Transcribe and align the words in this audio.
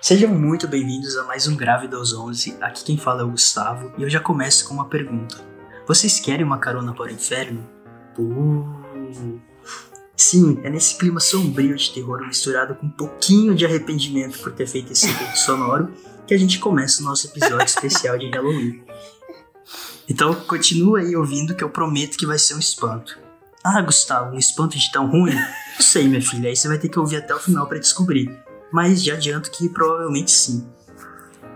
Sejam 0.00 0.32
muito 0.32 0.68
bem-vindos 0.68 1.16
a 1.16 1.24
mais 1.24 1.48
um 1.48 1.56
Grávida 1.56 1.96
aos 1.96 2.14
11. 2.14 2.56
Aqui 2.60 2.84
quem 2.84 2.96
fala 2.96 3.22
é 3.22 3.24
o 3.24 3.30
Gustavo 3.30 3.92
e 3.98 4.04
eu 4.04 4.08
já 4.08 4.20
começo 4.20 4.66
com 4.66 4.74
uma 4.74 4.88
pergunta. 4.88 5.44
Vocês 5.88 6.20
querem 6.20 6.46
uma 6.46 6.58
carona 6.58 6.94
para 6.94 7.06
o 7.06 7.10
inferno? 7.10 7.68
Uh. 8.16 9.40
Sim, 10.16 10.60
é 10.62 10.70
nesse 10.70 10.96
clima 10.96 11.18
sombrio 11.18 11.76
de 11.76 11.92
terror 11.92 12.24
misturado 12.24 12.76
com 12.76 12.86
um 12.86 12.90
pouquinho 12.90 13.56
de 13.56 13.66
arrependimento 13.66 14.38
por 14.38 14.52
ter 14.52 14.68
feito 14.68 14.92
esse 14.92 15.10
efeito 15.10 15.36
sonoro 15.38 15.92
que 16.26 16.32
a 16.34 16.38
gente 16.38 16.60
começa 16.60 17.02
o 17.02 17.04
nosso 17.04 17.26
episódio 17.26 17.66
especial 17.66 18.16
de 18.16 18.30
Halloween. 18.30 18.84
Então 20.08 20.32
continua 20.32 21.00
aí 21.00 21.16
ouvindo 21.16 21.56
que 21.56 21.64
eu 21.64 21.70
prometo 21.70 22.16
que 22.16 22.26
vai 22.26 22.38
ser 22.38 22.54
um 22.54 22.60
espanto. 22.60 23.18
Ah, 23.64 23.82
Gustavo, 23.82 24.36
um 24.36 24.38
espanto 24.38 24.78
de 24.78 24.92
tão 24.92 25.10
ruim? 25.10 25.34
Não 25.34 25.44
sei, 25.82 26.06
minha 26.06 26.22
filha, 26.22 26.48
aí 26.48 26.56
você 26.56 26.68
vai 26.68 26.78
ter 26.78 26.88
que 26.88 26.98
ouvir 26.98 27.16
até 27.16 27.34
o 27.34 27.40
final 27.40 27.66
para 27.66 27.78
descobrir. 27.78 28.47
Mas 28.72 29.02
já 29.02 29.14
adianto 29.14 29.50
que 29.50 29.68
provavelmente 29.68 30.30
sim. 30.30 30.66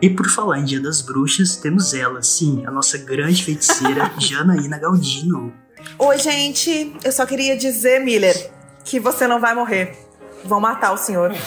E 0.00 0.10
por 0.10 0.28
falar 0.28 0.58
em 0.58 0.64
Dia 0.64 0.80
das 0.80 1.00
Bruxas, 1.00 1.56
temos 1.56 1.94
ela, 1.94 2.22
sim, 2.22 2.64
a 2.66 2.70
nossa 2.70 2.98
grande 2.98 3.44
feiticeira 3.44 4.10
Janaína 4.18 4.78
Galdino. 4.78 5.52
Oi, 5.98 6.18
gente. 6.18 6.96
Eu 7.04 7.12
só 7.12 7.24
queria 7.24 7.56
dizer, 7.56 8.00
Miller, 8.00 8.50
que 8.84 8.98
você 8.98 9.26
não 9.26 9.40
vai 9.40 9.54
morrer. 9.54 9.96
Vão 10.44 10.60
matar 10.60 10.92
o 10.92 10.96
senhor. 10.96 11.32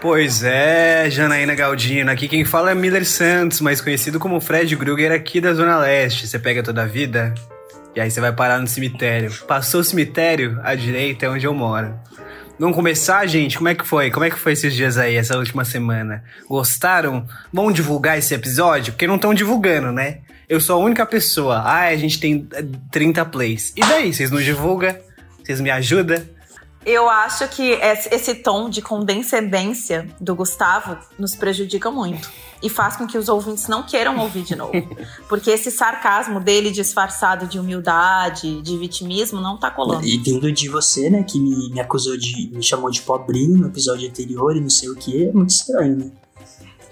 Pois 0.00 0.44
é, 0.44 1.10
Janaína 1.10 1.56
Galdino. 1.56 2.08
Aqui 2.08 2.28
quem 2.28 2.44
fala 2.44 2.70
é 2.70 2.74
Miller 2.74 3.04
Santos, 3.04 3.60
mais 3.60 3.80
conhecido 3.80 4.20
como 4.20 4.40
Fred 4.40 4.76
Krueger 4.76 5.10
aqui 5.10 5.40
da 5.40 5.52
Zona 5.52 5.76
Leste. 5.78 6.28
Você 6.28 6.38
pega 6.38 6.62
toda 6.62 6.82
a 6.82 6.86
vida 6.86 7.34
e 7.96 8.00
aí 8.00 8.08
você 8.08 8.20
vai 8.20 8.32
parar 8.32 8.60
no 8.60 8.68
cemitério. 8.68 9.32
Passou 9.48 9.80
o 9.80 9.84
cemitério, 9.84 10.60
à 10.62 10.76
direita 10.76 11.26
é 11.26 11.28
onde 11.28 11.44
eu 11.44 11.52
moro. 11.52 11.98
Vamos 12.58 12.74
começar, 12.74 13.24
gente? 13.28 13.56
Como 13.56 13.68
é 13.68 13.74
que 13.74 13.86
foi? 13.86 14.10
Como 14.10 14.24
é 14.24 14.30
que 14.30 14.36
foi 14.36 14.52
esses 14.52 14.74
dias 14.74 14.98
aí, 14.98 15.14
essa 15.14 15.38
última 15.38 15.64
semana? 15.64 16.24
Gostaram? 16.48 17.24
Vão 17.52 17.70
divulgar 17.70 18.18
esse 18.18 18.34
episódio? 18.34 18.92
Porque 18.92 19.06
não 19.06 19.14
estão 19.14 19.32
divulgando, 19.32 19.92
né? 19.92 20.18
Eu 20.48 20.60
sou 20.60 20.80
a 20.80 20.84
única 20.84 21.06
pessoa. 21.06 21.58
Ah, 21.58 21.86
a 21.86 21.96
gente 21.96 22.18
tem 22.18 22.48
30 22.90 23.24
plays. 23.26 23.72
E 23.76 23.80
daí? 23.80 24.12
Vocês 24.12 24.32
não 24.32 24.40
divulgam? 24.40 24.96
Vocês 25.40 25.60
me 25.60 25.70
ajudam? 25.70 26.20
Eu 26.86 27.08
acho 27.08 27.48
que 27.48 27.72
esse 27.72 28.36
tom 28.36 28.70
de 28.70 28.80
condescendência 28.80 30.08
do 30.20 30.34
Gustavo 30.34 30.96
nos 31.18 31.34
prejudica 31.34 31.90
muito. 31.90 32.30
E 32.60 32.68
faz 32.68 32.96
com 32.96 33.06
que 33.06 33.16
os 33.16 33.28
ouvintes 33.28 33.68
não 33.68 33.84
queiram 33.84 34.18
ouvir 34.18 34.42
de 34.42 34.56
novo. 34.56 34.72
Porque 35.28 35.50
esse 35.50 35.70
sarcasmo 35.70 36.40
dele 36.40 36.70
disfarçado 36.70 37.46
de 37.46 37.58
humildade, 37.58 38.60
de 38.62 38.76
vitimismo, 38.76 39.40
não 39.40 39.56
tá 39.56 39.70
colando. 39.70 40.04
E 40.04 40.18
vindo 40.18 40.50
de 40.50 40.68
você, 40.68 41.08
né, 41.08 41.22
que 41.22 41.38
me, 41.38 41.70
me 41.70 41.80
acusou 41.80 42.16
de. 42.16 42.50
me 42.52 42.62
chamou 42.62 42.90
de 42.90 43.02
pobrinho 43.02 43.58
no 43.58 43.68
episódio 43.68 44.08
anterior 44.08 44.56
e 44.56 44.60
não 44.60 44.70
sei 44.70 44.88
o 44.88 44.96
que, 44.96 45.26
é 45.26 45.32
muito 45.32 45.50
estranho, 45.50 45.96
né? 45.96 46.10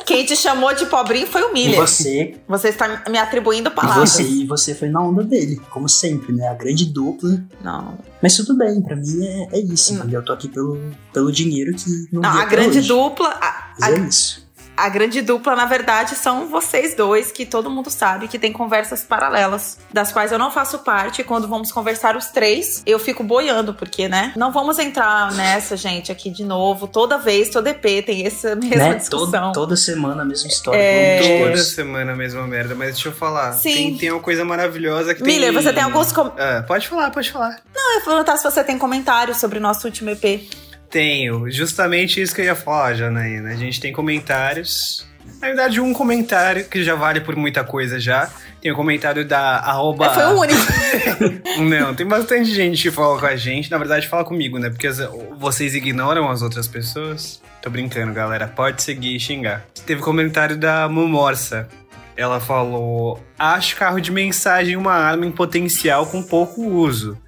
Quem 0.04 0.24
te 0.24 0.36
chamou 0.36 0.72
de 0.74 0.86
pobrinho 0.86 1.26
foi 1.26 1.42
o 1.42 1.52
Miller. 1.52 1.74
E 1.74 1.76
você. 1.76 2.36
Você 2.46 2.68
está 2.68 3.02
me 3.08 3.18
atribuindo 3.18 3.70
palavras. 3.70 4.18
E 4.18 4.22
você, 4.22 4.30
e 4.30 4.46
você 4.46 4.74
foi 4.74 4.88
na 4.88 5.00
onda 5.00 5.24
dele, 5.24 5.60
como 5.70 5.88
sempre, 5.88 6.32
né? 6.32 6.48
A 6.48 6.54
grande 6.54 6.86
dupla. 6.86 7.42
Não. 7.62 7.98
Mas 8.22 8.36
tudo 8.36 8.56
bem, 8.56 8.80
pra 8.80 8.94
mim 8.96 9.24
é, 9.24 9.48
é 9.52 9.60
isso, 9.60 9.92
não. 9.94 10.00
entendeu? 10.00 10.20
Eu 10.20 10.24
tô 10.24 10.32
aqui 10.32 10.48
pelo, 10.48 10.78
pelo 11.12 11.32
dinheiro 11.32 11.74
que 11.74 12.08
não 12.12 12.22
Não, 12.22 12.30
a 12.30 12.44
grande 12.44 12.78
hoje. 12.78 12.88
dupla. 12.88 13.28
A, 13.40 13.74
Mas 13.80 13.94
é 13.94 13.98
isso 14.00 14.45
a 14.76 14.88
grande 14.88 15.22
dupla, 15.22 15.56
na 15.56 15.64
verdade, 15.64 16.14
são 16.14 16.48
vocês 16.48 16.94
dois, 16.94 17.32
que 17.32 17.46
todo 17.46 17.70
mundo 17.70 17.90
sabe 17.90 18.28
que 18.28 18.38
tem 18.38 18.52
conversas 18.52 19.02
paralelas, 19.02 19.78
das 19.92 20.12
quais 20.12 20.30
eu 20.32 20.38
não 20.38 20.50
faço 20.50 20.80
parte. 20.80 21.22
E 21.22 21.24
quando 21.24 21.48
vamos 21.48 21.72
conversar 21.72 22.16
os 22.16 22.26
três, 22.26 22.82
eu 22.84 22.98
fico 22.98 23.24
boiando, 23.24 23.72
porque, 23.72 24.08
né? 24.08 24.32
Não 24.36 24.52
vamos 24.52 24.78
entrar 24.78 25.32
nessa, 25.32 25.76
gente, 25.76 26.12
aqui 26.12 26.30
de 26.30 26.44
novo. 26.44 26.86
Toda 26.86 27.16
vez, 27.16 27.48
todo 27.48 27.66
EP 27.68 28.04
tem 28.04 28.26
essa 28.26 28.54
mesma 28.54 28.76
né? 28.76 28.94
discussão. 28.96 29.30
Toda, 29.30 29.52
toda 29.52 29.76
semana 29.76 30.22
a 30.22 30.24
mesma 30.24 30.48
história. 30.48 30.78
É... 30.78 31.44
Toda 31.44 31.56
semana 31.58 32.12
a 32.12 32.16
mesma 32.16 32.46
merda, 32.46 32.74
mas 32.74 32.94
deixa 32.94 33.08
eu 33.08 33.12
falar. 33.12 33.52
Sim. 33.52 33.74
Tem, 33.74 33.96
tem 33.96 34.10
uma 34.12 34.20
coisa 34.20 34.44
maravilhosa 34.44 35.14
que 35.14 35.22
Miller, 35.22 35.52
tem... 35.52 35.62
você 35.62 35.72
tem 35.72 35.82
alguns... 35.82 36.12
Com... 36.12 36.32
Ah, 36.36 36.64
pode 36.66 36.86
falar, 36.88 37.10
pode 37.10 37.32
falar. 37.32 37.60
Não, 37.74 37.92
eu 37.94 37.98
ia 37.98 38.04
perguntar 38.04 38.36
se 38.36 38.44
você 38.44 38.62
tem 38.62 38.78
comentários 38.78 39.38
sobre 39.38 39.58
o 39.58 39.60
nosso 39.60 39.86
último 39.86 40.10
EP. 40.10 40.65
Tenho, 40.90 41.50
justamente 41.50 42.20
isso 42.20 42.34
que 42.34 42.40
eu 42.40 42.46
ia 42.46 42.54
falar, 42.54 42.94
Janaína. 42.94 43.50
A 43.50 43.56
gente 43.56 43.80
tem 43.80 43.92
comentários 43.92 45.06
na 45.40 45.48
verdade, 45.48 45.80
um 45.80 45.92
comentário 45.92 46.64
que 46.64 46.82
já 46.82 46.94
vale 46.94 47.20
por 47.20 47.36
muita 47.36 47.62
coisa 47.62 48.00
já. 48.00 48.30
Tem 48.60 48.70
o 48.70 48.74
um 48.74 48.76
comentário 48.76 49.24
da 49.24 49.58
arroba... 49.58 50.06
É, 50.06 50.10
foi 50.10 50.24
o 50.24 50.40
único. 50.40 50.60
Não, 51.68 51.94
tem 51.94 52.06
bastante 52.06 52.54
gente 52.54 52.82
que 52.82 52.90
fala 52.90 53.18
com 53.18 53.26
a 53.26 53.36
gente. 53.36 53.70
Na 53.70 53.76
verdade, 53.76 54.08
fala 54.08 54.24
comigo, 54.24 54.58
né? 54.58 54.70
Porque 54.70 54.88
vocês 55.38 55.74
ignoram 55.74 56.30
as 56.30 56.42
outras 56.42 56.66
pessoas. 56.66 57.42
Tô 57.60 57.68
brincando, 57.68 58.12
galera. 58.12 58.48
Pode 58.48 58.82
seguir 58.82 59.16
e 59.16 59.20
xingar. 59.20 59.66
Teve 59.84 60.00
comentário 60.00 60.56
da 60.56 60.88
Mumorsa. 60.88 61.68
Ela 62.16 62.40
falou: 62.40 63.22
Acho 63.38 63.76
carro 63.76 64.00
de 64.00 64.10
mensagem 64.10 64.74
uma 64.74 64.94
arma 64.94 65.26
em 65.26 65.30
potencial 65.30 66.06
com 66.06 66.22
pouco 66.22 66.62
uso. 66.62 67.18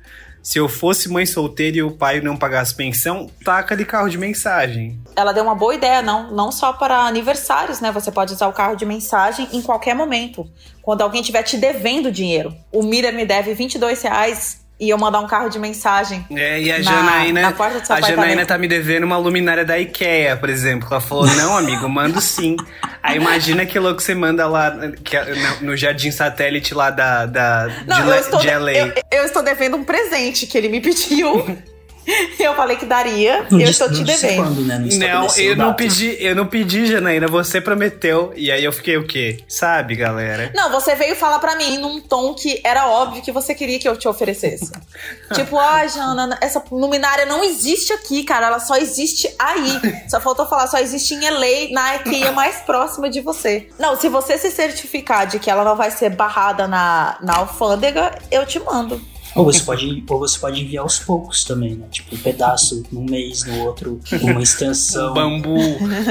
Se 0.49 0.57
eu 0.57 0.67
fosse 0.67 1.11
mãe 1.11 1.27
solteira 1.27 1.77
e 1.77 1.83
o 1.83 1.91
pai 1.91 2.23
não 2.23 2.35
pagasse 2.35 2.75
pensão, 2.75 3.29
taca 3.45 3.77
de 3.77 3.85
carro 3.85 4.09
de 4.09 4.17
mensagem. 4.17 4.99
Ela 5.15 5.31
deu 5.31 5.45
uma 5.45 5.55
boa 5.55 5.75
ideia, 5.75 6.01
não, 6.01 6.35
não 6.35 6.51
só 6.51 6.73
para 6.73 7.01
aniversários, 7.01 7.81
né? 7.81 7.93
Você 7.93 8.11
pode 8.11 8.33
usar 8.33 8.49
o 8.49 8.53
carro 8.55 8.75
de 8.75 8.87
mensagem 8.87 9.47
em 9.53 9.61
qualquer 9.61 9.95
momento. 9.95 10.51
Quando 10.81 11.03
alguém 11.03 11.21
estiver 11.21 11.43
te 11.43 11.59
devendo 11.59 12.11
dinheiro. 12.11 12.57
O 12.73 12.83
Miller 12.83 13.13
me 13.13 13.27
deve 13.27 13.53
22 13.53 14.01
reais 14.01 14.65
e 14.81 14.89
eu 14.89 14.97
mandar 14.97 15.21
um 15.21 15.27
carro 15.27 15.51
de 15.51 15.59
mensagem. 15.59 16.25
É, 16.31 16.63
e 16.63 16.73
a 16.73 16.79
na, 16.79 16.83
Janaína. 16.83 17.43
Na 17.43 17.53
porta 17.53 17.81
do 17.81 17.87
seu 17.87 17.97
a 17.97 18.01
Janaína 18.01 18.47
tá 18.47 18.57
me 18.57 18.69
devendo 18.69 19.05
uma 19.05 19.19
luminária 19.19 19.67
da 19.67 19.79
IKEA, 19.79 20.35
por 20.35 20.49
exemplo. 20.49 20.89
Ela 20.91 21.01
falou: 21.03 21.27
não, 21.27 21.59
amigo, 21.59 21.87
mando 21.91 22.23
sim. 22.23 22.57
Aí 23.03 23.17
imagina 23.17 23.65
que 23.65 23.79
louco 23.79 24.03
você 24.03 24.15
manda 24.15 24.47
lá 24.47 24.77
que, 25.05 25.17
no, 25.19 25.69
no 25.69 25.77
jardim 25.77 26.11
satélite 26.11 26.75
lá 26.75 26.91
da, 26.91 27.27
da 27.27 27.69
não, 27.87 28.03
de, 28.05 28.09
eu 28.09 28.15
estou, 28.15 28.41
de 28.41 28.51
LA. 28.51 28.73
Eu, 28.73 28.93
eu 29.11 29.25
estou 29.25 29.43
devendo 29.43 29.77
um 29.77 29.85
presente 29.85 30.47
que 30.47 30.59
ele 30.59 30.69
me 30.69 30.81
pediu. 30.81 31.45
Eu 32.39 32.55
falei 32.55 32.77
que 32.77 32.87
daria, 32.87 33.47
não 33.51 33.61
eu 33.61 33.69
estou 33.69 33.91
te 33.91 34.03
devendo. 34.03 34.43
Quando, 34.43 34.65
né? 34.65 34.79
Não, 34.79 35.27
não 35.27 35.37
eu 35.37 35.57
não 35.57 35.75
pedi, 35.75 36.17
eu 36.21 36.35
não 36.35 36.47
pedi, 36.47 36.87
Janaína, 36.87 37.27
você 37.27 37.61
prometeu. 37.61 38.33
E 38.37 38.51
aí 38.51 38.65
eu 38.65 38.73
fiquei 38.73 38.97
o 38.97 39.07
quê? 39.07 39.45
Sabe, 39.49 39.95
galera? 39.95 40.51
Não, 40.55 40.71
você 40.71 40.95
veio 40.95 41.15
falar 41.15 41.39
para 41.39 41.57
mim 41.57 41.79
num 41.79 42.01
tom 42.01 42.35
que 42.35 42.61
era 42.65 42.89
óbvio 42.89 43.23
que 43.23 43.33
você 43.33 43.55
queria 43.55 43.79
que 43.79 43.89
eu 43.89 43.97
te 43.97 44.09
oferecesse. 44.09 44.73
tipo, 45.35 45.59
ah, 45.59 45.87
Jana, 45.87 46.39
essa 46.41 46.63
luminária 46.71 47.27
não 47.27 47.45
existe 47.45 47.93
aqui, 47.93 48.25
cara, 48.25 48.47
ela 48.47 48.61
só 48.61 48.77
existe 48.77 49.35
aí. 49.39 49.81
Só 50.09 50.21
faltou 50.21 50.47
falar, 50.47 50.67
só 50.67 50.79
existe 50.79 51.15
em 51.15 51.29
LA, 51.29 51.73
na 51.73 51.97
IKEA 51.97 52.33
mais 52.33 52.57
próxima 52.61 53.11
de 53.11 53.21
você. 53.21 53.69
Não, 53.79 53.99
se 53.99 54.09
você 54.09 54.39
se 54.39 54.51
certificar 54.51 55.27
de 55.27 55.39
que 55.39 55.51
ela 55.51 55.65
não 55.65 55.77
vai 55.77 55.91
ser 55.91 56.11
barrada 56.11 56.67
na, 56.67 57.19
na 57.21 57.37
alfândega, 57.37 58.17
eu 58.31 58.47
te 58.47 58.59
mando. 58.61 59.01
Ou 59.35 59.45
você 59.45 59.61
pode, 59.63 60.05
ou 60.09 60.19
você 60.19 60.39
pode 60.39 60.63
enviar 60.63 60.83
aos 60.83 60.99
poucos 60.99 61.45
também, 61.45 61.75
né? 61.75 61.87
Tipo, 61.91 62.15
um 62.15 62.19
pedaço 62.19 62.83
num 62.91 63.05
mês, 63.05 63.45
no 63.45 63.65
outro, 63.65 64.01
uma 64.23 64.43
extensão. 64.43 65.11
um 65.11 65.15
bambu, 65.15 65.57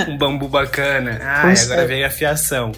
um 0.07 0.17
bambu 0.17 0.47
bacana. 0.47 1.19
Ai, 1.21 1.57
agora 1.59 1.81
é. 1.81 1.87
veio 1.87 2.05
a 2.05 2.09
fiação. 2.09 2.71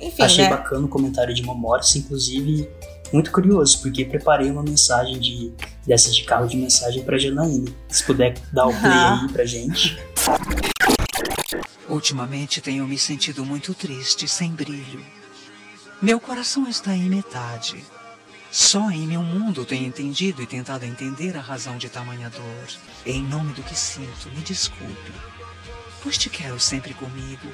Enfim, 0.00 0.22
Achei 0.22 0.44
né? 0.44 0.50
bacana 0.50 0.86
o 0.86 0.88
comentário 0.88 1.34
de 1.34 1.42
Momorse, 1.42 1.98
inclusive 1.98 2.68
muito 3.12 3.30
curioso, 3.32 3.80
porque 3.82 4.04
preparei 4.04 4.50
uma 4.50 4.62
mensagem 4.62 5.18
de 5.18 5.52
dessas 5.86 6.14
de 6.14 6.22
carro 6.24 6.46
de 6.46 6.56
mensagem 6.56 7.02
pra 7.02 7.18
Janaína. 7.18 7.70
Se 7.88 8.04
puder 8.04 8.34
dar 8.52 8.66
o 8.66 8.72
play 8.72 8.92
aí 8.92 9.28
pra 9.32 9.44
gente. 9.44 9.98
Ultimamente 11.88 12.60
tenho 12.60 12.86
me 12.86 12.96
sentido 12.96 13.44
muito 13.44 13.74
triste, 13.74 14.28
sem 14.28 14.52
brilho. 14.52 15.04
Meu 16.00 16.20
coração 16.20 16.68
está 16.68 16.94
em 16.94 17.10
metade. 17.10 17.84
Só 18.50 18.90
em 18.90 19.06
meu 19.06 19.22
mundo 19.22 19.64
tenho 19.64 19.86
entendido 19.86 20.42
e 20.42 20.46
tentado 20.46 20.84
entender 20.84 21.36
a 21.36 21.40
razão 21.40 21.78
de 21.78 21.88
tamanha 21.88 22.28
dor. 22.30 22.68
Em 23.06 23.22
nome 23.22 23.52
do 23.52 23.62
que 23.62 23.76
sinto, 23.76 24.28
me 24.30 24.42
desculpe. 24.42 25.12
Pois 26.02 26.18
te 26.18 26.28
quero 26.28 26.58
sempre 26.58 26.92
comigo. 26.92 27.52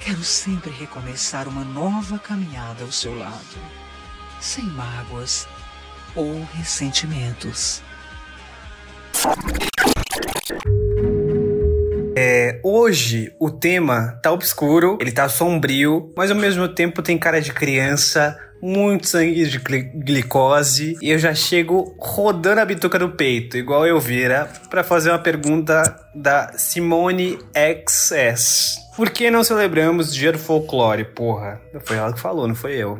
Quero 0.00 0.22
sempre 0.22 0.70
recomeçar 0.70 1.48
uma 1.48 1.64
nova 1.64 2.18
caminhada 2.18 2.84
ao 2.84 2.92
seu 2.92 3.16
lado. 3.16 3.58
Sem 4.40 4.64
mágoas 4.64 5.48
ou 6.14 6.46
ressentimentos. 6.54 7.82
É, 12.20 12.58
hoje 12.64 13.32
o 13.38 13.48
tema 13.48 14.18
tá 14.20 14.32
obscuro, 14.32 14.98
ele 15.00 15.12
tá 15.12 15.28
sombrio, 15.28 16.12
mas 16.16 16.32
ao 16.32 16.36
mesmo 16.36 16.66
tempo 16.66 17.00
tem 17.00 17.16
cara 17.16 17.40
de 17.40 17.52
criança, 17.52 18.36
muito 18.60 19.06
sangue 19.06 19.46
de 19.46 19.58
glicose 19.60 20.96
e 21.00 21.10
eu 21.10 21.18
já 21.20 21.32
chego 21.32 21.94
rodando 21.96 22.60
a 22.60 22.64
bituca 22.64 22.98
do 22.98 23.10
peito, 23.10 23.56
igual 23.56 23.86
eu 23.86 24.00
vira, 24.00 24.50
para 24.68 24.82
fazer 24.82 25.10
uma 25.10 25.20
pergunta 25.20 25.80
da 26.12 26.54
Simone 26.58 27.38
XS. 27.86 28.78
Por 28.96 29.10
que 29.10 29.30
não 29.30 29.44
celebramos 29.44 30.12
Dia 30.12 30.32
do 30.32 30.40
Folclore, 30.40 31.04
porra? 31.04 31.60
Foi 31.84 31.98
ela 31.98 32.12
que 32.12 32.18
falou, 32.18 32.48
não 32.48 32.54
foi 32.56 32.74
eu. 32.74 32.98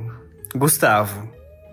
Gustavo. 0.55 1.29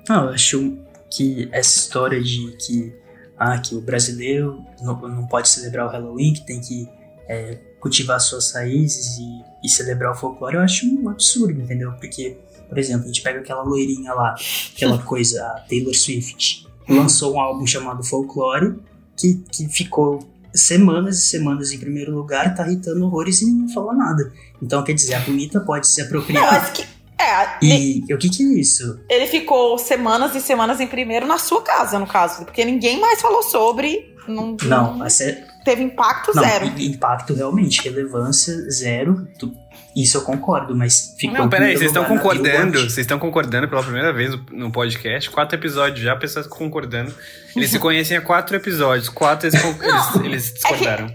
Ah, 0.09 0.23
eu 0.23 0.29
acho 0.29 0.79
que 1.11 1.47
essa 1.51 1.77
história 1.77 2.19
de 2.19 2.57
que 2.57 2.91
ah, 3.37 3.59
que 3.59 3.75
o 3.75 3.81
brasileiro 3.81 4.63
não, 4.81 4.99
não 4.99 5.27
pode 5.27 5.47
celebrar 5.47 5.85
o 5.85 5.89
Halloween, 5.89 6.33
que 6.33 6.43
tem 6.43 6.59
que 6.59 6.94
é, 7.27 7.57
cultivar 7.79 8.19
suas 8.19 8.51
raízes 8.53 9.17
e, 9.17 9.41
e 9.63 9.69
celebrar 9.69 10.11
o 10.11 10.15
folclore, 10.15 10.55
eu 10.55 10.61
acho 10.61 10.85
um 10.87 11.09
absurdo, 11.09 11.61
entendeu? 11.61 11.91
Porque, 11.93 12.37
por 12.67 12.77
exemplo, 12.77 13.03
a 13.03 13.07
gente 13.07 13.21
pega 13.21 13.39
aquela 13.39 13.63
loirinha 13.63 14.13
lá, 14.13 14.35
aquela 14.75 14.97
coisa, 15.03 15.43
a 15.43 15.59
Taylor 15.67 15.93
Swift, 15.93 16.67
lançou 16.87 17.35
um 17.35 17.39
álbum 17.39 17.65
chamado 17.65 18.03
Folklore, 18.03 18.75
que, 19.17 19.35
que 19.51 19.67
ficou 19.69 20.19
semanas 20.53 21.17
e 21.17 21.25
semanas 21.27 21.71
em 21.71 21.77
primeiro 21.77 22.13
lugar, 22.15 22.53
tá 22.55 22.65
irritando 22.67 23.03
horrores 23.05 23.41
e 23.41 23.51
não 23.51 23.67
falou 23.69 23.93
nada. 23.93 24.31
Então, 24.61 24.83
quer 24.83 24.93
dizer, 24.93 25.15
a 25.15 25.19
bonita 25.19 25.59
pode 25.59 25.87
se 25.87 25.99
Não, 25.99 26.07
apropriar. 26.07 26.61
mas 26.61 26.69
que. 26.71 26.83
É, 27.17 27.65
E 27.65 28.13
o 28.13 28.17
que 28.17 28.29
que 28.29 28.43
é 28.43 28.59
isso? 28.59 28.99
ele 29.09 29.25
ficou 29.25 29.77
semanas 29.77 30.35
e 30.35 30.41
semanas 30.41 30.79
em 30.79 30.87
primeiro 30.87 31.25
na 31.25 31.37
sua 31.39 31.61
casa, 31.61 31.97
no 31.97 32.05
caso. 32.05 32.43
Porque 32.45 32.63
ninguém 32.63 32.99
mais 32.99 33.21
falou 33.21 33.41
sobre. 33.41 34.13
Não, 34.27 34.55
Não, 34.63 34.93
mas 34.97 35.21
é, 35.21 35.45
teve 35.65 35.83
impacto 35.83 36.31
não, 36.33 36.43
zero. 36.43 36.71
impacto 36.77 37.33
realmente, 37.33 37.81
relevância 37.81 38.53
zero. 38.71 39.27
tu- 39.37 39.53
isso 39.95 40.17
eu 40.17 40.21
concordo, 40.21 40.75
mas 40.75 41.15
ficou 41.17 41.37
Não, 41.37 41.49
peraí, 41.49 41.75
vocês 41.75 41.89
estão 41.89 42.03
concordando, 42.03 42.79
vocês 42.79 42.97
estão 42.99 43.17
concordando 43.17 43.67
pela 43.69 43.81
primeira 43.81 44.11
vez 44.13 44.37
no- 44.51 44.69
podcast, 44.71 45.29
quatro 45.29 45.57
episódios 45.57 46.01
já, 46.01 46.13
pessoas 46.17 46.45
concordando. 46.47 47.13
Eles 47.55 47.69
se 47.71 47.79
conhecem 47.79 48.17
há 48.17 48.21
quatro 48.21 48.55
episódios, 48.57 49.07
quatro 49.09 49.47
eles, 49.47 49.63
eles, 49.63 50.15
eles 50.25 50.53
discordaram. 50.53 51.07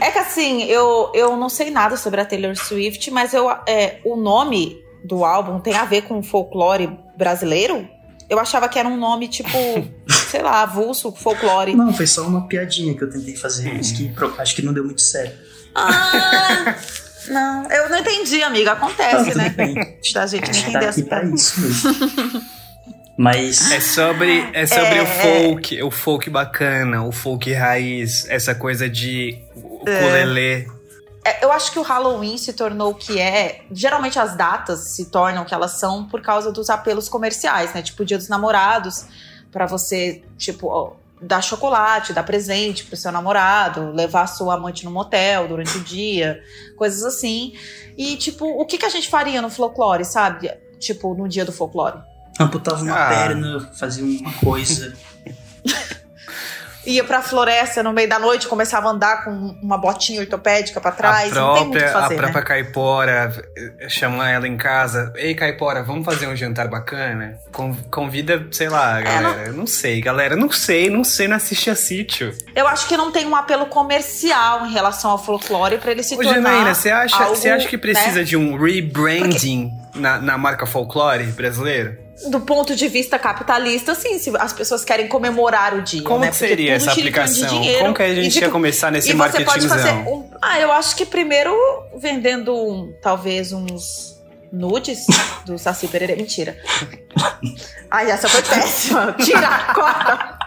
É 0.00 0.10
que 0.10 0.18
assim, 0.18 0.64
eu, 0.64 1.12
eu 1.14 1.36
não 1.36 1.48
sei 1.50 1.70
nada 1.70 1.96
sobre 1.98 2.20
a 2.20 2.24
Taylor 2.24 2.56
Swift, 2.56 3.10
mas 3.10 3.32
eu, 3.34 3.48
é, 3.68 3.98
o 4.04 4.16
nome 4.16 4.76
do 5.04 5.22
álbum 5.24 5.60
tem 5.60 5.74
a 5.74 5.84
ver 5.84 6.02
com 6.02 6.18
o 6.18 6.22
folclore 6.22 6.98
brasileiro? 7.16 7.86
Eu 8.28 8.38
achava 8.40 8.70
que 8.70 8.78
era 8.78 8.88
um 8.88 8.96
nome 8.96 9.28
tipo, 9.28 9.50
sei 10.34 10.42
lá, 10.42 10.62
avulso, 10.62 11.12
folclore. 11.12 11.76
Não, 11.76 11.94
foi 11.94 12.08
só 12.08 12.26
uma 12.26 12.48
piadinha 12.48 12.92
que 12.92 13.04
eu 13.04 13.08
tentei 13.08 13.36
fazer, 13.36 13.72
mas 13.72 13.92
que 13.92 14.12
acho 14.38 14.56
que 14.56 14.62
não 14.62 14.72
deu 14.72 14.84
muito 14.84 15.00
certo. 15.00 15.38
Ah! 15.72 16.74
Não, 17.28 17.70
eu 17.70 17.88
não 17.88 17.98
entendi, 17.98 18.42
amiga. 18.42 18.72
Acontece, 18.72 19.34
né? 19.34 19.48
bem. 19.48 19.74
Da 20.12 20.26
gente 20.26 20.44
A 20.44 20.46
não 20.46 20.52
gente 20.52 20.68
entender 20.68 20.84
tá 20.84 20.90
aqui 20.90 21.02
pra 21.04 21.24
isso 21.24 21.60
mesmo. 21.60 22.42
Mas 23.16 23.70
É 23.70 23.80
sobre, 23.80 24.50
é 24.52 24.66
sobre 24.66 24.98
É, 24.98 25.02
o 25.02 25.06
folk, 25.06 25.82
o 25.84 25.90
folk 25.90 26.28
bacana, 26.28 27.02
o 27.04 27.12
folk 27.12 27.50
raiz, 27.52 28.28
essa 28.28 28.54
coisa 28.54 28.90
de 28.90 29.38
ukulele. 29.54 30.68
É, 31.24 31.42
eu 31.44 31.50
acho 31.50 31.72
que 31.72 31.78
o 31.78 31.82
Halloween 31.82 32.36
se 32.36 32.52
tornou 32.52 32.90
o 32.90 32.94
que 32.94 33.18
é. 33.18 33.60
Geralmente 33.72 34.18
as 34.18 34.36
datas 34.36 34.94
se 34.94 35.06
tornam 35.06 35.44
o 35.44 35.46
que 35.46 35.54
elas 35.54 35.78
são 35.78 36.06
por 36.06 36.20
causa 36.20 36.52
dos 36.52 36.68
apelos 36.68 37.08
comerciais, 37.08 37.72
né? 37.72 37.80
Tipo 37.80 38.02
o 38.02 38.06
Dia 38.06 38.18
dos 38.18 38.28
Namorados, 38.28 39.06
pra 39.54 39.66
você, 39.66 40.20
tipo, 40.36 40.66
ó, 40.66 40.94
dar 41.22 41.40
chocolate, 41.40 42.12
dar 42.12 42.24
presente 42.24 42.84
pro 42.84 42.96
seu 42.96 43.12
namorado, 43.12 43.92
levar 43.92 44.26
sua 44.26 44.54
amante 44.54 44.84
no 44.84 44.90
motel 44.90 45.46
durante 45.46 45.78
o 45.78 45.80
dia, 45.84 46.42
coisas 46.76 47.04
assim. 47.04 47.54
E, 47.96 48.16
tipo, 48.16 48.44
o 48.44 48.66
que, 48.66 48.76
que 48.76 48.84
a 48.84 48.88
gente 48.88 49.08
faria 49.08 49.40
no 49.40 49.48
folclore, 49.48 50.04
sabe? 50.04 50.50
Tipo, 50.80 51.14
no 51.14 51.28
dia 51.28 51.44
do 51.44 51.52
folclore. 51.52 51.98
amputava 52.38 52.82
uma 52.82 52.94
Ah. 53.06 53.08
perna, 53.08 53.70
fazia 53.74 54.02
uma 54.04 54.32
coisa. 54.34 54.92
Ia 56.86 57.04
pra 57.04 57.22
floresta 57.22 57.82
no 57.82 57.92
meio 57.92 58.08
da 58.08 58.18
noite, 58.18 58.46
começava 58.46 58.88
a 58.88 58.90
andar 58.90 59.24
com 59.24 59.30
uma 59.62 59.78
botinha 59.78 60.20
ortopédica 60.20 60.80
pra 60.80 60.90
trás. 60.92 61.32
a 61.36 61.40
não 61.40 61.54
tem 61.54 61.64
muito 61.64 61.76
o 61.76 61.80
própria, 61.80 61.92
fazer, 62.02 62.14
a 62.14 62.18
própria 62.18 62.40
né? 62.40 62.46
Caipora, 62.46 63.44
chamar 63.88 64.30
ela 64.30 64.46
em 64.46 64.56
casa. 64.56 65.12
Ei, 65.16 65.34
Caipora, 65.34 65.82
vamos 65.82 66.04
fazer 66.04 66.26
um 66.26 66.36
jantar 66.36 66.68
bacana? 66.68 67.38
Con- 67.52 67.76
convida, 67.90 68.46
sei 68.52 68.68
lá, 68.68 69.00
galera. 69.00 69.52
não... 69.52 69.66
sei, 69.66 70.00
galera. 70.00 70.36
Não 70.36 70.50
sei, 70.50 70.90
não 70.90 71.04
sei, 71.04 71.28
não 71.28 71.36
assisti 71.36 71.70
a 71.70 71.74
sítio. 71.74 72.34
Eu 72.54 72.66
acho 72.68 72.86
que 72.86 72.96
não 72.96 73.10
tem 73.10 73.26
um 73.26 73.34
apelo 73.34 73.66
comercial 73.66 74.66
em 74.66 74.72
relação 74.72 75.10
ao 75.10 75.18
folclore 75.18 75.78
pra 75.78 75.90
ele 75.90 76.02
se 76.02 76.14
Ô, 76.14 76.18
tornar. 76.18 76.34
Janaína, 76.34 76.74
você 76.74 76.90
acha, 76.90 77.16
algo, 77.16 77.48
acha 77.48 77.68
que 77.68 77.78
precisa 77.78 78.18
né? 78.18 78.24
de 78.24 78.36
um 78.36 78.56
rebranding 78.56 79.70
na, 79.94 80.18
na 80.18 80.36
marca 80.38 80.66
folclore 80.66 81.24
brasileiro? 81.24 82.03
Do 82.30 82.40
ponto 82.40 82.76
de 82.76 82.86
vista 82.86 83.18
capitalista, 83.18 83.94
sim, 83.94 84.18
se 84.18 84.32
as 84.38 84.52
pessoas 84.52 84.84
querem 84.84 85.08
comemorar 85.08 85.74
o 85.74 85.82
dia. 85.82 86.02
Como 86.02 86.20
né? 86.20 86.30
seria 86.30 86.74
essa 86.74 86.92
aplicação? 86.92 87.48
dinheiro 87.48 87.82
Como 87.82 87.94
que 87.94 88.02
a 88.02 88.14
gente 88.14 88.38
ia 88.40 88.50
começar 88.50 88.90
nesse 88.92 89.10
E 89.10 89.14
você 89.14 89.44
pode 89.44 89.68
fazer 89.68 89.90
um. 89.90 90.30
Ah, 90.40 90.60
eu 90.60 90.70
acho 90.70 90.94
que 90.94 91.04
primeiro 91.04 91.52
vendendo 91.96 92.54
um, 92.54 92.94
talvez 93.02 93.52
uns 93.52 94.14
nudes 94.52 95.06
do 95.44 95.58
Saci 95.58 95.88
Pereira. 95.88 96.14
Mentira. 96.14 96.56
Ai, 97.90 98.10
essa 98.10 98.28
foi 98.28 98.42
péssima. 98.42 99.12
Tira, 99.18 99.72
corta. 99.74 100.38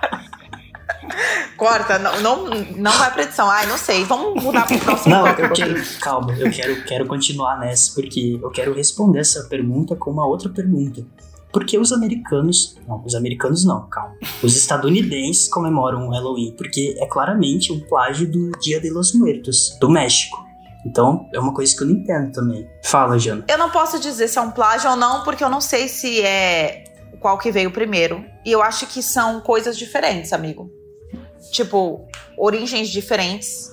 Corta, 1.57 1.97
não, 1.97 2.21
não, 2.21 2.45
não 2.75 2.91
vai 2.91 3.11
pra 3.11 3.23
edição. 3.23 3.49
Ai, 3.49 3.65
não 3.65 3.77
sei. 3.77 4.03
Vamos 4.05 4.41
mudar 4.41 4.67
pro 4.67 4.79
próximo 4.79 5.15
Não, 5.15 5.27
eu 5.27 5.51
quero. 5.51 5.83
Calma, 5.99 6.33
eu 6.37 6.51
quero, 6.51 6.83
quero 6.83 7.05
continuar 7.07 7.59
nessa, 7.59 7.93
porque 7.93 8.39
eu 8.41 8.49
quero 8.51 8.73
responder 8.73 9.19
essa 9.19 9.43
pergunta 9.45 9.95
com 9.95 10.11
uma 10.11 10.25
outra 10.25 10.49
pergunta. 10.49 11.03
Por 11.51 11.65
que 11.65 11.77
os 11.77 11.91
americanos. 11.91 12.77
Não, 12.88 13.03
os 13.05 13.15
americanos 13.15 13.65
não, 13.65 13.88
calma. 13.89 14.15
Os 14.44 14.55
estadunidenses 14.55 15.47
comemoram 15.47 16.07
o 16.07 16.11
Halloween, 16.11 16.53
porque 16.57 16.95
é 16.99 17.05
claramente 17.07 17.71
um 17.71 17.79
plágio 17.79 18.29
do 18.29 18.51
Dia 18.59 18.79
de 18.81 18.89
los 18.89 19.13
Muertos, 19.13 19.77
do 19.79 19.89
México. 19.89 20.38
Então, 20.85 21.27
é 21.33 21.39
uma 21.39 21.53
coisa 21.53 21.75
que 21.75 21.83
eu 21.83 21.88
não 21.88 21.95
entendo 21.95 22.31
também. 22.31 22.69
Fala, 22.83 23.17
Jana. 23.17 23.44
Eu 23.47 23.57
não 23.57 23.69
posso 23.69 23.99
dizer 23.99 24.27
se 24.27 24.38
é 24.38 24.41
um 24.41 24.51
plágio 24.51 24.89
ou 24.89 24.95
não, 24.95 25.23
porque 25.23 25.44
eu 25.44 25.49
não 25.49 25.59
sei 25.59 25.88
se 25.88 26.21
é 26.21 26.83
qual 27.19 27.38
que 27.38 27.51
veio 27.51 27.71
primeiro. 27.71 28.23
E 28.45 28.51
eu 28.51 28.61
acho 28.61 28.85
que 28.88 29.01
são 29.01 29.41
coisas 29.41 29.77
diferentes, 29.77 30.31
amigo. 30.33 30.71
Tipo, 31.51 32.07
origens 32.38 32.89
diferentes. 32.89 33.71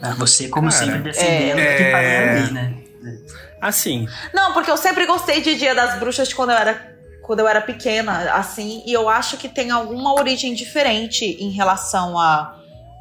Ah, 0.00 0.14
Você, 0.14 0.48
como 0.48 0.70
Cara, 0.70 0.84
sempre, 0.84 1.12
defendendo 1.12 1.58
é- 1.58 1.76
que 1.76 1.90
tá 1.90 1.98
nem 1.98 2.16
ali, 2.44 2.52
né? 2.52 2.74
Assim, 3.60 4.06
Não, 4.32 4.52
porque 4.52 4.70
eu 4.70 4.76
sempre 4.76 5.04
gostei 5.06 5.40
de 5.40 5.56
Dia 5.56 5.74
das 5.74 5.98
Bruxas 5.98 6.28
de 6.28 6.34
quando 6.34 6.50
eu 6.50 6.56
era 6.56 6.97
quando 7.28 7.40
eu 7.40 7.46
era 7.46 7.60
pequena, 7.60 8.32
assim, 8.32 8.82
e 8.86 8.92
eu 8.94 9.06
acho 9.06 9.36
que 9.36 9.50
tem 9.50 9.70
alguma 9.70 10.14
origem 10.14 10.54
diferente 10.54 11.26
em 11.38 11.50
relação 11.50 12.18
a 12.18 12.54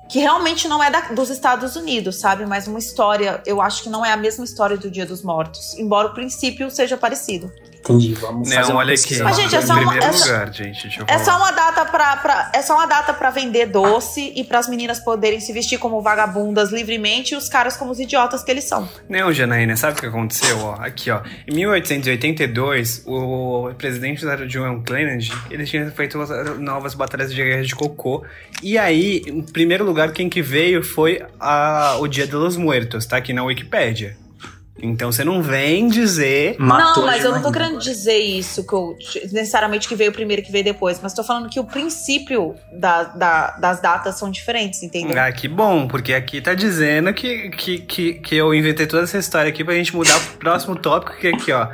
que 0.09 0.19
realmente 0.19 0.68
não 0.68 0.83
é 0.83 0.91
da- 0.91 1.13
dos 1.13 1.29
Estados 1.29 1.77
Unidos, 1.77 2.19
sabe? 2.19 2.45
Mas 2.45 2.68
uma 2.68 2.77
história, 2.77 3.41
eu 3.45 3.62
acho 3.62 3.83
que 3.83 3.89
não 3.89 4.06
é 4.06 4.12
a 4.12 4.18
mesma 4.18 4.44
história 4.44 4.77
do 4.77 4.91
Dia 4.91 5.06
dos 5.06 5.24
Mortos, 5.24 5.77
embora 5.79 6.09
o 6.09 6.13
princípio 6.13 6.69
seja 6.69 6.97
parecido. 6.97 7.50
Entendi, 7.79 8.13
vamos 8.15 8.50
fazer 8.50 8.62
não, 8.62 8.69
uma 8.71 8.79
olha 8.79 8.94
aqui. 8.94 9.18
Mas, 9.21 9.35
gente, 9.38 9.56
é 9.56 9.62
só 9.62 9.74
uma- 9.74 9.95
é 9.97 10.12
lugar, 10.12 10.53
gente, 10.53 11.00
É 11.07 11.18
só 11.19 11.38
uma 11.38 11.51
data 11.51 11.85
pra, 11.85 12.18
pra- 12.18 12.51
é 12.53 12.62
só 12.62 12.74
uma 12.75 12.85
data 12.85 13.13
para 13.13 13.29
vender 13.29 13.68
doce 13.68 14.33
e 14.35 14.44
para 14.44 14.59
as 14.59 14.68
meninas 14.68 15.00
poderem 15.00 15.39
se 15.39 15.53
vestir 15.53 15.77
como 15.79 16.01
vagabundas 16.01 16.71
livremente 16.71 17.33
e 17.33 17.38
os 17.38 17.47
caras 17.47 17.77
como 17.77 17.91
os 17.91 18.00
idiotas 18.00 18.44
que 18.44 18.51
eles 18.51 18.65
são. 18.65 18.88
Não, 19.07 19.31
Janaína, 19.31 19.75
sabe 19.77 19.98
o 19.98 20.01
que 20.01 20.05
aconteceu? 20.07 20.57
Ó, 20.60 20.74
aqui, 20.79 21.10
ó. 21.10 21.22
Em 21.48 21.55
1882, 21.55 23.03
o 23.05 23.72
presidente 23.77 24.25
da 24.25 24.36
John 24.46 24.81
Kennedy, 24.81 25.31
ele 25.50 25.65
tinha 25.65 25.89
feito 25.91 26.19
as 26.22 26.29
novas 26.60 26.93
batalhas 26.93 27.34
de 27.34 27.43
guerra 27.43 27.63
de 27.63 27.75
cocô. 27.75 28.24
E 28.62 28.77
aí, 28.77 29.22
em 29.27 29.41
primeiro 29.41 29.86
lugar, 29.86 30.12
quem 30.12 30.27
que 30.29 30.41
veio 30.41 30.84
foi 30.84 31.22
a, 31.39 31.96
o 32.00 32.07
Dia 32.07 32.27
de 32.27 32.36
los 32.36 32.57
Muertos, 32.57 33.05
tá 33.05 33.17
aqui 33.17 33.34
na 33.34 33.43
Wikipédia. 33.43 34.17
Então 34.81 35.12
você 35.12 35.24
não 35.24 35.41
vem 35.41 35.88
dizer... 35.88 36.55
Matou 36.60 37.03
não, 37.03 37.05
mas 37.12 37.24
eu 37.25 37.31
não 37.31 37.41
tô 37.41 37.51
querendo 37.51 37.77
agora. 37.77 37.84
dizer 37.84 38.17
isso, 38.19 38.65
que 38.65 38.74
eu, 38.74 38.96
necessariamente 39.31 39.88
que 39.88 39.96
veio 39.96 40.12
primeiro 40.12 40.43
que 40.43 40.51
veio 40.51 40.63
depois, 40.63 41.00
mas 41.01 41.13
tô 41.13 41.24
falando 41.24 41.50
que 41.50 41.60
o 41.60 41.63
princípio 41.63 42.55
da- 42.72 43.03
da- 43.05 43.51
das 43.57 43.81
datas 43.81 44.19
são 44.19 44.29
diferentes, 44.29 44.84
entendeu? 44.84 45.19
Ah, 45.19 45.31
que 45.31 45.48
bom, 45.48 45.88
porque 45.88 46.13
aqui 46.13 46.39
tá 46.41 46.53
dizendo 46.53 47.12
que, 47.13 47.50
que, 47.50 47.79
que, 47.79 48.13
que 48.15 48.36
eu 48.36 48.53
inventei 48.53 48.86
toda 48.86 49.03
essa 49.03 49.17
história 49.17 49.50
aqui 49.50 49.63
pra 49.63 49.74
gente 49.74 49.96
mudar 49.96 50.19
pro 50.19 50.38
próximo 50.38 50.75
tópico, 50.75 51.17
que 51.17 51.27
é 51.27 51.29
aqui, 51.34 51.51
ó. 51.51 51.67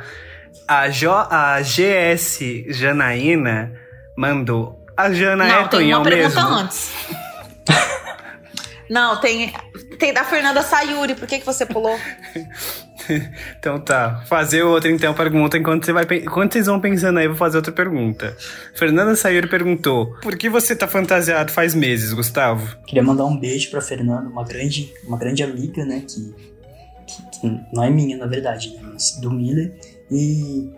A, 0.66 0.88
jo, 0.88 1.10
a 1.10 1.60
GS 1.60 2.38
Janaína 2.68 3.72
mandou. 4.16 4.82
A 4.96 5.12
Jana 5.12 5.44
é 5.44 5.48
não, 5.50 5.58
tem 5.62 5.68
Tonhão 5.80 6.00
uma 6.00 6.08
pergunta 6.08 6.40
mesmo? 6.40 6.56
antes. 6.56 6.90
não, 8.88 9.20
tem, 9.20 9.52
tem 9.98 10.12
da 10.14 10.24
Fernanda 10.24 10.62
Sayuri, 10.62 11.14
por 11.14 11.26
que, 11.26 11.38
que 11.40 11.44
você 11.46 11.66
pulou? 11.66 11.98
Então 13.58 13.80
tá, 13.80 14.22
fazer 14.26 14.62
outra 14.62 14.90
então 14.90 15.14
pergunta 15.14 15.56
enquanto 15.56 15.84
você 15.84 15.92
vai 15.92 16.04
enquanto 16.04 16.52
vocês 16.52 16.66
vão 16.66 16.80
pensando 16.80 17.18
aí, 17.18 17.24
eu 17.24 17.30
vou 17.30 17.38
fazer 17.38 17.56
outra 17.56 17.72
pergunta. 17.72 18.36
Fernanda 18.74 19.14
Sayuri 19.16 19.48
perguntou: 19.48 20.14
"Por 20.22 20.36
que 20.36 20.48
você 20.48 20.74
tá 20.76 20.86
fantasiado 20.86 21.52
faz 21.52 21.74
meses, 21.74 22.12
Gustavo?" 22.12 22.76
Queria 22.86 23.02
mandar 23.02 23.24
um 23.24 23.38
beijo 23.38 23.70
pra 23.70 23.80
Fernanda, 23.80 24.28
uma 24.28 24.44
grande, 24.44 24.92
uma 25.06 25.18
grande 25.18 25.42
amiga, 25.42 25.84
né? 25.84 26.04
Que, 26.06 26.34
que, 27.06 27.40
que 27.40 27.60
não 27.72 27.82
é 27.82 27.90
minha, 27.90 28.16
na 28.16 28.26
verdade, 28.26 28.70
né? 28.70 28.80
Mas 28.92 29.18
do 29.20 29.30
Miller. 29.30 29.74
E. 30.10 30.70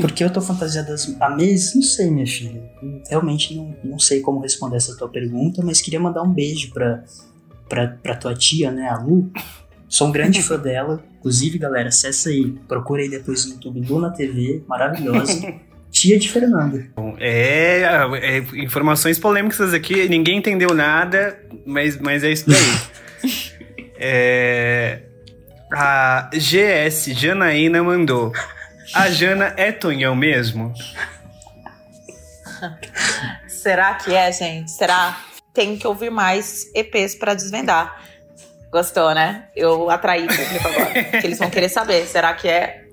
Por 0.00 0.12
que 0.12 0.22
eu 0.22 0.32
tô 0.32 0.40
fantasiada 0.40 0.94
há 1.20 1.30
meses? 1.30 1.74
Não 1.74 1.82
sei, 1.82 2.10
minha 2.10 2.26
filha. 2.26 2.62
Realmente 3.08 3.56
não, 3.56 3.74
não 3.82 3.98
sei 3.98 4.20
como 4.20 4.40
responder 4.40 4.76
essa 4.76 4.96
tua 4.96 5.08
pergunta, 5.08 5.62
mas 5.64 5.80
queria 5.80 5.98
mandar 5.98 6.22
um 6.22 6.32
beijo 6.32 6.72
pra, 6.72 7.02
pra 7.68 8.14
tua 8.14 8.34
tia, 8.34 8.70
né, 8.70 8.88
a 8.88 8.98
Lu. 8.98 9.30
Sou 9.90 10.06
um 10.06 10.12
grande 10.12 10.40
fã 10.42 10.56
dela. 10.56 11.04
Inclusive, 11.18 11.58
galera, 11.58 11.88
acessa 11.88 12.30
aí, 12.30 12.52
procura 12.66 13.02
aí 13.02 13.10
depois 13.10 13.44
no 13.44 13.54
YouTube 13.54 13.80
Luna 13.80 14.10
TV, 14.10 14.62
maravilhosa. 14.66 15.54
tia 15.90 16.18
de 16.18 16.30
Fernanda. 16.30 16.88
É, 17.18 17.82
é, 18.22 18.38
informações 18.54 19.18
polêmicas 19.18 19.74
aqui, 19.74 20.08
ninguém 20.08 20.38
entendeu 20.38 20.72
nada, 20.72 21.38
mas, 21.66 21.98
mas 21.98 22.22
é 22.22 22.30
isso 22.30 22.48
daí. 22.48 23.32
é, 23.98 25.02
a 25.72 26.30
GS 26.32 27.06
Janaína 27.12 27.82
mandou. 27.82 28.32
A 28.94 29.10
Jana 29.10 29.52
é 29.56 29.72
Tonhão 29.72 30.14
mesmo? 30.14 30.72
Será 33.46 33.94
que 33.94 34.14
é, 34.14 34.32
gente? 34.32 34.70
Será? 34.70 35.20
Tem 35.52 35.76
que 35.76 35.86
ouvir 35.86 36.10
mais 36.10 36.64
EPs 36.74 37.14
pra 37.14 37.34
desvendar. 37.34 38.00
Gostou, 38.72 39.12
né? 39.14 39.46
Eu 39.56 39.90
atraí 39.90 40.24
o 40.24 40.28
público 40.28 40.68
agora. 40.68 41.04
que 41.20 41.26
eles 41.26 41.38
vão 41.38 41.50
querer 41.50 41.68
saber. 41.68 42.06
Será 42.06 42.32
que 42.34 42.48
é? 42.48 42.84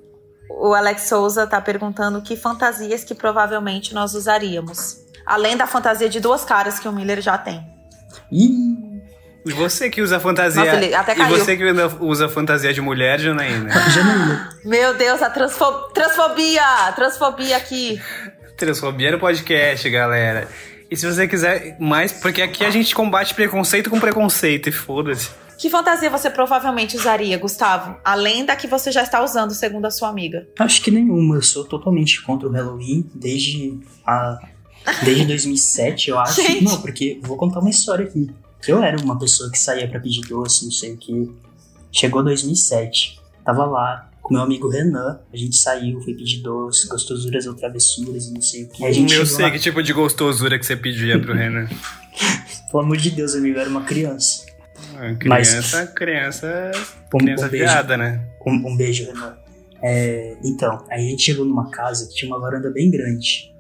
O 0.50 0.74
Alex 0.74 1.04
Souza 1.04 1.46
tá 1.46 1.62
perguntando 1.62 2.22
que 2.22 2.36
fantasias 2.36 3.04
que 3.04 3.14
provavelmente 3.14 3.94
nós 3.94 4.14
usaríamos. 4.16 4.98
Além 5.26 5.56
da 5.58 5.68
fantasia 5.68 6.10
de 6.10 6.20
duas 6.20 6.44
caras 6.46 6.80
que 6.80 6.88
o 6.88 6.92
Miller 6.92 7.22
já 7.22 7.38
tem. 7.38 7.62
Ih, 8.32 8.76
E 9.46 9.52
você 9.54 9.90
que 9.90 10.02
usa 10.02 10.20
fantasia. 10.20 10.64
Nossa, 10.64 10.76
ele 10.78 10.96
até 10.96 11.12
e 11.12 11.16
caiu. 11.16 11.38
você 11.38 11.56
que 11.58 11.64
usa- 11.66 11.98
usa 12.00 12.30
fantasia 12.30 12.74
de 12.74 12.82
mulher, 12.82 13.20
Janaína? 13.20 13.70
Janaína. 13.70 14.50
Meu 14.66 14.94
Deus, 14.96 15.22
a 15.22 15.30
transfo- 15.30 15.90
transfobia! 15.94 16.64
Transfobia 16.96 17.56
aqui. 17.58 18.02
Transfobia 18.58 19.12
no 19.12 19.20
podcast, 19.20 19.88
galera. 19.90 20.48
E 20.90 20.96
se 20.98 21.06
você 21.06 21.28
quiser 21.28 21.78
mais, 21.80 22.12
porque 22.14 22.42
aqui 22.42 22.66
a 22.66 22.70
gente 22.72 22.96
combate 22.96 23.34
preconceito 23.36 23.90
com 23.90 24.00
preconceito, 24.00 24.70
e 24.70 24.72
foda-se. 24.72 25.30
Que 25.58 25.70
fantasia 25.70 26.10
você 26.10 26.30
provavelmente 26.30 26.96
usaria, 26.96 27.38
Gustavo? 27.38 27.98
Além 28.06 28.46
da 28.46 28.56
que 28.56 28.68
você 28.68 28.92
já 28.92 29.02
está 29.04 29.24
usando, 29.24 29.54
segundo 29.54 29.86
a 29.86 29.92
sua 29.92 30.10
amiga. 30.10 30.48
Acho 30.60 30.82
que 30.82 30.92
nenhuma. 30.92 31.36
Eu 31.36 31.42
sou 31.42 31.66
totalmente 31.66 32.22
contra 32.22 32.48
o 32.48 32.52
Halloween 32.52 33.10
desde 33.16 33.80
a 34.06 34.38
desde 35.04 35.26
2007, 35.28 36.10
eu 36.12 36.20
acho. 36.20 36.42
Gente. 36.42 36.64
Não, 36.64 36.80
porque 36.82 37.20
vou 37.24 37.36
contar 37.38 37.60
uma 37.60 37.70
história 37.70 38.06
aqui. 38.06 38.30
Eu 38.68 38.82
era 38.84 39.02
uma 39.02 39.18
pessoa 39.18 39.52
que 39.52 39.58
saía 39.60 39.88
pra 39.88 40.00
pedir 40.00 40.22
doce, 40.22 40.64
não 40.66 40.72
sei 40.72 40.94
o 40.94 40.98
que. 40.98 41.32
Chegou 41.92 42.24
2007, 42.24 43.20
tava 43.44 43.66
lá 43.66 44.10
com 44.22 44.34
meu 44.34 44.44
amigo 44.44 44.68
Renan. 44.70 45.20
A 45.34 45.38
gente 45.38 45.56
saiu, 45.56 46.02
foi 46.02 46.14
pedir 46.14 46.42
doce, 46.42 46.88
gostosuras 46.88 47.48
ou 47.48 47.54
travessuras 47.56 48.26
e 48.26 48.34
não 48.34 48.42
sei 48.42 48.64
o 48.64 48.70
que. 48.70 48.86
A 48.86 48.92
gente 48.92 49.14
Eu 49.14 49.26
sei 49.26 49.46
lá- 49.46 49.52
que 49.52 49.60
tipo 49.60 49.82
de 49.82 49.94
gostosura 49.94 50.60
que 50.60 50.66
você 50.66 50.76
pedia 50.76 51.20
pro 51.20 51.34
Renan. 51.34 51.68
Pelo 52.72 52.84
amor 52.84 52.98
de 52.98 53.10
Deus, 53.12 53.34
amigo, 53.36 53.58
eu 53.58 53.62
era 53.62 53.70
uma 53.70 53.84
criança. 53.84 54.46
Ah, 54.96 55.16
Mas- 55.26 55.50
Criança, 55.50 55.88
criança, 55.88 56.72
Um, 57.14 57.18
criança 57.18 57.46
um 57.46 57.50
viada, 57.50 57.98
né? 57.98 58.22
um, 58.46 58.52
um 58.72 58.78
beijo, 58.78 59.06
Renan. 59.06 59.38
É, 59.84 60.36
então, 60.44 60.84
aí 60.90 61.06
a 61.06 61.10
gente 61.10 61.22
chegou 61.22 61.46
numa 61.46 61.70
casa 61.70 62.08
que 62.08 62.16
tinha 62.16 62.32
uma 62.32 62.40
varanda 62.40 62.70
bem 62.72 62.90
grande. 62.90 63.54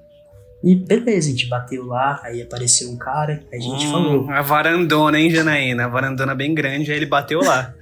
E 0.63 0.75
beleza, 0.75 1.27
a 1.27 1.31
gente 1.31 1.47
bateu 1.47 1.85
lá, 1.85 2.19
aí 2.23 2.41
apareceu 2.41 2.89
um 2.89 2.97
cara, 2.97 3.43
aí 3.53 3.59
a 3.59 3.61
gente 3.61 3.85
Hum, 3.85 3.91
falou. 3.91 4.29
A 4.31 4.41
varandona, 4.41 5.19
hein, 5.19 5.29
Janaína? 5.29 5.85
A 5.85 5.87
varandona 5.87 6.33
bem 6.33 6.55
grande, 6.55 6.91
aí 6.91 6.97
ele 6.97 7.05
bateu 7.05 7.39
lá. 7.41 7.73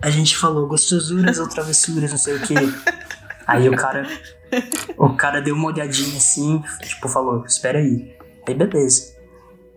A 0.00 0.10
gente 0.10 0.36
falou 0.36 0.68
gostosuras 0.68 1.38
ou 1.40 1.48
travessuras, 1.48 2.10
não 2.10 2.18
sei 2.18 2.34
o 2.36 2.40
que. 2.40 2.54
Aí 3.46 3.68
o 3.68 3.74
cara. 3.76 4.06
O 4.96 5.10
cara 5.16 5.40
deu 5.40 5.54
uma 5.56 5.66
olhadinha 5.68 6.16
assim, 6.16 6.62
tipo, 6.84 7.08
falou, 7.08 7.44
espera 7.44 7.80
aí. 7.80 8.14
Aí 8.46 8.54
beleza. 8.54 9.15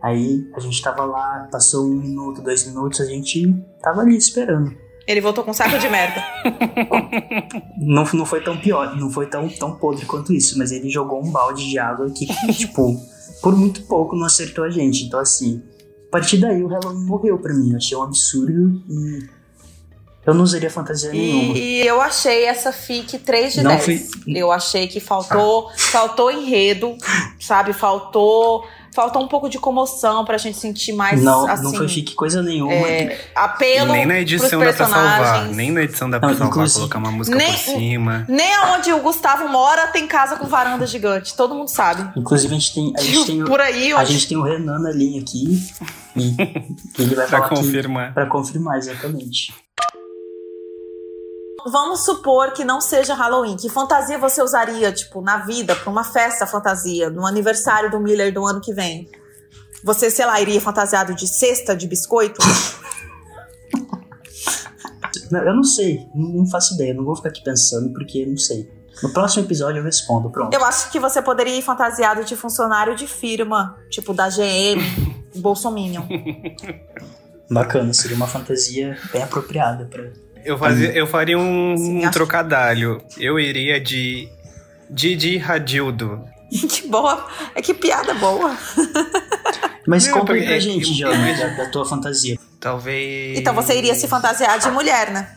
Aí 0.02 0.50
a 0.56 0.60
gente 0.60 0.82
tava 0.82 1.04
lá, 1.06 1.48
passou 1.52 1.86
um 1.86 1.96
minuto, 1.96 2.42
dois 2.42 2.66
minutos, 2.66 3.02
a 3.02 3.06
gente 3.06 3.54
tava 3.82 4.02
ali 4.02 4.16
esperando. 4.16 4.74
Ele 5.08 5.22
voltou 5.22 5.44
com 5.44 5.52
um 5.52 5.54
saco 5.54 5.78
de 5.80 5.90
merda. 5.90 6.24
Não, 7.78 8.04
não 8.14 8.26
foi 8.26 8.42
tão 8.42 8.58
pior, 8.58 8.96
não 8.96 9.10
foi 9.10 9.26
tão, 9.28 9.48
tão 9.50 9.76
podre 9.76 10.06
quanto 10.06 10.34
isso, 10.34 10.58
mas 10.58 10.72
ele 10.72 10.90
jogou 10.90 11.24
um 11.24 11.32
balde 11.32 11.68
de 11.68 11.80
água 11.80 12.10
que, 12.12 12.28
tipo, 12.54 12.96
por 13.42 13.56
muito 13.56 13.82
pouco 13.84 14.16
não 14.16 14.26
acertou 14.26 14.64
a 14.66 14.70
gente. 14.70 15.06
Então, 15.06 15.20
assim, 15.20 15.64
a 16.08 16.12
partir 16.12 16.38
daí 16.38 16.62
o 16.62 16.68
Halloween 16.68 17.06
morreu 17.06 17.40
pra 17.40 17.54
mim. 17.54 17.72
Eu 17.72 17.78
achei 17.78 17.98
um 17.98 18.04
absurdo 18.04 18.84
e 18.90 19.28
eu 20.26 20.34
não 20.34 20.44
usaria 20.44 20.70
fantasia 20.70 21.12
nenhuma. 21.12 21.58
E, 21.58 21.82
eu 21.88 22.00
achei 22.02 22.44
essa 22.46 22.72
fic 22.72 23.18
3 23.18 23.54
de 23.54 23.64
Não 23.64 23.72
10. 23.72 23.86
fui- 23.86 24.36
Eu 24.36 24.52
achei 24.52 24.88
que 24.88 25.00
faltou, 25.00 25.72
faltou 25.76 26.30
enredo, 26.32 26.96
sabe? 27.40 27.74
Faltou, 27.74 28.64
faltou 28.94 29.24
um 29.24 29.28
pouco 29.28 29.50
de 29.50 29.58
comoção 29.60 30.26
pra 30.26 30.38
gente 30.38 30.58
sentir 30.58 30.94
mais 30.94 31.22
não, 31.22 31.48
assim. 31.48 31.64
não 31.64 31.74
foi 31.74 31.88
fique 31.88 32.16
coisa 32.16 32.42
nenhuma. 32.42 32.74
é, 32.74 33.20
apelo 33.36 33.92
nem 33.92 34.06
na 34.06 34.20
edição 34.20 34.60
dá 34.60 34.74
pra 34.74 34.88
salvar. 34.88 35.46
Nem 35.50 35.72
na 35.72 35.84
edição 35.84 36.10
dá 36.10 36.20
pra 36.20 36.30
Não, 36.30 36.36
salvar, 36.36 36.52
inclusive- 36.52 36.80
colocar 36.80 36.98
uma 37.00 37.12
música 37.12 37.38
Nem- 37.38 37.52
por 37.52 37.58
cima. 37.60 38.26
Nem 38.28 38.54
aonde 38.56 38.92
o 38.94 39.00
Gustavo 39.02 39.48
mora 39.48 39.88
tem 39.88 40.08
casa 40.08 40.36
com 40.38 40.48
varanda 40.48 40.86
gigante. 40.86 41.36
Todo 41.36 41.54
mundo 41.56 41.68
sabe. 41.70 42.10
Inclusive, 42.20 42.54
a 42.56 42.58
gente 42.60 42.74
tem, 42.74 42.94
a 42.98 43.02
gente 43.02 43.26
tem, 43.26 43.44
o- 43.44 43.46
Por 43.50 43.62
aí, 43.62 43.92
a 43.92 44.00
onde 44.00 44.14
gente 44.14 44.28
tem 44.28 44.38
o 44.38 44.44
Renan 44.44 44.80
na 44.80 44.92
linha 44.92 45.22
aqui 45.22 45.60
e 46.16 46.36
ele 47.02 47.16
vai 47.16 47.28
Pra 47.28 47.40
falar 47.40 47.50
que- 47.50 47.56
confirmar. 47.56 48.14
pra 48.14 48.26
confirmar, 48.26 48.78
exatamente. 48.78 49.54
Vamos 51.68 52.06
supor 52.06 52.52
que 52.54 52.64
não 52.64 52.80
seja 52.82 53.14
Halloween. 53.14 53.58
Que 53.58 53.70
fantasia 53.70 54.18
você 54.18 54.42
usaria, 54.42 54.92
tipo, 54.92 55.22
na 55.22 55.38
vida, 55.38 55.76
pra 55.76 55.90
uma 55.90 56.04
festa 56.04 56.48
fantasia, 56.48 57.10
no 57.10 57.26
aniversário 57.26 57.92
do 57.92 58.00
Miller 58.00 58.34
do 58.34 58.46
ano 58.46 58.62
que 58.62 58.74
vem? 58.74 59.10
Você, 59.84 60.10
sei 60.10 60.26
lá, 60.26 60.40
iria 60.42 60.60
fantasiado 60.60 61.14
de 61.14 61.28
cesta 61.28 61.76
de 61.76 61.88
biscoito? 61.88 62.40
Não, 65.32 65.42
Eu 65.42 65.56
não 65.56 65.64
sei, 65.64 66.08
não 66.14 66.46
faço 66.48 66.74
ideia, 66.76 66.94
não 66.94 67.06
vou 67.06 67.16
ficar 67.16 67.30
aqui 67.30 67.44
pensando 67.44 67.94
porque 67.94 68.20
eu 68.20 68.28
não 68.28 68.38
sei. 68.38 68.70
No 69.02 69.14
próximo 69.14 69.46
episódio 69.46 69.80
eu 69.80 69.84
respondo, 69.84 70.30
pronto. 70.30 70.54
Eu 70.54 70.64
acho 70.66 70.92
que 70.92 71.00
você 71.00 71.22
poderia 71.22 71.58
ir 71.58 71.62
fantasiado 71.62 72.24
de 72.26 72.36
funcionário 72.36 72.96
de 72.96 73.08
firma, 73.08 73.78
tipo 73.90 74.14
da 74.14 74.28
GM, 74.28 74.82
Bolsominion. 75.36 76.04
Bacana, 77.50 77.94
seria 77.94 78.18
uma 78.18 78.28
fantasia 78.28 78.98
bem 79.12 79.24
apropriada 79.24 79.86
pra. 79.86 80.12
Eu, 80.46 80.58
fazia, 80.58 80.92
eu 80.92 81.06
faria 81.08 81.38
um, 81.38 81.76
Sim, 81.78 82.06
um 82.06 82.12
trocadalho. 82.12 83.02
Eu 83.18 83.40
iria 83.40 83.80
de 83.80 84.28
Didi 84.90 85.38
Radildo. 85.38 86.24
que 86.50 86.88
boa. 86.88 87.28
É 87.56 87.62
que 87.62 87.74
piada 87.74 88.14
boa. 88.16 88.56
Mas 89.88 90.08
Não, 90.08 90.26
porque- 90.26 90.42
pra 90.44 90.60
gente, 90.60 90.94
Jana, 90.94 91.34
da, 91.38 91.64
da 91.64 91.70
tua 91.70 91.86
fantasia. 91.86 92.38
Talvez. 92.60 93.38
Então 93.38 93.54
você 93.54 93.78
iria 93.78 93.96
se 93.96 94.08
fantasiar 94.08 94.60
de 94.60 94.70
mulher, 94.70 95.12
né? 95.12 95.30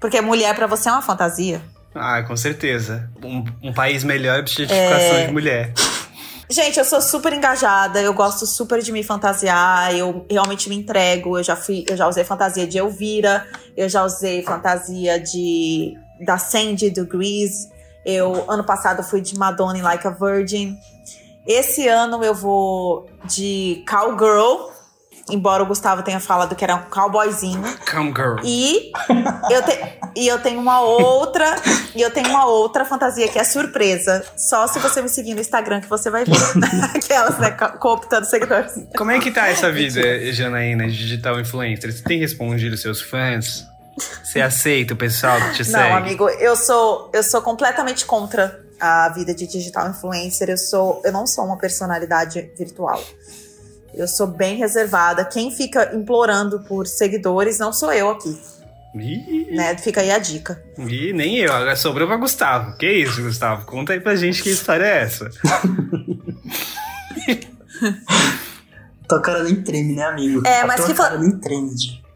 Porque 0.00 0.20
mulher 0.20 0.54
pra 0.54 0.66
você 0.66 0.88
é 0.88 0.92
uma 0.92 1.02
fantasia. 1.02 1.60
Ah, 1.94 2.22
com 2.22 2.36
certeza. 2.36 3.10
Um, 3.22 3.44
um 3.62 3.72
país 3.72 4.04
melhor 4.04 4.42
de 4.42 4.50
certificação 4.54 5.16
É. 5.16 5.26
de 5.26 5.32
mulher. 5.32 5.72
Gente, 6.50 6.78
eu 6.78 6.84
sou 6.84 7.02
super 7.02 7.34
engajada, 7.34 8.00
eu 8.00 8.14
gosto 8.14 8.46
super 8.46 8.80
de 8.80 8.90
me 8.90 9.02
fantasiar, 9.02 9.94
eu 9.94 10.24
realmente 10.30 10.68
me 10.70 10.76
entrego. 10.76 11.38
Eu 11.38 11.42
já 11.42 11.54
fui, 11.54 11.84
eu 11.88 11.94
já 11.94 12.08
usei 12.08 12.24
fantasia 12.24 12.66
de 12.66 12.78
Elvira, 12.78 13.46
eu 13.76 13.86
já 13.86 14.02
usei 14.02 14.42
fantasia 14.42 15.20
de 15.20 15.94
da 16.24 16.38
Sandy 16.38 16.90
do 16.90 17.06
Grease. 17.06 17.68
Eu 18.04 18.50
ano 18.50 18.64
passado 18.64 19.02
fui 19.02 19.20
de 19.20 19.36
Madonna 19.36 19.82
Like 19.82 20.06
a 20.06 20.10
Virgin. 20.10 20.74
Esse 21.46 21.86
ano 21.86 22.24
eu 22.24 22.34
vou 22.34 23.06
de 23.24 23.84
Cowgirl, 23.88 24.70
embora 25.30 25.62
o 25.62 25.66
Gustavo 25.66 26.02
tenha 26.02 26.20
falado 26.20 26.54
que 26.54 26.64
era 26.64 26.76
um 26.76 26.82
cowboyzinho. 26.90 27.62
Come 27.90 28.12
girl. 28.14 28.36
E 28.44 28.90
eu, 29.50 29.62
te- 29.62 29.98
e 30.16 30.26
eu 30.28 30.38
tenho 30.40 30.60
uma 30.60 30.80
outra. 30.80 31.56
E 31.94 32.00
eu 32.02 32.10
tenho 32.10 32.28
uma 32.28 32.46
outra 32.46 32.84
fantasia 32.84 33.28
que 33.28 33.38
é 33.38 33.44
surpresa. 33.44 34.24
Só 34.36 34.66
se 34.66 34.78
você 34.78 35.00
me 35.02 35.08
seguir 35.08 35.34
no 35.34 35.40
Instagram 35.40 35.80
que 35.80 35.88
você 35.88 36.10
vai 36.10 36.24
ver. 36.24 36.32
Aquelas, 36.94 37.38
né? 37.38 37.50
co- 37.52 37.78
Cooptando 37.78 38.26
seguidores. 38.26 38.72
Como 38.96 39.10
é 39.10 39.18
que 39.18 39.30
tá 39.30 39.48
essa 39.48 39.70
vida, 39.72 40.00
Janaína, 40.32 40.86
de 40.86 40.96
digital 40.96 41.38
influencer? 41.40 41.92
Você 41.92 42.02
tem 42.02 42.18
respondido 42.18 42.76
seus 42.76 43.00
fãs? 43.00 43.66
Você 44.22 44.40
aceita 44.40 44.94
o 44.94 44.96
pessoal 44.96 45.40
que 45.40 45.54
te 45.56 45.64
segue? 45.64 45.76
Não, 45.90 45.96
amigo, 45.96 46.28
eu 46.28 46.54
sou, 46.54 47.10
eu 47.12 47.22
sou 47.22 47.42
completamente 47.42 48.04
contra 48.06 48.60
a 48.80 49.08
vida 49.08 49.34
de 49.34 49.44
digital 49.46 49.88
influencer. 49.88 50.48
Eu 50.48 50.56
sou, 50.58 51.02
eu 51.04 51.10
não 51.12 51.26
sou 51.26 51.44
uma 51.44 51.58
personalidade 51.58 52.48
virtual. 52.56 53.02
Eu 53.98 54.06
sou 54.08 54.26
bem 54.28 54.56
reservada. 54.56 55.24
Quem 55.24 55.50
fica 55.50 55.94
implorando 55.94 56.60
por 56.60 56.86
seguidores 56.86 57.58
não 57.58 57.72
sou 57.72 57.92
eu 57.92 58.08
aqui, 58.10 58.38
Ih, 58.94 59.48
né? 59.54 59.76
Fica 59.76 60.00
aí 60.00 60.10
a 60.10 60.18
dica. 60.18 60.62
ih, 60.78 61.12
nem 61.12 61.36
eu. 61.38 61.52
Agora 61.52 61.76
sobrou 61.76 62.06
pra 62.08 62.16
Gustavo. 62.16 62.76
Que 62.78 62.90
isso, 62.90 63.22
Gustavo? 63.22 63.66
Conta 63.66 63.92
aí 63.92 64.00
pra 64.00 64.16
gente 64.16 64.42
que 64.42 64.50
história 64.50 64.84
é 64.84 65.02
essa. 65.02 65.28
Tua 69.08 69.20
cara 69.22 69.42
nem 69.42 69.62
treme, 69.62 69.94
né, 69.94 70.04
amigo? 70.04 70.46
É, 70.46 70.60
A 70.60 70.66
mas 70.66 70.84
que 70.84 70.94
fa- 70.94 71.08
cara 71.08 71.18
nem 71.18 71.38
treme. 71.38 71.70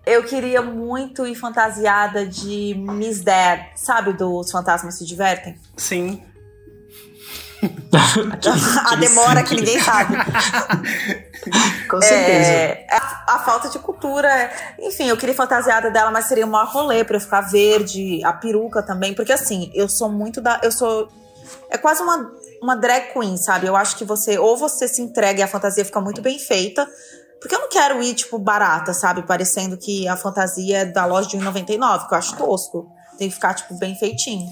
Eu 0.05 0.25
queria 0.25 0.61
muito 0.61 1.25
ir 1.27 1.35
fantasiada 1.37 2.27
de 2.27 2.75
Miss 2.77 3.21
Dad, 3.23 3.61
sabe? 3.77 4.13
Dos 4.13 4.51
Fantasmas 4.51 4.99
Se 4.99 5.05
Divertem. 5.07 5.57
Sim. 5.77 6.21
a 8.91 8.97
demora 8.97 9.43
que 9.43 9.55
ninguém 9.55 9.79
sabe. 9.81 10.17
Com 11.89 12.01
certeza. 12.01 12.51
É, 12.51 12.87
a, 12.91 13.35
a 13.35 13.39
falta 13.41 13.69
de 13.69 13.79
cultura. 13.79 14.51
Enfim, 14.79 15.09
eu 15.09 15.17
queria 15.17 15.35
fantasiada 15.35 15.91
dela, 15.91 16.11
mas 16.11 16.27
seria 16.27 16.47
o 16.47 16.49
maior 16.49 16.69
rolê 16.69 17.05
pra 17.05 17.17
eu 17.17 17.21
ficar 17.21 17.43
verde, 17.43 18.25
a 18.25 18.33
peruca 18.33 18.83
também. 18.83 19.15
Porque 19.15 19.33
assim, 19.33 19.71
eu 19.75 19.89
sou 19.89 20.09
muito 20.09 20.41
da. 20.41 20.61
Eu 20.63 20.73
sou. 20.73 21.09
É 21.71 21.79
quase 21.79 22.03
uma. 22.03 22.33
uma 22.61 22.77
drag 22.77 23.13
queen, 23.13 23.37
sabe? 23.37 23.67
Eu 23.67 23.77
acho 23.77 23.97
que 23.97 24.05
você, 24.05 24.39
ou 24.39 24.57
você 24.57 24.89
se 24.89 25.01
entrega 25.01 25.41
e 25.41 25.43
a 25.43 25.49
fantasia 25.49 25.85
fica 25.85 26.01
muito 26.01 26.21
bem 26.21 26.39
feita, 26.39 26.89
porque 27.41 27.55
eu 27.55 27.61
não 27.61 27.69
quero 27.69 28.03
ir, 28.03 28.15
tipo, 28.15 28.39
barata, 28.39 28.93
sabe? 28.93 29.23
Parecendo 29.23 29.77
que 29.77 30.09
a 30.09 30.17
fantasia 30.17 30.79
é 30.79 30.85
da 30.85 31.05
loja 31.05 31.29
de 31.29 31.37
1,99, 31.37 32.09
que 32.09 32.15
eu 32.15 32.19
acho 32.19 32.37
tosco. 32.37 32.91
Tem 33.19 33.29
que 33.29 33.35
ficar, 33.35 33.55
tipo, 33.55 33.75
bem 33.75 33.95
feitinho. 33.95 34.49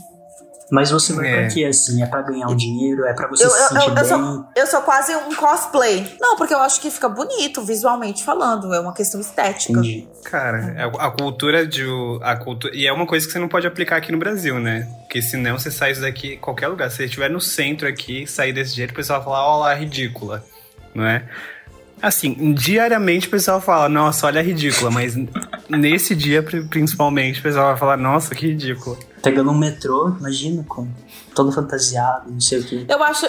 Mas 0.70 0.90
você 0.90 1.12
vai 1.12 1.26
É. 1.28 1.40
pra 1.46 1.48
quê, 1.54 1.64
assim? 1.64 2.00
É 2.02 2.06
pra 2.06 2.22
ganhar 2.22 2.46
um 2.46 2.54
dinheiro? 2.54 3.04
É 3.04 3.12
pra 3.12 3.26
você 3.28 3.44
Eu, 3.44 3.50
se 3.50 3.56
eu, 3.60 3.68
sentir 3.68 3.88
eu, 3.88 3.94
bem? 3.94 4.02
eu, 4.04 4.08
sou, 4.08 4.44
eu 4.56 4.66
sou 4.68 4.80
quase 4.82 5.14
um 5.16 5.34
cosplay. 5.34 6.16
Não, 6.20 6.36
porque 6.36 6.54
eu 6.54 6.60
acho 6.60 6.80
que 6.80 6.90
fica 6.90 7.08
bonito, 7.08 7.62
visualmente 7.64 8.22
falando. 8.22 8.72
É 8.72 8.78
uma 8.78 8.94
questão 8.94 9.20
estética. 9.20 9.72
Entendi. 9.72 10.06
Cara, 10.24 10.74
a, 10.98 11.06
a 11.06 11.10
cultura 11.10 11.66
de. 11.66 11.84
A 12.22 12.36
cultura, 12.36 12.74
e 12.76 12.86
é 12.86 12.92
uma 12.92 13.06
coisa 13.06 13.26
que 13.26 13.32
você 13.32 13.38
não 13.40 13.48
pode 13.48 13.66
aplicar 13.66 13.96
aqui 13.96 14.12
no 14.12 14.18
Brasil, 14.18 14.60
né? 14.60 14.86
Porque 15.00 15.20
senão 15.20 15.58
você 15.58 15.70
sai 15.72 15.90
isso 15.92 16.00
daqui 16.02 16.36
qualquer 16.36 16.68
lugar. 16.68 16.88
Se 16.90 16.98
você 16.98 17.04
estiver 17.06 17.28
no 17.28 17.40
centro 17.40 17.88
aqui, 17.88 18.26
sair 18.26 18.52
desse 18.52 18.74
jeito, 18.76 18.92
o 18.92 18.94
pessoal 18.94 19.18
vai 19.20 19.28
falar, 19.28 19.44
ó 19.46 19.58
lá, 19.60 19.74
ridícula. 19.74 20.44
Não 20.94 21.04
é? 21.04 21.24
Assim, 22.02 22.54
diariamente 22.54 23.26
o 23.28 23.30
pessoal 23.30 23.60
fala, 23.60 23.86
nossa, 23.88 24.26
olha 24.26 24.40
a 24.40 24.42
ridícula, 24.42 24.90
mas 24.90 25.14
nesse 25.68 26.14
dia, 26.14 26.42
pri- 26.42 26.62
principalmente, 26.64 27.40
o 27.40 27.42
pessoal 27.42 27.66
vai 27.68 27.76
falar, 27.76 27.96
nossa, 27.98 28.34
que 28.34 28.46
ridícula. 28.46 28.96
Pegando 29.22 29.50
um 29.50 29.56
metrô, 29.58 30.08
imagina, 30.18 30.64
com 30.68 30.88
todo 31.34 31.52
fantasiado, 31.52 32.30
não 32.30 32.40
sei 32.40 32.58
o 32.60 32.64
quê. 32.64 32.86
Eu 32.88 33.02
acho. 33.02 33.26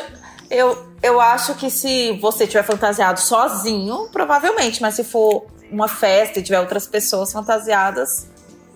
Eu, 0.50 0.86
eu 1.02 1.20
acho 1.22 1.56
que 1.56 1.70
se 1.70 2.14
você 2.20 2.46
tiver 2.46 2.64
fantasiado 2.64 3.20
sozinho, 3.20 4.10
provavelmente, 4.12 4.82
mas 4.82 4.96
se 4.96 5.04
for 5.04 5.46
uma 5.72 5.88
festa 5.88 6.40
e 6.40 6.44
tiver 6.44 6.60
outras 6.60 6.86
pessoas 6.86 7.32
fantasiadas, 7.32 8.28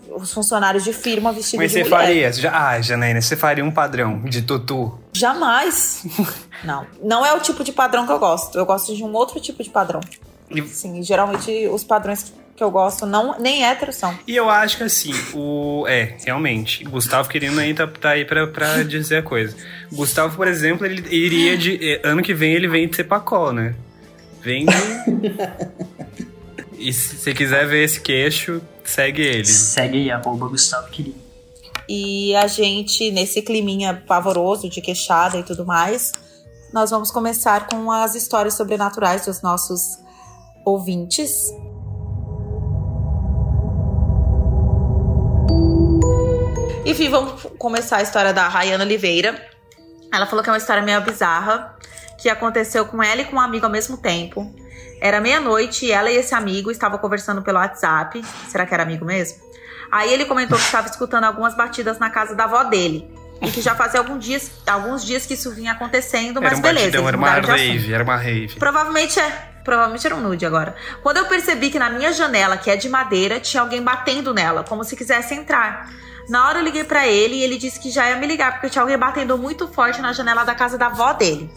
os 0.10 0.32
funcionários 0.32 0.84
de 0.86 0.94
firma 0.94 1.34
vestidos 1.34 1.60
Mas 1.66 1.72
de 1.74 1.80
você 1.80 1.84
mulher. 1.90 2.06
faria, 2.06 2.32
já, 2.34 2.68
ah, 2.70 2.82
Janaína, 2.82 3.22
você 3.22 3.36
faria 3.36 3.66
um 3.66 3.72
padrão 3.72 4.22
de 4.22 4.42
tutu. 4.42 4.98
Jamais. 5.12 6.04
não. 6.64 6.86
Não 7.04 7.26
é 7.26 7.34
o 7.34 7.40
tipo 7.42 7.64
de 7.64 7.74
padrão 7.74 8.06
que 8.06 8.12
eu 8.14 8.20
gosto. 8.20 8.58
Eu 8.58 8.66
gosto 8.66 8.96
de 8.96 9.04
um 9.04 9.14
outro 9.14 9.40
tipo 9.42 9.62
de 9.62 9.70
padrão. 9.70 10.00
E- 10.50 10.62
Sim, 10.62 11.04
geralmente 11.04 11.68
os 11.68 11.84
padrões 11.84 12.24
que 12.24 12.32
eu 12.64 12.72
gosto 12.72 13.06
não 13.06 13.38
nem 13.40 13.66
héteros 13.66 13.96
são. 13.96 14.18
E 14.28 14.36
eu 14.36 14.50
acho 14.50 14.78
que 14.78 14.84
assim, 14.84 15.14
o. 15.34 15.86
É, 15.88 16.16
realmente. 16.26 16.84
Gustavo 16.84 17.28
querendo 17.30 17.60
aí 17.60 17.74
tá, 17.74 17.86
tá 17.88 18.10
aí 18.12 18.24
pra, 18.26 18.48
pra 18.48 18.82
dizer 18.84 19.18
a 19.18 19.24
coisa. 19.24 19.56
Gustavo, 19.92 20.36
por 20.36 20.48
exemplo, 20.48 20.86
ele 20.86 21.04
iria 21.14 21.58
de. 21.58 21.78
eh, 21.82 22.02
Ano 22.04 22.22
que 22.22 22.34
vem 22.34 22.54
ele 22.54 22.68
vem 22.68 22.88
de 22.88 22.96
Cepacol, 22.96 23.52
né? 23.54 23.76
Vem 24.42 24.66
de. 24.66 24.76
e 26.78 26.94
se 26.94 27.18
você 27.18 27.34
quiser 27.34 27.68
ver 27.68 27.84
esse 27.84 28.00
queixo, 28.00 28.62
segue 28.84 29.22
ele. 29.22 29.46
Segue 29.46 29.98
aí, 29.98 30.12
arroba 30.12 30.48
Gustavo 30.48 30.90
Querido. 30.90 31.16
E 31.88 32.36
a 32.36 32.48
gente, 32.48 33.12
nesse 33.12 33.42
climinha 33.42 34.04
pavoroso 34.08 34.68
de 34.70 34.82
queixada 34.82 35.38
e 35.38 35.44
tudo 35.44 35.66
mais, 35.66 36.12
nós 36.74 36.90
vamos 36.90 37.12
começar 37.12 37.68
com 37.68 37.92
as 37.92 38.16
histórias 38.16 38.56
sobrenaturais 38.56 39.26
dos 39.26 39.42
nossos 39.42 40.00
ouvintes. 40.66 41.32
Enfim, 46.86 47.10
vamos 47.10 47.48
começar 47.58 47.98
a 47.98 48.02
história 48.04 48.32
da 48.32 48.48
Rayana 48.48 48.84
Oliveira. 48.84 49.44
Ela 50.14 50.28
falou 50.28 50.44
que 50.44 50.50
é 50.50 50.54
uma 50.54 50.58
história 50.58 50.84
meio 50.84 51.02
bizarra, 51.02 51.76
que 52.20 52.30
aconteceu 52.30 52.86
com 52.86 53.02
ela 53.02 53.22
e 53.22 53.26
com 53.26 53.38
um 53.38 53.40
amigo 53.40 53.66
ao 53.66 53.72
mesmo 53.72 53.98
tempo. 53.98 54.54
Era 55.02 55.20
meia-noite 55.20 55.88
e 55.88 55.92
ela 55.92 56.12
e 56.12 56.16
esse 56.16 56.36
amigo 56.36 56.70
estavam 56.70 57.00
conversando 57.00 57.42
pelo 57.42 57.58
WhatsApp. 57.58 58.24
Será 58.48 58.66
que 58.66 58.74
era 58.74 58.84
amigo 58.84 59.04
mesmo? 59.04 59.44
Aí 59.92 60.14
ele 60.14 60.26
comentou 60.26 60.58
que 60.58 60.64
estava 60.64 60.88
escutando 60.88 61.24
algumas 61.24 61.56
batidas 61.56 61.98
na 61.98 62.10
casa 62.10 62.36
da 62.36 62.44
avó 62.44 62.64
dele. 62.64 63.10
E 63.42 63.52
que 63.52 63.62
já 63.62 63.76
fazia 63.76 64.00
alguns 64.00 64.24
dias, 64.24 64.52
alguns 64.66 65.04
dias 65.04 65.26
que 65.26 65.34
isso 65.34 65.52
vinha 65.54 65.74
acontecendo, 65.74 66.42
mas 66.42 66.52
Era 66.52 66.60
um 66.60 66.62
beleza. 66.62 66.86
batidão, 66.86 67.08
era 67.08 67.18
uma 67.18 67.30
rave, 67.32 67.94
era 67.94 68.04
uma 68.04 68.16
rave. 68.16 68.56
Provavelmente 68.58 69.20
é. 69.20 69.50
Provavelmente 69.64 70.06
era 70.06 70.16
um 70.16 70.22
nude 70.22 70.46
agora. 70.46 70.76
Quando 71.02 71.18
eu 71.18 71.26
percebi 71.26 71.72
que 71.72 71.80
na 71.80 71.90
minha 71.90 72.14
janela, 72.14 72.56
que 72.56 72.70
é 72.70 72.76
de 72.78 72.88
madeira, 72.88 73.40
tinha 73.40 73.62
alguém 73.62 73.82
batendo 73.82 74.34
nela, 74.34 74.64
como 74.64 74.84
se 74.84 74.96
quisesse 74.96 75.34
entrar. 75.34 75.90
Na 76.28 76.48
hora 76.48 76.60
eu 76.60 76.64
liguei 76.64 76.84
pra 76.84 77.08
ele 77.08 77.36
e 77.36 77.44
ele 77.44 77.58
disse 77.58 77.80
que 77.80 77.92
já 77.92 78.10
ia 78.10 78.16
me 78.16 78.26
ligar, 78.26 78.54
porque 78.54 78.70
tinha 78.70 78.82
alguém 78.82 78.98
batendo 78.98 79.38
muito 79.38 79.68
forte 79.68 80.02
na 80.02 80.12
janela 80.12 80.44
da 80.44 80.56
casa 80.56 80.78
da 80.78 80.88
avó 80.88 81.14
dele. 81.14 81.50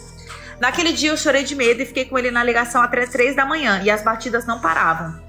Naquele 0.60 0.92
dia 0.92 1.10
eu 1.10 1.16
chorei 1.16 1.44
de 1.44 1.54
medo 1.54 1.82
e 1.82 1.86
fiquei 1.86 2.04
com 2.04 2.18
ele 2.18 2.30
na 2.30 2.42
ligação 2.42 2.82
até 2.82 3.06
três 3.06 3.34
da 3.34 3.46
manhã 3.46 3.80
e 3.82 3.90
as 3.90 4.02
batidas 4.02 4.44
não 4.44 4.60
paravam. 4.60 5.28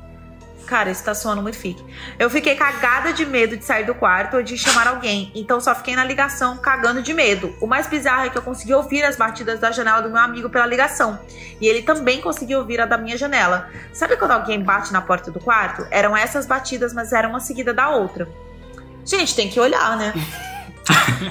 Cara, 0.65 0.91
isso 0.91 1.03
tá 1.03 1.15
soando 1.15 1.41
muito 1.41 1.57
fique. 1.57 1.83
Eu 2.19 2.29
fiquei 2.29 2.55
cagada 2.55 3.11
de 3.11 3.25
medo 3.25 3.57
de 3.57 3.65
sair 3.65 3.85
do 3.85 3.95
quarto 3.95 4.37
ou 4.37 4.43
de 4.43 4.55
chamar 4.55 4.87
alguém, 4.87 5.31
então 5.33 5.59
só 5.59 5.73
fiquei 5.73 5.95
na 5.95 6.03
ligação 6.03 6.57
cagando 6.57 7.01
de 7.01 7.11
medo. 7.11 7.55
O 7.59 7.65
mais 7.65 7.87
bizarro 7.87 8.27
é 8.27 8.29
que 8.29 8.37
eu 8.37 8.41
consegui 8.41 8.75
ouvir 8.75 9.03
as 9.03 9.15
batidas 9.15 9.59
da 9.59 9.71
janela 9.71 10.01
do 10.01 10.11
meu 10.11 10.21
amigo 10.21 10.47
pela 10.47 10.67
ligação. 10.67 11.19
E 11.59 11.67
ele 11.67 11.81
também 11.81 12.21
conseguiu 12.21 12.59
ouvir 12.59 12.79
a 12.79 12.85
da 12.85 12.99
minha 12.99 13.17
janela. 13.17 13.67
Sabe 13.91 14.15
quando 14.15 14.31
alguém 14.31 14.61
bate 14.61 14.93
na 14.93 15.01
porta 15.01 15.31
do 15.31 15.39
quarto? 15.39 15.87
Eram 15.89 16.15
essas 16.15 16.45
batidas, 16.45 16.93
mas 16.93 17.13
eram 17.13 17.31
uma 17.31 17.39
seguida 17.39 17.73
da 17.73 17.89
outra. 17.89 18.29
Gente, 19.05 19.35
tem 19.35 19.49
que 19.49 19.59
olhar, 19.59 19.97
né? 19.97 20.13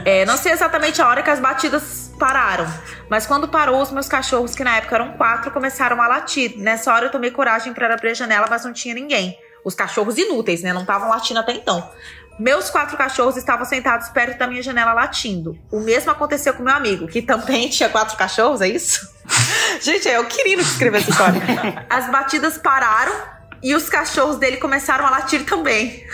É, 0.05 0.25
não 0.25 0.37
sei 0.37 0.53
exatamente 0.53 1.03
a 1.03 1.09
hora 1.09 1.23
que 1.23 1.31
as 1.31 1.41
batidas 1.41 2.13
pararam, 2.19 2.67
mas 3.09 3.27
quando 3.27 3.49
parou, 3.49 3.81
os 3.81 3.91
meus 3.91 4.07
cachorros, 4.09 4.55
que 4.55 4.63
na 4.63 4.77
época 4.77 4.95
eram 4.95 5.13
quatro, 5.13 5.51
começaram 5.51 6.01
a 6.01 6.07
latir. 6.07 6.59
Nessa 6.59 6.93
hora 6.93 7.07
eu 7.07 7.11
tomei 7.11 7.31
coragem 7.31 7.73
para 7.73 7.93
abrir 7.93 8.11
a 8.11 8.15
janela, 8.15 8.47
mas 8.49 8.65
não 8.65 8.73
tinha 8.73 8.95
ninguém. 8.95 9.37
Os 9.65 9.75
cachorros 9.75 10.17
inúteis, 10.19 10.63
né? 10.63 10.73
Não 10.73 10.83
estavam 10.83 11.09
latindo 11.09 11.41
até 11.41 11.53
então. 11.53 11.91
Meus 12.39 12.71
quatro 12.71 12.97
cachorros 12.97 13.37
estavam 13.37 13.65
sentados 13.65 14.09
perto 14.11 14.39
da 14.39 14.47
minha 14.47 14.63
janela 14.63 14.93
latindo. 14.93 15.59
O 15.73 15.81
mesmo 15.81 16.11
aconteceu 16.13 16.55
com 16.55 16.63
meu 16.63 16.75
amigo, 16.75 17.09
que 17.09 17.21
também 17.21 17.69
tinha 17.71 17.89
quatro 17.89 18.17
cachorros, 18.17 18.61
é 18.61 18.69
isso? 18.69 19.09
Gente, 19.81 20.09
é 20.09 20.21
o 20.21 20.27
Quirino 20.27 20.63
que 20.63 20.69
escreveu 20.69 21.01
essa 21.01 21.11
história. 21.11 21.41
As 21.91 22.11
batidas 22.11 22.57
pararam 22.59 23.13
e 23.63 23.75
os 23.75 23.89
cachorros 23.89 24.37
dele 24.37 24.59
começaram 24.59 25.05
a 25.07 25.11
latir 25.11 25.45
também. 25.45 26.05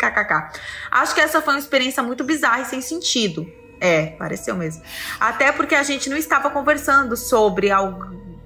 KKK. 0.00 0.52
Acho 0.90 1.14
que 1.14 1.20
essa 1.20 1.42
foi 1.42 1.54
uma 1.54 1.60
experiência 1.60 2.02
muito 2.02 2.24
bizarra 2.24 2.62
e 2.62 2.64
sem 2.64 2.80
sentido. 2.80 3.46
É, 3.80 4.06
pareceu 4.18 4.54
mesmo. 4.56 4.82
Até 5.18 5.52
porque 5.52 5.74
a 5.74 5.82
gente 5.82 6.08
não 6.10 6.16
estava 6.16 6.50
conversando 6.50 7.16
sobre 7.16 7.70
algo, 7.70 8.04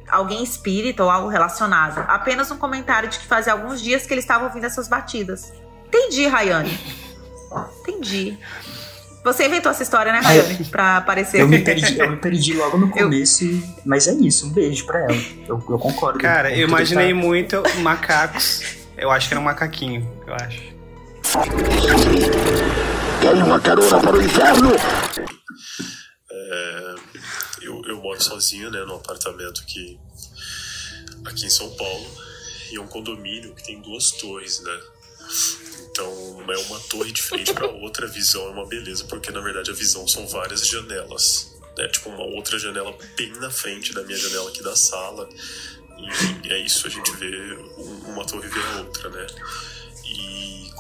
alguém 0.09 0.43
espírita 0.45 1.03
ou 1.05 1.11
algo 1.11 1.29
relacionado. 1.29 2.05
Apenas 2.09 2.51
um 2.51 2.57
comentário 2.57 3.09
de 3.09 3.19
que 3.19 3.27
fazia 3.27 3.53
alguns 3.53 3.81
dias 3.83 4.07
que 4.07 4.13
ele 4.15 4.21
estava 4.21 4.45
ouvindo 4.45 4.65
essas 4.67 4.87
batidas. 4.89 5.53
Entendi, 5.89 6.27
Rayane. 6.27 6.79
Entendi. 7.81 8.39
Você 9.25 9.47
inventou 9.47 9.73
essa 9.73 9.83
história, 9.83 10.13
né, 10.13 10.21
Rayane? 10.21 10.65
Pra 10.67 10.99
aparecer. 10.99 11.41
Eu 11.41 11.49
me 11.49 11.59
perdi, 11.61 11.99
eu 11.99 12.11
me 12.11 12.17
perdi 12.19 12.53
logo 12.53 12.77
no 12.77 12.87
Eu- 12.89 12.91
começo, 13.05 13.43
e- 13.45 13.65
mas 13.85 14.07
é 14.07 14.13
isso, 14.13 14.47
um 14.47 14.51
beijo 14.51 14.85
pra 14.87 15.01
ela. 15.01 15.17
Eu, 15.49 15.65
eu 15.69 15.79
concordo. 15.79 16.19
Cara, 16.19 16.51
com 16.51 16.57
eu 16.57 16.69
imaginei 16.69 17.09
tá- 17.09 17.15
muito 17.15 17.63
macacos. 17.81 18.63
Eu 18.99 19.11
acho 19.11 19.27
que 19.29 19.35
era 19.35 19.41
um 19.41 19.45
macaquinho, 19.45 20.07
eu 20.27 20.35
acho. 20.35 20.74
Quer 23.21 23.35
uma 23.35 23.61
carona 23.61 24.01
para 24.01 24.17
o 24.17 24.23
inferno? 24.23 24.71
É, 26.31 26.95
eu, 27.63 27.83
eu 27.87 27.97
moro 28.01 28.23
sozinho, 28.23 28.71
né, 28.71 28.85
num 28.85 28.95
apartamento 28.95 29.61
aqui, 29.63 29.99
aqui 31.25 31.47
em 31.47 31.51
São 31.51 31.69
Paulo. 31.75 32.07
E 32.71 32.77
é 32.77 32.81
um 32.81 32.87
condomínio 32.87 33.53
que 33.55 33.65
tem 33.65 33.81
duas 33.81 34.13
torres, 34.13 34.61
né? 34.61 34.81
Então 35.91 36.45
é 36.49 36.59
uma 36.69 36.79
torre 36.89 37.11
de 37.11 37.21
frente 37.23 37.53
para 37.53 37.67
outra, 37.67 38.07
a 38.07 38.11
visão 38.11 38.47
é 38.47 38.51
uma 38.51 38.67
beleza, 38.67 39.05
porque 39.05 39.33
na 39.33 39.41
verdade 39.41 39.73
a 39.73 39.75
visão 39.75 40.07
são 40.07 40.27
várias 40.29 40.65
janelas. 40.69 41.53
Né? 41.77 41.89
Tipo, 41.89 42.11
uma 42.11 42.23
outra 42.25 42.57
janela 42.61 42.97
bem 43.17 43.33
na 43.41 43.51
frente 43.51 43.93
da 43.93 44.05
minha 44.05 44.17
janela 44.19 44.51
aqui 44.51 44.63
da 44.63 44.77
sala. 44.77 45.29
Enfim, 45.99 46.41
é 46.49 46.59
isso, 46.59 46.87
a 46.87 46.91
gente 46.91 47.11
vê 47.17 47.55
um- 47.79 48.13
uma 48.13 48.25
torre 48.25 48.49
vê 48.49 48.61
a 48.61 48.79
outra, 48.83 49.09
né? 49.11 49.27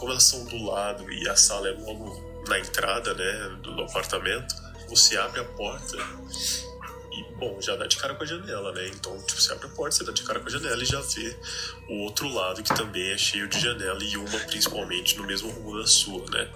Como 0.04 0.12
elas 0.12 0.24
são 0.24 0.44
do 0.44 0.62
lado 0.66 1.10
e 1.10 1.26
a 1.30 1.34
sala 1.34 1.66
é 1.66 1.72
logo 1.72 2.44
na 2.46 2.58
entrada, 2.58 3.14
né, 3.14 3.56
do, 3.62 3.74
do 3.74 3.82
apartamento, 3.84 4.54
você 4.86 5.16
abre 5.16 5.40
a 5.40 5.44
porta 5.44 5.96
e, 7.10 7.24
bom, 7.38 7.58
já 7.58 7.74
dá 7.74 7.86
de 7.86 7.96
cara 7.96 8.14
com 8.14 8.22
a 8.22 8.26
janela, 8.26 8.70
né? 8.72 8.86
Então, 8.88 9.16
tipo, 9.22 9.40
você 9.40 9.50
abre 9.54 9.66
a 9.66 9.70
porta, 9.70 9.96
você 9.96 10.04
dá 10.04 10.12
de 10.12 10.22
cara 10.22 10.40
com 10.40 10.46
a 10.46 10.50
janela 10.50 10.82
e 10.82 10.84
já 10.84 11.00
vê 11.00 11.34
o 11.88 12.02
outro 12.02 12.28
lado 12.28 12.62
que 12.62 12.74
também 12.74 13.12
é 13.12 13.16
cheio 13.16 13.48
de 13.48 13.58
janela 13.58 14.04
e 14.04 14.14
uma 14.18 14.38
principalmente 14.40 15.16
no 15.16 15.24
mesmo 15.24 15.48
rumo 15.48 15.78
da 15.78 15.86
sua, 15.86 16.22
né? 16.30 16.50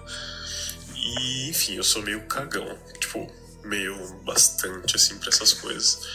E, 0.95 1.49
enfim, 1.49 1.73
eu 1.73 1.83
sou 1.83 2.03
meio 2.03 2.27
cagão, 2.27 2.77
tipo, 2.99 3.33
meio 3.63 4.13
bastante 4.25 4.95
assim 4.95 5.17
pra 5.17 5.29
essas 5.29 5.53
coisas. 5.53 6.07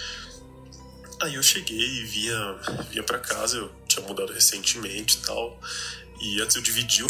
Aí 1.20 1.34
eu 1.34 1.42
cheguei 1.42 1.84
e 1.84 2.04
vinha, 2.04 2.60
vinha 2.90 3.02
pra 3.02 3.18
casa, 3.18 3.56
eu 3.56 3.72
tinha 3.88 4.06
mudado 4.06 4.32
recentemente 4.32 5.18
e 5.18 5.22
tal. 5.22 5.60
E 6.24 6.40
antes 6.40 6.56
eu 6.56 6.62
dividi 6.62 7.02
o 7.04 7.08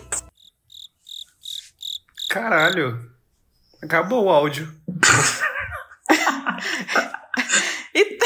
Caralho. 2.28 3.10
Acabou 3.82 4.24
o 4.24 4.30
áudio. 4.30 4.72
E- 7.94 8.18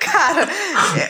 Cara, 0.00 0.48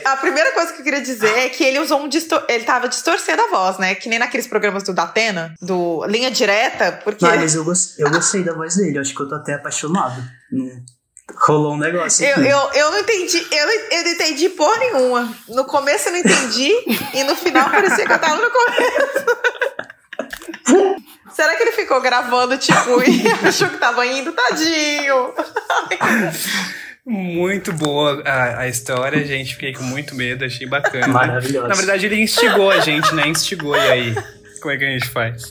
A 0.07 0.17
primeira 0.17 0.53
coisa 0.53 0.73
que 0.73 0.81
eu 0.81 0.85
queria 0.85 1.01
dizer 1.03 1.29
é 1.39 1.49
que 1.51 1.63
ele 1.63 1.79
usou 1.79 2.01
um 2.01 2.09
distor... 2.09 2.45
ele 2.49 2.65
tava 2.65 2.89
distorcendo 2.89 3.43
a 3.43 3.49
voz, 3.49 3.79
né? 3.79 3.95
Que 3.95 4.09
nem 4.09 4.19
naqueles 4.19 4.47
programas 4.47 4.83
do 4.85 4.93
Datena, 4.95 5.55
do 5.61 6.05
Linha 6.07 6.31
Direta, 6.31 6.93
porque. 7.05 7.25
Não, 7.25 7.37
mas 7.37 7.55
eu, 7.55 7.65
gost- 7.65 7.99
eu 7.99 8.11
gostei 8.11 8.43
da 8.43 8.55
voz 8.55 8.77
dele, 8.77 8.97
eu 8.97 9.03
acho 9.03 9.15
que 9.15 9.21
eu 9.21 9.29
tô 9.29 9.35
até 9.35 9.55
apaixonado. 9.55 10.23
Não- 10.51 10.83
Rolou 11.39 11.75
um 11.75 11.77
negócio. 11.77 12.25
Eu, 12.25 12.35
aqui. 12.35 12.49
eu, 12.49 12.71
eu 12.73 12.91
não 12.91 12.99
entendi, 13.01 13.47
eu, 13.51 13.69
eu 13.91 14.05
não 14.05 14.11
entendi 14.11 14.49
porra 14.51 14.79
nenhuma. 14.79 15.37
No 15.49 15.65
começo 15.65 16.09
eu 16.09 16.13
não 16.13 16.19
entendi, 16.19 16.73
e 17.15 17.25
no 17.25 17.37
final 17.37 17.69
parecia 17.71 18.07
que 18.07 18.13
eu 18.13 18.19
tava 18.19 18.37
no 18.37 18.51
começo. 18.51 19.37
Será 21.35 21.55
que 21.55 21.63
ele 21.65 21.73
ficou 21.73 22.01
gravando, 22.01 22.57
tipo, 22.57 23.03
e 23.03 23.27
achou 23.47 23.69
que 23.69 23.77
tava 23.77 24.07
indo? 24.07 24.33
Tadinho! 24.33 25.35
Muito 27.05 27.73
boa 27.73 28.23
a, 28.25 28.61
a 28.61 28.69
história, 28.69 29.25
gente. 29.25 29.55
Fiquei 29.55 29.75
com 29.75 29.85
muito 29.85 30.15
medo, 30.15 30.45
achei 30.45 30.67
bacana. 30.67 31.07
Maravilhoso. 31.07 31.69
Na 31.69 31.75
verdade, 31.75 32.07
ele 32.07 32.21
instigou 32.21 32.71
a 32.71 32.81
gente, 32.81 33.15
né? 33.15 33.29
Instigou, 33.29 33.77
e 33.77 33.91
aí? 33.91 34.15
Como 34.67 34.75
é 34.75 34.79
que 34.79 34.85
a 34.85 34.91
gente 34.91 35.09
faz? 35.11 35.45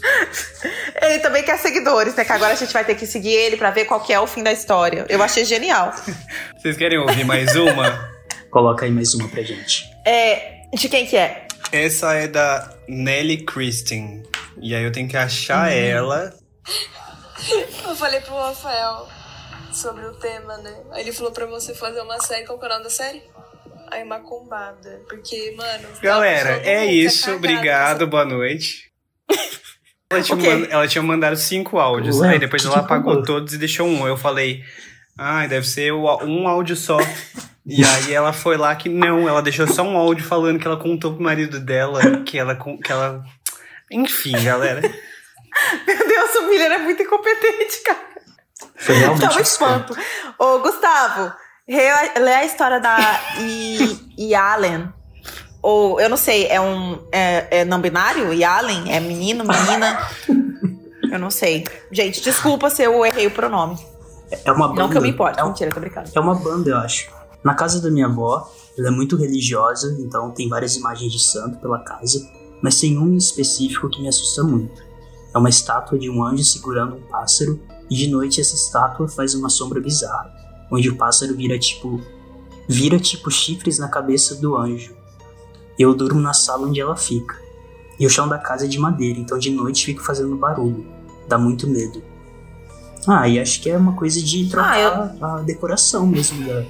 Ele 1.01 1.19
também 1.19 1.41
quer 1.41 1.58
seguidores, 1.58 2.13
né? 2.15 2.25
Que 2.25 2.34
agora 2.34 2.51
a 2.51 2.56
gente 2.58 2.73
vai 2.73 2.84
ter 2.84 2.95
que 2.95 3.08
seguir 3.08 3.32
ele 3.32 3.56
pra 3.56 3.71
ver 3.71 3.86
qual 3.86 4.01
que 4.01 4.12
é 4.12 4.19
o 4.19 4.28
fim 4.28 4.43
da 4.43 4.51
história. 4.51 5.06
Eu 5.08 5.23
achei 5.23 5.45
genial. 5.45 5.93
Vocês 6.60 6.75
querem 6.75 6.97
ouvir 6.97 7.23
mais 7.23 7.56
uma? 7.56 8.12
Coloca 8.51 8.84
aí 8.84 8.91
mais 8.91 9.13
uma 9.13 9.30
pra 9.30 9.41
gente. 9.41 9.89
É, 10.06 10.63
de 10.73 10.89
quem 10.89 11.06
que 11.06 11.15
é? 11.15 11.47
Essa 11.71 12.13
é 12.15 12.28
da 12.28 12.69
Nelly 12.89 13.45
Christine. 13.45 14.23
E 14.62 14.75
aí 14.75 14.84
eu 14.84 14.91
tenho 14.91 15.08
que 15.08 15.15
achar 15.15 15.71
ela. 15.71 16.34
Eu 17.88 17.95
falei 17.95 18.19
pro 18.19 18.36
Rafael 18.36 19.08
sobre 19.71 20.06
o 20.06 20.13
tema, 20.15 20.58
né? 20.58 20.75
Aí 20.91 21.04
ele 21.04 21.13
falou 21.13 21.32
pra 21.32 21.45
você 21.45 21.73
fazer 21.73 22.01
uma 22.01 22.19
série. 22.19 22.45
Qual 22.45 22.62
é 22.62 22.65
o 22.65 22.69
nome 22.69 22.84
da 22.84 22.89
série? 22.89 23.23
Aí 23.91 24.04
Macumbada. 24.04 25.01
Porque, 25.08 25.54
mano. 25.56 25.88
Galera, 26.01 26.56
todo 26.56 26.67
é 26.67 26.86
isso. 26.86 27.28
tá 27.28 27.36
Obrigado, 27.36 28.08
boa 28.08 28.25
noite. 28.25 28.93
Ela 30.09 30.21
tinha, 30.21 30.38
O 30.38 30.41
quê? 30.41 30.55
man- 30.55 30.67
ela 30.69 30.88
tinha 30.88 31.01
mandado 31.03 31.35
cinco 31.35 31.79
áudios, 31.79 32.19
Ué, 32.19 32.29
aí 32.33 32.39
depois 32.39 32.61
que 32.61 32.67
ela 32.67 32.77
que 32.79 32.85
apagou 32.85 33.13
falou? 33.13 33.25
todos 33.25 33.53
e 33.53 33.57
deixou 33.57 33.88
um. 33.88 34.07
Eu 34.07 34.15
falei, 34.15 34.61
ai, 35.17 35.47
deve 35.47 35.65
ser 35.67 35.91
um 35.93 36.47
áudio 36.47 36.75
só. 36.75 36.97
E 37.67 37.83
aí 37.83 38.13
ela 38.13 38.31
foi 38.31 38.57
lá 38.57 38.75
que 38.75 38.88
não, 38.88 39.27
ela 39.27 39.41
deixou 39.41 39.65
só 39.67 39.81
um 39.81 39.97
áudio 39.97 40.23
falando 40.23 40.59
que 40.59 40.67
ela 40.67 40.77
contou 40.77 41.15
pro 41.15 41.23
marido 41.23 41.59
dela 41.59 42.21
que 42.21 42.38
ela. 42.38 42.55
Que 42.55 42.91
ela... 42.91 43.23
Enfim, 43.91 44.33
galera. 44.43 44.81
Meu 45.88 46.07
Deus, 46.07 46.35
o 46.35 46.47
Miller 46.47 46.71
é 46.73 46.77
muito 46.77 47.01
incompetente, 47.01 47.81
cara. 47.83 47.97
Foi 48.75 48.93
realmente 48.95 49.41
espanto. 49.41 49.97
Ô, 50.38 50.59
Gustavo, 50.59 51.33
lê 51.67 52.33
a 52.35 52.45
história 52.45 52.79
da 52.79 52.95
I, 53.39 53.97
Yalen. 54.29 54.93
Ou, 55.65 55.99
eu 55.99 56.08
não 56.08 56.15
sei, 56.17 56.45
é 56.45 56.62
um. 56.62 56.99
É, 57.12 57.62
é 57.62 57.65
não 57.65 57.82
binário? 57.82 58.32
Yalen? 58.32 58.91
É 58.93 58.99
menino, 58.99 59.43
menina? 59.43 59.97
Eu 61.12 61.17
não 61.19 61.32
sei. 61.32 61.63
Gente, 61.91 62.21
desculpa 62.21 62.69
se 62.69 62.84
eu 62.84 63.06
errei 63.06 63.25
o 63.28 63.32
pronome. 63.32 63.78
É 64.43 64.51
uma 64.51 64.67
banda. 64.67 64.82
Não 64.82 64.89
que 64.89 64.97
eu 64.97 65.01
me 65.01 65.10
importe. 65.10 65.39
É, 65.39 65.43
um- 65.43 65.47
Mentira, 65.49 65.71
tô 65.71 65.80
brincando. 65.80 66.10
é 66.13 66.19
uma 66.19 66.36
banda, 66.36 66.69
eu 66.71 66.78
acho. 66.78 67.10
Na 67.43 67.54
casa 67.54 67.80
da 67.82 67.89
minha 67.89 68.08
avó, 68.08 68.51
ela 68.78 68.89
é 68.89 68.91
muito 68.91 69.15
religiosa, 69.15 69.95
então 69.99 70.32
tem 70.32 70.49
várias 70.49 70.75
imagens 70.75 71.12
de 71.13 71.19
santo 71.19 71.58
pela 71.60 71.80
casa, 71.84 72.19
mas 72.62 72.80
tem 72.80 72.97
um 72.97 73.13
em 73.13 73.17
específico 73.17 73.89
que 73.89 74.01
me 74.01 74.10
assusta 74.10 74.43
muito. 74.43 74.84
É 75.34 75.38
uma 75.38 75.47
estátua 75.49 75.97
de 75.97 76.10
um 76.10 76.21
anjo 76.23 76.43
segurando 76.43 76.95
um 76.97 77.01
pássaro, 77.04 77.60
e 77.89 77.95
de 77.95 78.08
noite 78.08 78.41
essa 78.41 78.56
estátua 78.56 79.08
faz 79.08 79.36
uma 79.36 79.47
sombra 79.49 79.80
bizarra, 79.80 80.34
onde 80.71 80.89
o 80.89 80.95
pássaro 80.97 81.34
vira 81.36 81.58
tipo. 81.58 82.01
vira 82.67 82.99
tipo 82.99 83.32
chifres 83.32 83.80
na 83.80 83.88
cabeça 83.88 84.36
do 84.36 84.58
anjo. 84.58 84.93
Eu 85.77 85.93
durmo 85.93 86.19
na 86.21 86.33
sala 86.33 86.67
onde 86.67 86.79
ela 86.79 86.95
fica. 86.95 87.35
E 87.99 88.05
o 88.05 88.09
chão 88.09 88.27
da 88.27 88.38
casa 88.38 88.65
é 88.65 88.67
de 88.67 88.77
madeira, 88.79 89.19
então 89.19 89.38
de 89.38 89.49
noite 89.51 89.85
fico 89.85 90.03
fazendo 90.03 90.35
barulho. 90.35 90.85
Dá 91.27 91.38
muito 91.38 91.67
medo. 91.67 92.03
Ah, 93.07 93.27
e 93.27 93.39
acho 93.39 93.61
que 93.61 93.69
é 93.69 93.77
uma 93.77 93.93
coisa 93.93 94.21
de 94.21 94.49
trocar 94.49 95.15
a 95.21 95.38
decoração 95.41 96.05
mesmo 96.07 96.45
da, 96.47 96.63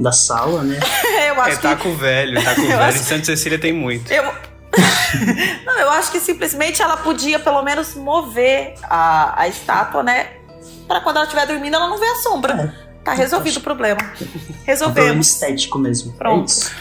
da 0.00 0.12
sala, 0.12 0.62
né? 0.62 0.78
Eu 1.28 1.34
É 1.34 1.40
acho 1.40 1.56
que. 1.56 1.62
taco 1.62 1.92
velho, 1.94 2.42
taco 2.42 2.60
Eu 2.62 2.66
velho. 2.68 2.82
acho- 2.82 2.98
Em 2.98 3.02
Santa 3.02 3.24
Cecília 3.26 3.58
tem 3.58 3.72
muito. 3.72 4.10
Eu... 4.12 4.24
Não, 5.64 5.78
eu 5.78 5.90
acho 5.90 6.10
que 6.10 6.18
simplesmente 6.18 6.82
ela 6.82 6.96
podia 6.96 7.38
pelo 7.38 7.62
menos 7.62 7.94
mover 7.94 8.74
a, 8.82 9.42
a 9.42 9.48
estátua, 9.48 10.02
né? 10.02 10.30
Pra 10.88 11.00
quando 11.00 11.16
ela 11.16 11.24
estiver 11.26 11.46
dormindo, 11.46 11.76
ela 11.76 11.88
não 11.88 11.98
vê 11.98 12.06
a 12.06 12.16
sombra. 12.16 12.74
Tá 13.04 13.12
resolvido 13.12 13.58
o 13.58 13.60
problema. 13.60 14.00
É 14.00 14.04
um 14.04 14.16
problema 14.16 14.62
Resolvemos. 14.66 15.28
estético 15.28 15.78
mesmo. 15.78 16.12
Pronto. 16.14 16.40
É 16.42 16.44
isso. 16.46 16.72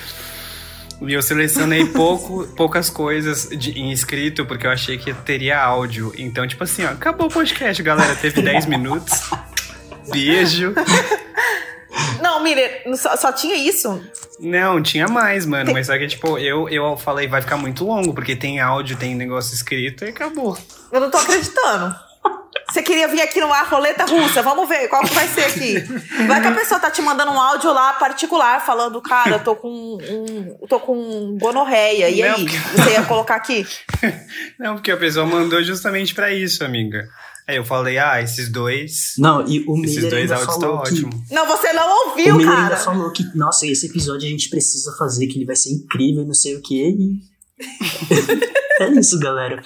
E 1.08 1.14
eu 1.14 1.22
selecionei 1.22 1.86
pouco, 1.86 2.48
poucas 2.56 2.90
coisas 2.90 3.50
de, 3.50 3.72
em 3.80 3.92
escrito, 3.92 4.46
porque 4.46 4.66
eu 4.66 4.72
achei 4.72 4.98
que 4.98 5.14
teria 5.14 5.62
áudio. 5.62 6.14
Então, 6.18 6.48
tipo 6.48 6.64
assim, 6.64 6.86
ó, 6.86 6.90
acabou 6.90 7.28
o 7.28 7.32
podcast, 7.32 7.82
galera. 7.84 8.16
Teve 8.16 8.42
10 8.42 8.66
minutos. 8.68 9.30
Beijo. 10.12 10.74
Não, 12.22 12.42
Miller, 12.42 12.84
só, 12.96 13.16
só 13.16 13.32
tinha 13.32 13.56
isso. 13.56 14.02
Não, 14.40 14.82
tinha 14.82 15.08
mais, 15.08 15.46
mano. 15.46 15.74
Mas 15.74 15.88
só 15.88 15.98
que, 15.98 16.08
tipo, 16.08 16.38
eu, 16.38 16.68
eu 16.70 16.98
falei, 16.98 17.28
vai 17.28 17.42
ficar 17.42 17.58
muito 17.58 17.86
longo, 17.86 18.14
porque 18.14 18.36
tem 18.36 18.60
áudio, 18.60 18.98
tem 18.98 19.16
negócio 19.16 19.54
escrito 19.54 20.04
e 20.06 20.10
acabou. 20.10 20.58
Eu 20.92 21.00
não 21.00 21.12
tô 21.12 21.18
acreditando. 21.18 21.96
Você 22.74 22.82
queria 22.82 23.08
vir 23.08 23.22
aqui 23.22 23.40
numa 23.40 23.62
roleta 23.62 24.04
russa? 24.04 24.42
Vamos 24.42 24.68
ver 24.68 24.88
qual 24.88 25.04
que 25.04 25.14
vai 25.14 25.28
ser 25.28 25.42
aqui. 25.44 25.80
Vai 26.28 26.42
que 26.42 26.48
a 26.48 26.52
pessoa 26.56 26.80
tá 26.80 26.90
te 26.90 27.04
mandando 27.04 27.32
um 27.32 27.40
áudio 27.40 27.72
lá 27.72 27.94
particular 27.94 28.66
falando, 28.66 29.00
cara, 29.00 29.36
eu 29.36 29.44
tô 29.44 29.56
com 29.56 29.70
um, 29.70 30.58
tô 30.68 30.80
com 30.80 31.38
gonorreia. 31.40 32.10
E 32.10 32.22
Não, 32.24 32.34
aí? 32.36 32.44
porque- 32.46 32.58
Você 32.82 32.90
ia 32.94 33.04
colocar 33.04 33.36
aqui? 33.36 33.64
Não, 34.60 34.74
porque 34.74 34.90
a 34.92 34.98
pessoa 34.98 35.24
mandou 35.24 35.62
justamente 35.62 36.16
pra 36.16 36.34
isso, 36.34 36.64
amiga. 36.64 37.08
Aí 37.48 37.58
eu 37.58 37.64
falei, 37.64 38.00
ah, 38.00 38.20
esses 38.20 38.50
dois. 38.50 39.14
Não, 39.20 39.48
e 39.48 39.64
o 39.68 39.76
Esses 39.84 39.98
Miller 39.98 40.10
dois 40.10 40.32
ainda 40.32 40.36
áudios 40.38 40.56
falou 40.56 40.84
estão 40.84 40.96
que... 40.98 41.06
ótimos. 41.06 41.30
Não, 41.30 41.46
você 41.46 41.74
não 41.74 41.88
O 41.88 42.10
ouviu, 42.10 42.38
Miller 42.38 42.56
ainda 42.58 42.70
cara. 42.72 42.78
falou 42.78 43.12
que, 43.12 43.24
nossa, 43.36 43.68
esse 43.68 43.86
episódio 43.86 44.28
a 44.28 44.32
gente 44.32 44.50
precisa 44.50 44.96
fazer, 44.98 45.28
que 45.28 45.38
ele 45.38 45.46
vai 45.46 45.56
ser 45.56 45.70
incrível 45.70 46.24
e 46.24 46.26
não 46.26 46.34
sei 46.34 46.56
o 46.56 46.62
quê. 46.64 46.96
E... 46.98 47.20
é 48.84 48.90
isso, 49.00 49.20
galera. 49.20 49.62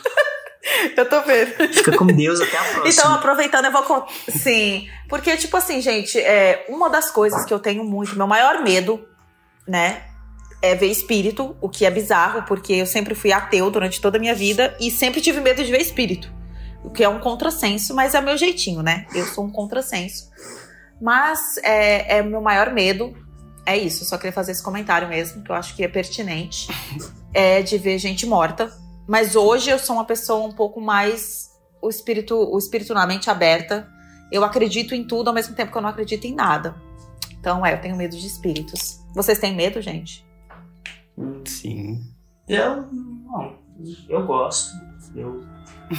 Eu 0.95 1.07
tô 1.07 1.21
vendo. 1.21 1.51
Fica 1.73 1.95
com 1.97 2.05
Deus 2.05 2.39
até 2.41 2.57
a 2.57 2.63
próxima. 2.73 2.89
Então, 2.89 3.13
aproveitando, 3.13 3.65
eu 3.65 3.71
vou. 3.71 4.07
Sim. 4.29 4.87
Porque, 5.07 5.35
tipo 5.37 5.55
assim, 5.57 5.81
gente, 5.81 6.19
é, 6.19 6.65
uma 6.69 6.89
das 6.89 7.09
coisas 7.09 7.45
que 7.45 7.53
eu 7.53 7.59
tenho 7.59 7.83
muito, 7.83 8.15
meu 8.15 8.27
maior 8.27 8.63
medo, 8.63 9.05
né? 9.67 10.03
É 10.61 10.73
ver 10.73 10.87
espírito, 10.87 11.55
o 11.61 11.69
que 11.69 11.85
é 11.85 11.91
bizarro, 11.91 12.43
porque 12.43 12.73
eu 12.73 12.85
sempre 12.85 13.13
fui 13.13 13.31
ateu 13.31 13.69
durante 13.69 14.01
toda 14.01 14.17
a 14.17 14.19
minha 14.19 14.33
vida 14.33 14.75
e 14.79 14.89
sempre 14.89 15.21
tive 15.21 15.39
medo 15.39 15.63
de 15.63 15.71
ver 15.71 15.81
espírito. 15.81 16.31
O 16.83 16.89
que 16.89 17.03
é 17.03 17.09
um 17.09 17.19
contrassenso, 17.19 17.93
mas 17.93 18.15
é 18.15 18.19
o 18.19 18.23
meu 18.23 18.37
jeitinho, 18.37 18.81
né? 18.81 19.05
Eu 19.13 19.25
sou 19.25 19.45
um 19.45 19.51
contrassenso. 19.51 20.29
Mas 21.01 21.57
é, 21.63 22.17
é 22.17 22.21
o 22.21 22.25
meu 22.25 22.41
maior 22.41 22.73
medo. 22.73 23.15
É 23.65 23.77
isso, 23.77 24.05
só 24.05 24.17
queria 24.17 24.31
fazer 24.31 24.53
esse 24.53 24.63
comentário 24.63 25.07
mesmo, 25.07 25.43
que 25.43 25.51
eu 25.51 25.55
acho 25.55 25.75
que 25.75 25.83
é 25.83 25.87
pertinente. 25.87 26.67
É 27.33 27.61
de 27.61 27.77
ver 27.77 27.99
gente 27.99 28.25
morta. 28.25 28.71
Mas 29.07 29.35
hoje 29.35 29.69
eu 29.69 29.79
sou 29.79 29.95
uma 29.95 30.05
pessoa 30.05 30.45
um 30.45 30.51
pouco 30.51 30.81
mais 30.81 31.51
o 31.81 31.89
espírito, 31.89 32.35
o 32.35 32.57
espírito 32.57 32.93
na 32.93 33.07
mente 33.07 33.29
aberta. 33.29 33.87
Eu 34.31 34.43
acredito 34.43 34.93
em 34.93 35.05
tudo 35.05 35.29
ao 35.29 35.33
mesmo 35.33 35.55
tempo 35.55 35.71
que 35.71 35.77
eu 35.77 35.81
não 35.81 35.89
acredito 35.89 36.25
em 36.25 36.35
nada. 36.35 36.75
Então, 37.39 37.65
é, 37.65 37.73
eu 37.73 37.81
tenho 37.81 37.95
medo 37.95 38.17
de 38.17 38.27
espíritos. 38.27 38.99
Vocês 39.15 39.39
têm 39.39 39.55
medo, 39.55 39.81
gente? 39.81 40.25
Sim. 41.45 42.03
Eu, 42.47 42.87
não, 42.91 43.55
eu 44.09 44.25
gosto. 44.25 44.75
Eu. 45.15 45.43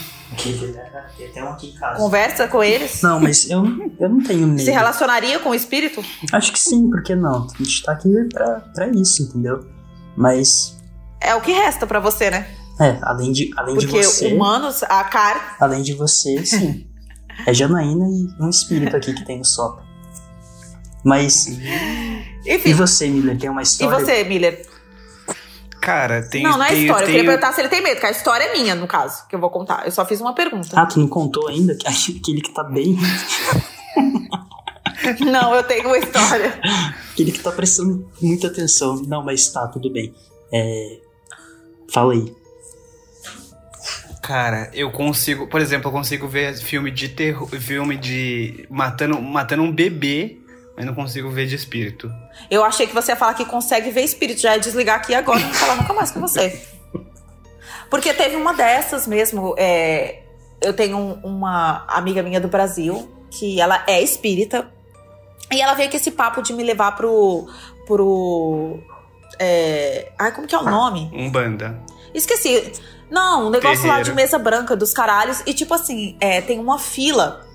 Tem 1.33 1.43
um 1.43 1.49
aqui 1.49 1.71
em 1.71 1.73
casa. 1.73 1.99
Conversa 1.99 2.47
com 2.47 2.63
eles? 2.63 3.01
Não, 3.01 3.19
mas 3.19 3.49
eu, 3.49 3.65
eu 3.99 4.09
não 4.09 4.23
tenho 4.23 4.47
medo. 4.47 4.61
Se 4.61 4.71
relacionaria 4.71 5.39
com 5.39 5.49
o 5.49 5.55
espírito? 5.55 6.05
Acho 6.31 6.53
que 6.53 6.59
sim, 6.59 6.91
por 6.91 7.03
que 7.03 7.15
não? 7.17 7.49
A 7.49 7.63
gente 7.63 7.83
tá 7.83 7.93
aqui 7.93 8.13
pra, 8.31 8.61
pra 8.75 8.89
isso, 8.89 9.23
entendeu? 9.23 9.67
Mas, 10.15 10.77
É 11.21 11.35
o 11.35 11.41
que 11.41 11.53
resta 11.53 11.87
pra 11.87 12.01
você, 12.01 12.31
né? 12.31 12.47
É, 12.81 12.99
além 13.03 13.33
de, 13.33 13.51
além 13.57 13.77
de 13.77 13.87
Porque 13.87 14.03
você. 14.05 14.33
humanos, 14.33 14.83
a 14.85 15.05
carne. 15.05 15.41
Além 15.61 15.83
de 15.83 15.95
você, 15.95 16.45
sim. 16.45 16.87
É 17.47 17.55
Janaína 17.55 18.05
e 18.09 18.43
um 18.43 18.49
espírito 18.51 18.97
aqui 18.97 19.13
que 19.15 19.25
tem 19.25 19.39
no 19.39 19.45
sopa. 19.45 19.85
Mas. 21.05 21.47
Enfim. 21.47 22.71
E 22.71 22.73
você, 22.75 23.09
Miller, 23.09 23.39
tem 23.39 23.49
uma 23.51 23.61
E 23.61 23.65
história? 23.65 23.99
você, 24.05 24.25
Miller? 24.25 24.67
Cara, 25.81 26.23
tem. 26.29 26.43
não, 26.43 26.59
não 26.59 26.65
é 26.65 26.69
tem, 26.71 26.83
história. 26.83 27.03
Eu 27.05 27.07
tem- 27.07 27.15
queria 27.17 27.31
perguntar 27.31 27.53
se 27.55 27.61
ele 27.61 27.69
tem 27.69 27.81
medo, 27.83 27.95
porque 27.95 28.07
a 28.07 28.11
história 28.11 28.45
é 28.45 28.53
minha, 28.53 28.75
no 28.75 28.87
caso, 28.89 29.27
que 29.29 29.35
eu 29.37 29.41
vou 29.41 29.49
contar. 29.51 29.87
Eu 29.87 29.93
só 29.93 30.05
fiz 30.05 30.21
uma 30.21 30.35
pergunta. 30.35 30.69
Ah, 30.79 30.85
tu 30.87 30.99
não 30.99 31.07
contou 31.09 31.49
ainda? 31.49 31.75
Que- 31.77 31.87
Aquele 31.87 32.41
que 32.43 32.53
tá 32.53 32.65
bem. 32.65 32.97
Não, 35.21 35.55
eu 35.55 35.63
tenho 35.63 35.87
uma 35.87 35.97
história. 35.99 36.59
Aquele 37.13 37.31
que 37.33 37.39
tá 37.41 37.53
prestando 37.53 38.11
muita 38.21 38.49
atenção. 38.49 38.97
Não, 39.07 39.25
mas 39.25 39.49
tá, 39.49 39.67
tudo 39.69 39.91
bem. 39.91 40.13
É. 40.53 40.99
Fala 41.93 42.13
aí. 42.13 42.35
Cara, 44.29 44.71
eu 44.75 44.91
consigo, 44.93 45.47
por 45.47 45.59
exemplo, 45.59 45.89
eu 45.89 45.93
consigo 45.93 46.29
ver 46.29 46.55
filme 46.59 46.91
de 46.91 47.09
terror, 47.09 47.49
filme 47.49 47.97
de 47.97 48.67
matando, 48.69 49.19
matando 49.23 49.63
um 49.63 49.73
bebê 49.73 50.37
mas 50.77 50.85
não 50.87 50.95
consigo 50.95 51.31
ver 51.31 51.47
de 51.47 51.55
espírito. 51.57 52.13
Eu 52.51 52.63
achei 52.63 52.87
que 52.87 52.95
você 52.95 53.11
ia 53.13 53.17
falar 53.17 53.33
que 53.35 53.45
consegue 53.47 53.91
ver 53.91 54.03
espírito. 54.03 54.41
Já 54.43 54.53
ia 54.55 54.61
desligar 54.61 54.97
aqui 54.97 55.13
agora 55.15 55.41
e 55.41 55.43
não 55.45 55.53
falar 55.55 55.75
nunca 55.77 55.93
mais 55.95 56.11
com 56.13 56.21
você. 56.21 56.63
Porque 57.91 58.13
teve 58.15 58.37
uma 58.37 58.53
dessas 58.55 59.07
mesmo. 59.07 59.55
é, 59.59 60.23
eu 60.61 60.73
tenho 60.75 60.97
um- 60.99 61.15
uma 61.25 61.85
amiga 61.89 62.23
minha 62.23 62.41
do 62.41 62.47
Brasil 62.49 63.11
que 63.31 63.61
ela 63.61 63.83
é 63.89 64.01
espírita. 64.03 64.71
E 65.51 65.61
ela 65.61 65.73
veio 65.75 65.91
com 65.91 65.97
esse 65.97 66.11
papo 66.13 66.43
de 66.43 66.53
me 66.53 66.63
levar 66.63 66.93
pro. 66.95 67.49
pro. 67.87 68.79
É, 69.41 70.13
ai, 70.19 70.31
como 70.33 70.47
que 70.47 70.55
é 70.55 70.59
o 70.59 70.65
nome? 70.65 71.11
Umbanda. 71.13 71.83
Esqueci. 72.15 72.73
Não, 73.11 73.47
um 73.47 73.51
negócio 73.51 73.87
lá 73.87 74.03
de 74.03 74.13
mesa 74.13 74.39
branca 74.39 74.77
dos 74.77 74.93
caralhos. 74.93 75.43
E 75.47 75.55
tipo 75.55 75.73
assim, 75.75 76.17
é, 76.21 76.41
tem 76.41 76.59
uma 76.59 76.79
fila 76.79 77.47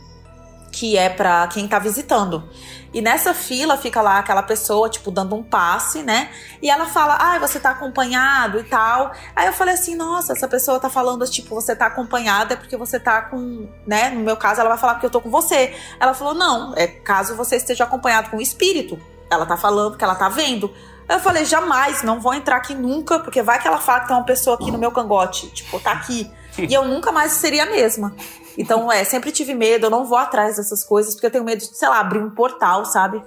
que 0.73 0.97
é 0.97 1.07
pra 1.07 1.47
quem 1.47 1.67
tá 1.67 1.77
visitando. 1.77 2.49
E 2.91 3.01
nessa 3.01 3.33
fila 3.33 3.77
fica 3.77 4.01
lá 4.01 4.19
aquela 4.19 4.41
pessoa, 4.43 4.89
tipo, 4.89 5.11
dando 5.11 5.35
um 5.35 5.43
passe, 5.43 6.01
né? 6.03 6.29
E 6.61 6.69
ela 6.69 6.85
fala, 6.85 7.15
ah, 7.19 7.39
você 7.39 7.59
tá 7.59 7.71
acompanhado 7.71 8.59
e 8.59 8.63
tal. 8.63 9.11
Aí 9.35 9.47
eu 9.47 9.53
falei 9.53 9.75
assim, 9.75 9.95
nossa, 9.95 10.33
essa 10.33 10.47
pessoa 10.47 10.79
tá 10.79 10.89
falando, 10.89 11.25
tipo, 11.27 11.55
você 11.55 11.75
tá 11.75 11.87
acompanhada 11.87 12.53
é 12.53 12.57
porque 12.57 12.75
você 12.75 12.99
tá 12.99 13.21
com, 13.21 13.67
né? 13.85 14.09
No 14.09 14.21
meu 14.21 14.35
caso, 14.35 14.61
ela 14.61 14.69
vai 14.69 14.77
falar 14.77 14.95
porque 14.95 15.05
eu 15.05 15.11
tô 15.11 15.21
com 15.21 15.29
você. 15.29 15.75
Ela 15.99 16.13
falou, 16.13 16.33
não, 16.33 16.73
é 16.75 16.87
caso 16.87 17.35
você 17.35 17.55
esteja 17.55 17.83
acompanhado 17.83 18.29
com 18.29 18.37
o 18.37 18.41
espírito. 18.41 18.99
Ela 19.29 19.45
tá 19.45 19.57
falando 19.57 19.97
que 19.97 20.03
ela 20.03 20.15
tá 20.15 20.29
vendo. 20.29 20.71
Eu 21.07 21.19
falei, 21.19 21.45
jamais, 21.45 22.01
não 22.03 22.19
vou 22.19 22.33
entrar 22.33 22.57
aqui 22.57 22.73
nunca, 22.73 23.19
porque 23.19 23.41
vai 23.41 23.61
que 23.61 23.67
ela 23.67 23.79
fala 23.79 24.01
que 24.01 24.07
tem 24.07 24.15
uma 24.15 24.25
pessoa 24.25 24.55
aqui 24.55 24.71
no 24.71 24.77
meu 24.77 24.91
cangote. 24.91 25.49
Tipo, 25.49 25.79
tá 25.79 25.91
aqui. 25.91 26.29
E 26.55 26.71
eu 26.71 26.85
nunca 26.85 27.11
mais 27.11 27.31
seria 27.31 27.63
a 27.63 27.65
mesma. 27.65 28.15
Então, 28.55 28.91
é, 28.91 29.03
sempre 29.03 29.31
tive 29.31 29.55
medo, 29.55 29.87
eu 29.87 29.89
não 29.89 30.05
vou 30.05 30.19
atrás 30.19 30.57
dessas 30.57 30.83
coisas, 30.83 31.15
porque 31.15 31.25
eu 31.25 31.31
tenho 31.31 31.43
medo 31.43 31.57
de, 31.57 31.75
sei 31.75 31.89
lá, 31.89 31.99
abrir 31.99 32.19
um 32.19 32.29
portal, 32.29 32.85
sabe? 32.85 33.23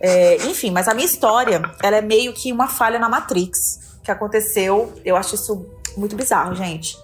É, 0.00 0.36
enfim, 0.46 0.70
mas 0.70 0.88
a 0.88 0.94
minha 0.94 1.04
história, 1.04 1.60
ela 1.82 1.96
é 1.96 2.00
meio 2.00 2.32
que 2.32 2.50
uma 2.50 2.66
falha 2.66 2.98
na 2.98 3.06
Matrix 3.06 3.98
que 4.02 4.10
aconteceu. 4.10 4.94
Eu 5.04 5.14
acho 5.14 5.34
isso 5.34 5.66
muito 5.94 6.16
bizarro, 6.16 6.54
gente. 6.54 6.96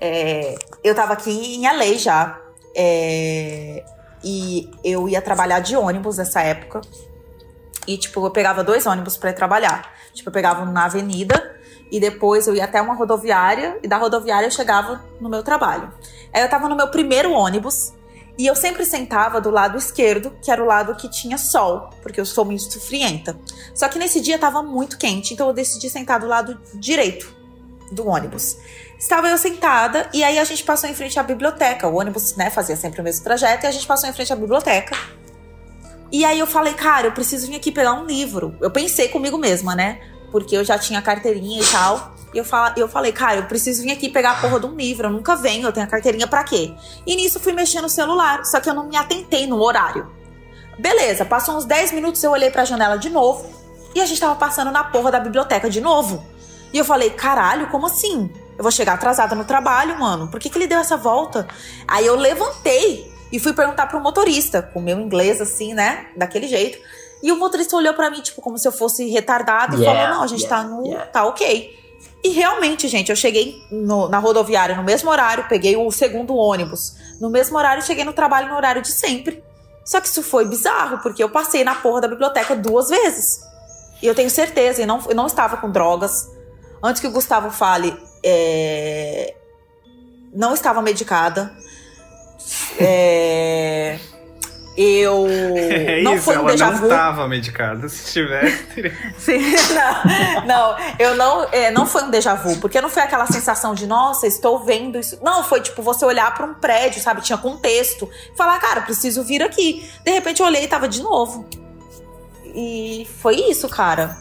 É, 0.00 0.54
eu 0.82 0.94
tava 0.94 1.12
aqui 1.12 1.30
em 1.30 1.70
LA 1.70 1.98
já. 1.98 2.40
é, 2.74 3.84
e 4.24 4.70
eu 4.84 5.08
ia 5.08 5.20
trabalhar 5.20 5.60
de 5.60 5.76
ônibus 5.76 6.18
nessa 6.18 6.40
época. 6.42 6.80
E, 7.86 7.96
tipo, 7.96 8.24
eu 8.24 8.30
pegava 8.30 8.62
dois 8.62 8.86
ônibus 8.86 9.16
pra 9.16 9.30
ir 9.30 9.34
trabalhar. 9.34 9.92
Tipo, 10.12 10.28
eu 10.28 10.32
pegava 10.32 10.62
um 10.62 10.70
na 10.70 10.84
avenida 10.84 11.56
e 11.90 12.00
depois 12.00 12.46
eu 12.46 12.54
ia 12.54 12.64
até 12.64 12.80
uma 12.80 12.94
rodoviária 12.94 13.78
e 13.82 13.88
da 13.88 13.98
rodoviária 13.98 14.46
eu 14.46 14.50
chegava 14.50 15.04
no 15.20 15.28
meu 15.28 15.42
trabalho. 15.42 15.92
Aí 16.32 16.42
eu 16.42 16.48
tava 16.48 16.68
no 16.68 16.76
meu 16.76 16.88
primeiro 16.88 17.32
ônibus 17.32 17.92
e 18.38 18.46
eu 18.46 18.56
sempre 18.56 18.84
sentava 18.86 19.40
do 19.40 19.50
lado 19.50 19.76
esquerdo, 19.76 20.32
que 20.40 20.50
era 20.50 20.62
o 20.62 20.66
lado 20.66 20.94
que 20.94 21.08
tinha 21.08 21.36
sol, 21.36 21.90
porque 22.02 22.18
eu 22.18 22.24
sou 22.24 22.44
muito 22.44 22.80
frienta. 22.80 23.38
Só 23.74 23.88
que 23.88 23.98
nesse 23.98 24.20
dia 24.20 24.38
tava 24.38 24.62
muito 24.62 24.96
quente, 24.96 25.34
então 25.34 25.48
eu 25.48 25.52
decidi 25.52 25.90
sentar 25.90 26.18
do 26.18 26.26
lado 26.26 26.58
direito 26.74 27.34
do 27.90 28.08
ônibus. 28.08 28.56
Estava 28.98 29.28
eu 29.28 29.36
sentada 29.36 30.08
e 30.14 30.24
aí 30.24 30.38
a 30.38 30.44
gente 30.44 30.64
passou 30.64 30.88
em 30.88 30.94
frente 30.94 31.18
à 31.18 31.22
biblioteca. 31.22 31.88
O 31.88 31.96
ônibus, 31.96 32.34
né, 32.36 32.48
fazia 32.48 32.76
sempre 32.76 33.00
o 33.00 33.04
mesmo 33.04 33.22
trajeto 33.22 33.66
e 33.66 33.68
a 33.68 33.70
gente 33.70 33.86
passou 33.86 34.08
em 34.08 34.12
frente 34.12 34.32
à 34.32 34.36
biblioteca. 34.36 34.96
E 36.12 36.26
aí 36.26 36.38
eu 36.38 36.46
falei, 36.46 36.74
cara, 36.74 37.06
eu 37.06 37.12
preciso 37.12 37.46
vir 37.46 37.56
aqui 37.56 37.72
pegar 37.72 37.94
um 37.94 38.04
livro. 38.04 38.54
Eu 38.60 38.70
pensei 38.70 39.08
comigo 39.08 39.38
mesma, 39.38 39.74
né? 39.74 39.98
Porque 40.30 40.54
eu 40.54 40.62
já 40.62 40.78
tinha 40.78 41.00
carteirinha 41.00 41.62
e 41.62 41.66
tal. 41.66 42.14
E 42.34 42.38
eu, 42.38 42.44
fala, 42.44 42.74
eu 42.76 42.86
falei, 42.86 43.12
cara, 43.12 43.36
eu 43.36 43.44
preciso 43.44 43.82
vir 43.82 43.92
aqui 43.92 44.10
pegar 44.10 44.32
a 44.32 44.34
porra 44.34 44.60
de 44.60 44.66
um 44.66 44.76
livro. 44.76 45.06
Eu 45.06 45.10
nunca 45.10 45.34
venho, 45.34 45.66
eu 45.66 45.72
tenho 45.72 45.86
a 45.86 45.88
carteirinha 45.88 46.26
pra 46.26 46.44
quê? 46.44 46.74
E 47.06 47.16
nisso 47.16 47.40
fui 47.40 47.54
mexer 47.54 47.80
no 47.80 47.88
celular, 47.88 48.44
só 48.44 48.60
que 48.60 48.68
eu 48.68 48.74
não 48.74 48.88
me 48.88 48.96
atentei 48.96 49.46
no 49.46 49.58
horário. 49.62 50.10
Beleza, 50.78 51.24
passou 51.24 51.56
uns 51.56 51.64
10 51.64 51.92
minutos, 51.92 52.22
eu 52.22 52.30
olhei 52.30 52.50
pra 52.50 52.64
janela 52.64 52.98
de 52.98 53.08
novo. 53.08 53.50
E 53.94 54.00
a 54.00 54.06
gente 54.06 54.20
tava 54.20 54.34
passando 54.36 54.70
na 54.70 54.84
porra 54.84 55.10
da 55.10 55.20
biblioteca 55.20 55.68
de 55.70 55.80
novo. 55.80 56.22
E 56.72 56.78
eu 56.78 56.84
falei, 56.84 57.10
caralho, 57.10 57.68
como 57.68 57.86
assim? 57.86 58.30
Eu 58.56 58.62
vou 58.62 58.72
chegar 58.72 58.94
atrasada 58.94 59.34
no 59.34 59.44
trabalho, 59.44 59.98
mano. 59.98 60.28
Por 60.28 60.40
que, 60.40 60.48
que 60.48 60.58
ele 60.58 60.66
deu 60.66 60.78
essa 60.78 60.96
volta? 60.96 61.46
Aí 61.86 62.06
eu 62.06 62.16
levantei 62.16 63.11
e 63.32 63.40
fui 63.40 63.52
perguntar 63.52 63.86
pro 63.86 64.00
motorista, 64.00 64.60
com 64.62 64.78
o 64.78 64.82
meu 64.82 65.00
inglês 65.00 65.40
assim, 65.40 65.72
né? 65.74 66.06
Daquele 66.16 66.46
jeito. 66.46 66.78
E 67.22 67.32
o 67.32 67.36
motorista 67.36 67.76
olhou 67.76 67.94
pra 67.94 68.10
mim, 68.10 68.20
tipo, 68.20 68.42
como 68.42 68.58
se 68.58 68.68
eu 68.68 68.72
fosse 68.72 69.08
retardado 69.08 69.76
e 69.76 69.80
Yeah, 69.80 70.00
falou: 70.02 70.16
não, 70.16 70.24
a 70.24 70.26
gente 70.26 70.42
yeah, 70.42 70.62
tá 70.64 70.68
no. 70.68 70.86
yeah. 70.86 71.06
tá 71.06 71.24
ok. 71.24 71.78
E 72.24 72.28
realmente, 72.30 72.86
gente, 72.88 73.10
eu 73.10 73.16
cheguei 73.16 73.56
no- 73.70 74.08
na 74.08 74.18
rodoviária 74.18 74.76
no 74.76 74.82
mesmo 74.84 75.10
horário, 75.10 75.46
peguei 75.48 75.76
o 75.76 75.90
segundo 75.90 76.36
ônibus 76.36 76.94
no 77.20 77.30
mesmo 77.30 77.56
horário 77.56 77.80
e 77.82 77.84
cheguei 77.86 78.04
no 78.04 78.12
trabalho 78.12 78.48
no 78.48 78.56
horário 78.56 78.82
de 78.82 78.92
sempre. 78.92 79.42
Só 79.84 80.00
que 80.00 80.06
isso 80.06 80.22
foi 80.22 80.44
bizarro, 80.44 80.98
porque 80.98 81.22
eu 81.22 81.28
passei 81.30 81.64
na 81.64 81.74
porra 81.74 82.00
da 82.02 82.08
biblioteca 82.08 82.54
duas 82.54 82.88
vezes. 82.90 83.40
E 84.00 84.06
eu 84.06 84.14
tenho 84.14 84.30
certeza, 84.30 84.82
e 84.82 84.86
não, 84.86 85.00
eu 85.08 85.14
não 85.14 85.26
estava 85.26 85.56
com 85.56 85.70
drogas. 85.70 86.28
Antes 86.82 87.00
que 87.00 87.06
o 87.06 87.10
Gustavo 87.12 87.50
fale, 87.50 87.96
é, 88.24 89.34
não 90.32 90.54
estava 90.54 90.80
medicada. 90.82 91.52
É, 92.78 93.98
Eu. 94.76 95.26
É 95.28 96.02
não 96.02 96.14
isso, 96.14 96.24
foi 96.24 96.36
um 96.36 96.40
ela 96.40 96.50
déjà 96.52 96.70
não 96.70 96.78
vu. 96.78 96.88
tava 96.88 97.28
medicada. 97.28 97.88
Se 97.88 98.12
tivesse, 98.12 98.62
teria... 98.74 98.92
Sim, 99.18 99.38
não, 99.74 100.46
não, 100.46 100.76
eu 100.98 101.14
não, 101.14 101.44
é, 101.52 101.70
não 101.70 101.86
foi 101.86 102.04
um 102.04 102.10
déjà 102.10 102.34
vu, 102.34 102.58
porque 102.58 102.80
não 102.80 102.88
foi 102.88 103.02
aquela 103.02 103.26
sensação 103.26 103.74
de, 103.74 103.86
nossa, 103.86 104.26
estou 104.26 104.64
vendo 104.64 104.98
isso. 104.98 105.18
Não, 105.22 105.44
foi 105.44 105.60
tipo 105.60 105.82
você 105.82 106.04
olhar 106.04 106.34
para 106.34 106.46
um 106.46 106.54
prédio, 106.54 107.02
sabe? 107.02 107.20
Tinha 107.20 107.36
contexto. 107.36 108.08
Falar, 108.36 108.58
cara, 108.60 108.80
preciso 108.80 109.22
vir 109.22 109.42
aqui. 109.42 109.86
De 110.04 110.10
repente 110.10 110.40
eu 110.40 110.46
olhei 110.46 110.64
e 110.64 110.68
tava 110.68 110.88
de 110.88 111.02
novo. 111.02 111.46
E 112.54 113.06
foi 113.20 113.36
isso, 113.36 113.68
cara. 113.68 114.16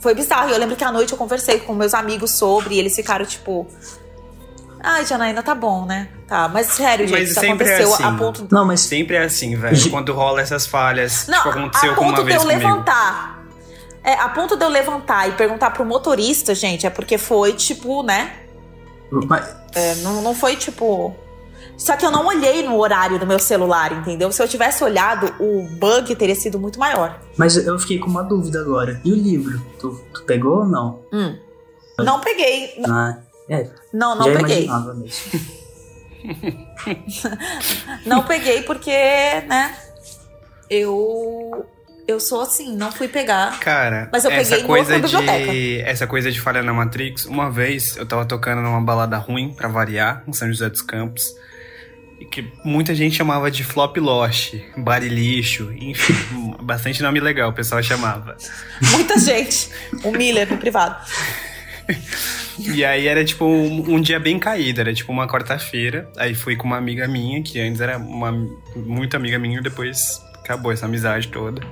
Foi 0.00 0.14
bizarro. 0.14 0.48
E 0.48 0.52
eu 0.52 0.58
lembro 0.58 0.76
que 0.76 0.84
à 0.84 0.92
noite 0.92 1.12
eu 1.12 1.18
conversei 1.18 1.60
com 1.60 1.74
meus 1.74 1.92
amigos 1.92 2.30
sobre, 2.30 2.74
e 2.74 2.78
eles 2.78 2.94
ficaram 2.96 3.26
tipo. 3.26 3.66
Ai, 4.80 5.04
Janaína, 5.04 5.42
tá 5.42 5.54
bom, 5.54 5.84
né? 5.84 6.08
Tá, 6.26 6.48
mas 6.48 6.68
sério, 6.68 7.06
gente, 7.08 7.18
Mas 7.18 7.30
isso 7.30 7.40
sempre 7.40 7.68
é 7.68 7.74
aconteceu 7.74 7.94
assim. 7.94 8.04
a 8.04 8.12
ponto 8.12 8.46
Não, 8.50 8.64
mas 8.64 8.80
Sempre 8.80 9.16
é 9.16 9.24
assim, 9.24 9.56
velho. 9.56 9.90
Quando 9.90 10.12
rola 10.12 10.40
essas 10.40 10.66
falhas, 10.66 11.26
Não, 11.26 11.36
tipo, 11.38 11.48
aconteceu 11.50 11.92
a 11.92 11.94
com 11.94 12.04
uma 12.04 12.14
ponto 12.16 12.26
de 12.26 12.34
eu 12.34 12.40
comigo. 12.40 12.58
levantar. 12.60 13.44
É, 14.04 14.12
a 14.14 14.28
ponto 14.28 14.56
de 14.56 14.64
eu 14.64 14.68
levantar 14.68 15.28
e 15.28 15.32
perguntar 15.32 15.70
pro 15.70 15.84
motorista, 15.84 16.54
gente, 16.54 16.86
é 16.86 16.90
porque 16.90 17.18
foi 17.18 17.52
tipo, 17.54 18.02
né? 18.02 18.32
mas- 19.10 19.56
É, 19.74 19.94
não, 19.96 20.22
não 20.22 20.34
foi 20.34 20.54
tipo. 20.56 21.14
Só 21.76 21.96
que 21.96 22.04
eu 22.04 22.10
não 22.10 22.26
olhei 22.26 22.62
no 22.64 22.76
horário 22.78 23.18
do 23.18 23.26
meu 23.26 23.38
celular, 23.38 23.92
entendeu? 23.92 24.30
Se 24.32 24.42
eu 24.42 24.48
tivesse 24.48 24.82
olhado, 24.82 25.32
o 25.38 25.62
bug 25.78 26.14
teria 26.16 26.34
sido 26.34 26.58
muito 26.58 26.78
maior. 26.78 27.20
Mas 27.36 27.56
eu 27.56 27.78
fiquei 27.78 27.98
com 27.98 28.08
uma 28.10 28.22
dúvida 28.22 28.60
agora. 28.60 29.00
E 29.04 29.12
o 29.12 29.14
livro? 29.14 29.60
Tu, 29.78 29.90
tu 30.12 30.22
pegou 30.24 30.58
ou 30.58 30.64
não? 30.66 31.00
Hum. 31.12 31.36
Não 32.00 32.20
peguei. 32.20 32.80
Ah, 32.88 33.16
é, 33.48 33.68
Não, 33.92 34.14
não 34.16 34.32
peguei. 34.32 34.68
Não 38.04 38.24
peguei 38.24 38.62
porque, 38.62 38.90
né? 38.90 39.74
Eu. 40.68 41.66
Eu 42.06 42.18
sou 42.18 42.40
assim, 42.40 42.74
não 42.74 42.90
fui 42.90 43.06
pegar. 43.06 43.60
Cara, 43.60 44.08
Mas 44.10 44.24
eu 44.24 44.30
essa 44.30 44.56
peguei 44.56 44.62
no 44.62 44.66
coisa 44.68 44.98
de 44.98 45.80
essa 45.82 46.06
coisa 46.06 46.32
de 46.32 46.40
falha 46.40 46.62
na 46.62 46.72
Matrix, 46.72 47.26
uma 47.26 47.50
vez 47.50 47.98
eu 47.98 48.06
tava 48.06 48.24
tocando 48.24 48.62
numa 48.62 48.80
balada 48.80 49.18
ruim 49.18 49.52
pra 49.52 49.68
variar, 49.68 50.24
em 50.26 50.32
São 50.32 50.48
José 50.48 50.70
dos 50.70 50.80
Campos, 50.80 51.34
e 52.18 52.24
que 52.24 52.50
muita 52.64 52.94
gente 52.94 53.14
chamava 53.14 53.50
de 53.50 53.62
flop 53.62 53.98
lost, 53.98 54.54
barilixo, 54.78 55.70
enfim, 55.76 56.14
bastante 56.64 57.02
nome 57.02 57.20
legal 57.20 57.50
o 57.50 57.52
pessoal 57.52 57.82
chamava. 57.82 58.38
Muita 58.90 59.18
gente. 59.18 59.68
O 60.02 60.10
Miller 60.10 60.50
no 60.50 60.56
privado. 60.56 60.96
E 62.58 62.84
aí 62.84 63.06
era 63.06 63.24
tipo 63.24 63.44
um, 63.44 63.94
um 63.94 64.00
dia 64.00 64.18
bem 64.18 64.36
caído, 64.36 64.80
era 64.80 64.92
tipo 64.92 65.12
uma 65.12 65.28
quarta-feira. 65.28 66.10
Aí 66.16 66.34
fui 66.34 66.56
com 66.56 66.66
uma 66.66 66.76
amiga 66.76 67.06
minha, 67.06 67.40
que 67.40 67.60
antes 67.60 67.80
era 67.80 67.96
uma 67.96 68.32
muito 68.74 69.16
amiga 69.16 69.38
minha, 69.38 69.60
e 69.60 69.62
depois 69.62 70.20
acabou 70.34 70.72
essa 70.72 70.86
amizade 70.86 71.28
toda. 71.28 71.62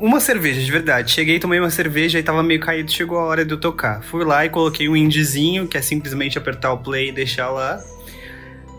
Uma 0.00 0.20
cerveja, 0.20 0.60
de 0.60 0.70
verdade. 0.70 1.10
Cheguei, 1.10 1.38
tomei 1.38 1.58
uma 1.58 1.70
cerveja 1.70 2.18
e 2.18 2.22
tava 2.22 2.42
meio 2.42 2.60
caído, 2.60 2.92
chegou 2.92 3.18
a 3.18 3.24
hora 3.24 3.44
de 3.44 3.52
eu 3.52 3.58
tocar. 3.58 4.02
Fui 4.02 4.22
lá 4.22 4.44
e 4.44 4.50
coloquei 4.50 4.86
um 4.86 4.94
indizinho, 4.94 5.66
que 5.66 5.78
é 5.78 5.82
simplesmente 5.82 6.36
apertar 6.36 6.72
o 6.72 6.78
play 6.78 7.08
e 7.08 7.12
deixar 7.12 7.48
lá. 7.48 7.82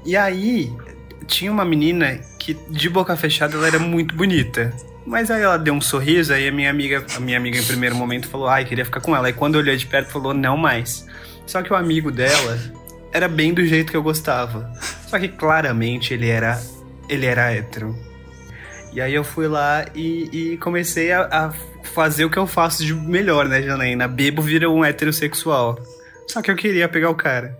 E 0.05 0.15
aí, 0.15 0.71
tinha 1.25 1.51
uma 1.51 1.65
menina 1.65 2.19
que, 2.37 2.53
de 2.69 2.89
boca 2.89 3.15
fechada, 3.17 3.55
ela 3.55 3.67
era 3.67 3.79
muito 3.79 4.15
bonita. 4.15 4.71
Mas 5.09 5.31
aí 5.31 5.41
ela 5.41 5.57
deu 5.57 5.73
um 5.73 5.81
sorriso, 5.81 6.31
aí 6.31 6.47
a 6.47 6.51
minha 6.51 6.69
amiga, 6.69 7.03
a 7.15 7.19
minha 7.19 7.35
amiga 7.35 7.57
em 7.57 7.63
primeiro 7.65 7.95
momento 7.95 8.27
falou, 8.27 8.47
ai, 8.47 8.63
queria 8.63 8.85
ficar 8.85 9.01
com 9.01 9.15
ela. 9.15 9.25
Aí 9.25 9.33
quando 9.33 9.55
olhou 9.55 9.75
de 9.75 9.85
perto, 9.87 10.11
falou, 10.11 10.35
não 10.35 10.55
mais. 10.55 11.03
Só 11.47 11.63
que 11.63 11.73
o 11.73 11.75
amigo 11.75 12.11
dela 12.11 12.59
era 13.11 13.27
bem 13.27 13.51
do 13.51 13.65
jeito 13.65 13.89
que 13.89 13.97
eu 13.97 14.03
gostava. 14.03 14.71
Só 15.07 15.17
que 15.17 15.27
claramente 15.27 16.13
ele 16.13 16.29
era, 16.29 16.61
ele 17.09 17.25
era 17.25 17.51
hétero. 17.51 17.95
E 18.93 19.01
aí 19.01 19.15
eu 19.15 19.23
fui 19.23 19.47
lá 19.47 19.83
e, 19.95 20.29
e 20.53 20.57
comecei 20.57 21.11
a, 21.11 21.21
a 21.31 21.53
fazer 21.91 22.25
o 22.25 22.29
que 22.29 22.37
eu 22.37 22.45
faço 22.45 22.85
de 22.85 22.93
melhor, 22.93 23.47
né, 23.49 23.63
Janaína? 23.63 24.07
Bebo 24.07 24.43
vira 24.43 24.69
um 24.69 24.85
heterossexual. 24.85 25.79
Só 26.27 26.39
que 26.43 26.51
eu 26.51 26.55
queria 26.55 26.87
pegar 26.87 27.09
o 27.09 27.15
cara. 27.15 27.57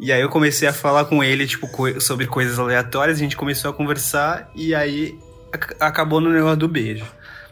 E 0.00 0.12
aí 0.12 0.20
eu 0.20 0.28
comecei 0.28 0.66
a 0.66 0.72
falar 0.72 1.04
com 1.04 1.22
ele, 1.22 1.46
tipo, 1.46 1.68
coi- 1.68 2.00
sobre 2.00 2.26
coisas 2.26 2.58
aleatórias, 2.58 3.18
a 3.18 3.20
gente 3.20 3.36
começou 3.36 3.70
a 3.70 3.74
conversar, 3.74 4.50
e 4.52 4.74
aí 4.74 5.16
acabou 5.80 6.20
no 6.20 6.30
negócio 6.30 6.56
do 6.56 6.68
beijo. 6.68 7.06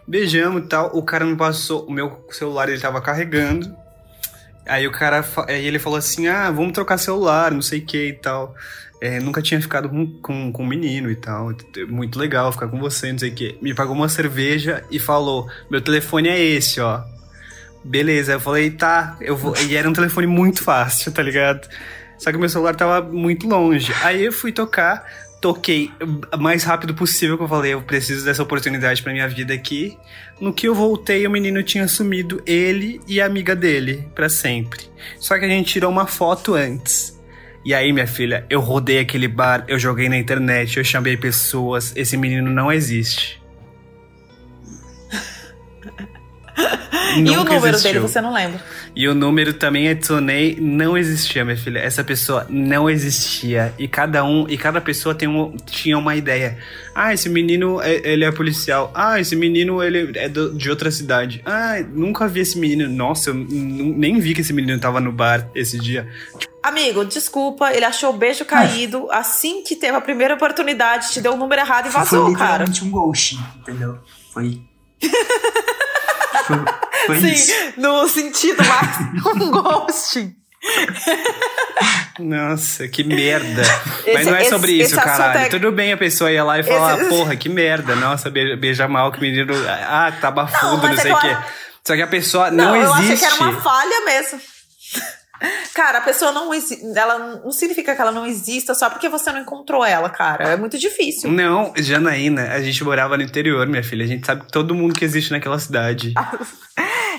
Beijamos 0.07 0.65
e 0.65 0.67
tal, 0.67 0.91
o 0.97 1.03
cara 1.03 1.25
me 1.25 1.37
passou, 1.37 1.87
o 1.87 1.93
meu 1.93 2.27
celular 2.31 2.69
ele 2.69 2.81
tava 2.81 3.01
carregando. 3.01 3.75
Aí 4.67 4.87
o 4.87 4.93
cara, 4.93 5.25
aí 5.49 5.67
ele 5.67 5.79
falou 5.79 5.99
assim, 5.99 6.27
ah, 6.29 6.51
vamos 6.51 6.73
trocar 6.73 6.99
celular, 6.99 7.51
não 7.53 7.63
sei 7.63 7.81
o 7.81 7.85
que 7.85 8.09
e 8.09 8.13
tal. 8.13 8.55
É, 9.01 9.19
nunca 9.19 9.41
tinha 9.41 9.61
ficado 9.61 9.89
com, 9.89 10.07
com, 10.21 10.53
com 10.53 10.63
um 10.63 10.67
menino 10.67 11.11
e 11.11 11.17
tal. 11.17 11.51
Muito 11.89 12.19
legal 12.19 12.53
ficar 12.53 12.69
com 12.69 12.79
você, 12.79 13.11
não 13.11 13.19
sei 13.19 13.31
o 13.31 13.35
que. 13.35 13.59
Me 13.63 13.75
pagou 13.75 13.95
uma 13.95 14.09
cerveja 14.09 14.85
e 14.91 14.99
falou, 14.99 15.49
meu 15.71 15.81
telefone 15.81 16.29
é 16.29 16.39
esse, 16.39 16.81
ó. 16.81 17.03
Beleza, 17.83 18.33
eu 18.33 18.41
falei, 18.41 18.71
tá, 18.71 19.17
eu 19.21 19.37
vou. 19.37 19.57
E 19.57 19.75
era 19.75 19.89
um 19.89 19.93
telefone 19.93 20.27
muito 20.27 20.63
fácil, 20.63 21.11
tá 21.13 21.23
ligado? 21.23 21.67
Só 22.19 22.31
que 22.31 22.37
meu 22.37 22.49
celular 22.49 22.77
tava 22.77 23.01
muito 23.01 23.49
longe. 23.49 23.93
Aí 24.03 24.27
eu 24.27 24.33
fui 24.33 24.53
tocar, 24.53 25.07
toquei 25.41 25.91
o 26.33 26.39
mais 26.39 26.65
rápido 26.65 26.95
possível, 26.95 27.39
que 27.39 27.45
eu 27.45 27.49
falei, 27.49 27.73
eu 27.73 27.83
preciso 27.83 28.25
dessa 28.25 28.43
oportunidade 28.43 29.03
pra 29.03 29.13
minha 29.13 29.27
vida 29.27 29.55
aqui. 29.55 29.97
No 30.41 30.53
que 30.53 30.69
eu 30.69 30.75
voltei, 30.75 31.27
o 31.27 31.31
menino 31.31 31.63
tinha 31.63 31.89
sumido, 31.89 32.43
ele 32.47 33.01
e 33.09 33.21
a 33.21 33.27
amiga 33.27 33.57
dele, 33.57 34.09
pra 34.15 34.29
sempre. 34.29 34.91
Só 35.19 35.39
que 35.39 35.45
a 35.45 35.49
gente 35.49 35.73
tirou 35.73 35.91
uma 35.91 36.07
foto 36.07 36.55
antes. 36.55 37.19
E 37.65 37.75
aí, 37.75 37.93
minha 37.93 38.07
filha, 38.07 38.47
eu 38.49 38.61
rodei 38.61 38.99
aquele 38.99 39.29
bar, 39.29 39.65
eu 39.69 39.79
joguei 39.79 40.09
na 40.09 40.17
internet, 40.17 40.79
eu 40.79 40.85
chamei 40.85 41.17
pessoas, 41.17 41.93
esse 41.95 42.17
menino 42.17 42.51
não 42.51 42.73
existe. 42.73 43.41
e 47.17 47.37
o 47.37 47.45
número 47.45 47.69
existiu. 47.69 47.93
dele, 47.93 48.01
você 48.01 48.21
não 48.21 48.33
lembra? 48.33 48.61
E 48.95 49.07
o 49.09 49.15
número 49.15 49.53
também 49.55 49.89
adicionei, 49.89 50.57
não 50.61 50.99
existia, 50.99 51.45
minha 51.45 51.57
filha. 51.57 51.79
Essa 51.79 52.03
pessoa 52.03 52.47
não 52.51 52.91
existia. 52.91 53.73
E 53.79 53.87
cada 53.87 54.25
um, 54.25 54.47
e 54.49 54.59
cada 54.59 54.81
pessoa 54.81 55.15
tem 55.15 55.29
um, 55.29 55.57
tinha 55.65 55.97
uma 55.97 56.17
ideia. 56.17 56.59
Ah, 56.95 57.15
esse 57.15 57.29
menino, 57.29 57.81
é- 57.81 58.01
ele 58.05 58.25
é 58.25 58.33
policial. 58.33 58.91
Ah, 58.95 59.21
esse 59.21 59.37
menino, 59.37 59.83
ele 59.83 60.19
é 60.19 60.29
do- 60.29 60.53
de 60.55 60.69
outra 60.69 60.91
cidade. 60.91 61.41
Ah, 61.47 61.77
nunca 61.93 62.27
vi 62.29 62.41
esse 62.41 62.59
menino. 62.59 62.89
Nossa, 62.89 63.31
eu 63.31 63.35
nem 63.35 64.19
vi 64.19 64.35
que 64.35 64.41
esse 64.41 64.53
menino 64.53 64.79
tava 64.81 65.01
no 65.01 65.13
bar 65.13 65.49
esse 65.55 65.79
dia. 65.79 66.09
Amigo, 66.63 67.05
desculpa, 67.05 67.73
ele 67.73 67.85
achou 67.87 68.11
o 68.11 68.17
beijo 68.19 68.45
caído 68.45 69.09
assim 69.11 69.63
que 69.63 69.75
teve 69.77 69.97
a 69.97 70.01
primeira 70.01 70.35
oportunidade, 70.35 71.11
te 71.13 71.21
deu 71.21 71.33
o 71.33 71.37
número 71.37 71.61
errado 71.63 71.87
e 71.89 71.91
Foi 71.91 72.01
vazou, 72.01 72.25
cara. 72.35 72.65
literalmente 72.65 72.85
um 72.85 72.91
ghost, 72.91 73.39
entendeu? 73.61 73.99
Foi. 74.35 74.61
foi 76.47 76.59
foi 77.07 77.17
isso. 77.31 77.47
Sim, 77.53 77.73
no 77.79 78.09
sentido 78.09 78.63
mais 78.65 79.25
um 79.37 79.51
ghosting. 79.51 80.35
Nossa, 82.19 82.87
que 82.89 83.03
merda. 83.03 83.63
Esse- 83.63 84.13
Mas 84.13 84.27
não 84.27 84.35
é 84.35 84.41
esse- 84.43 84.51
sobre 84.51 84.73
isso, 84.73 84.95
caralho. 84.97 85.41
é- 85.41 85.49
Tudo 85.49 85.73
bem 85.73 85.93
a 85.93 85.97
pessoa 85.97 86.31
ia 86.31 86.45
lá 86.45 86.59
e 86.59 86.63
falar, 86.63 86.99
Esse- 87.01 87.09
porra, 87.09 87.35
que 87.37 87.49
merda. 87.49 87.95
Nossa, 87.97 88.31
beija, 88.31 88.57
beija 88.57 88.87
mal, 88.89 89.11
que 89.11 89.21
menino. 89.21 89.55
Ah, 89.67 90.13
tá 90.21 90.31
bafudo, 90.31 90.77
Não, 90.77 90.83
não, 90.83 90.89
é 90.93 90.97
sei 90.97 91.13
o 91.13 91.17
que 91.19 91.29
quê. 91.29 91.35
eu- 91.35 91.43
Só 91.87 91.95
que 91.97 92.03
a 92.03 92.07
pessoa 92.07 92.51
não, 92.51 92.77
eu 92.77 92.93
achei 92.93 93.07
existe. 93.13 93.27
que 93.27 93.33
era 93.35 93.43
uma 93.51 93.61
falha 93.61 94.05
mesmo. 94.05 94.41
Cara, 95.75 95.99
a 95.99 96.01
pessoa 96.03 96.33
não. 96.33 96.51
Ela 96.95 97.19
não 97.43 97.51
significa 97.53 97.95
que 97.95 98.01
ela 98.01 98.13
não 98.13 98.27
exista 98.27 98.75
só 98.75 98.91
porque 98.91 99.09
você 99.09 99.33
não 99.33 99.41
encontrou 99.41 99.85
ela, 99.85 100.11
cara. 100.11 100.51
É 100.51 100.57
muito 100.57 100.79
difícil. 100.79 101.31
Não, 101.31 101.73
Janaína, 101.77 102.53
a 102.53 102.63
gente 102.63 102.83
morava 102.85 103.17
no 103.17 103.23
interior, 103.23 103.67
minha 103.67 103.83
filha. 103.83 104.05
A 104.05 104.09
gente 104.09 104.27
sabe 104.27 104.45
todo 104.53 104.75
mundo 104.75 104.95
que 104.95 105.05
existe 105.05 105.31
naquela 105.31 105.59
cidade. 105.59 106.15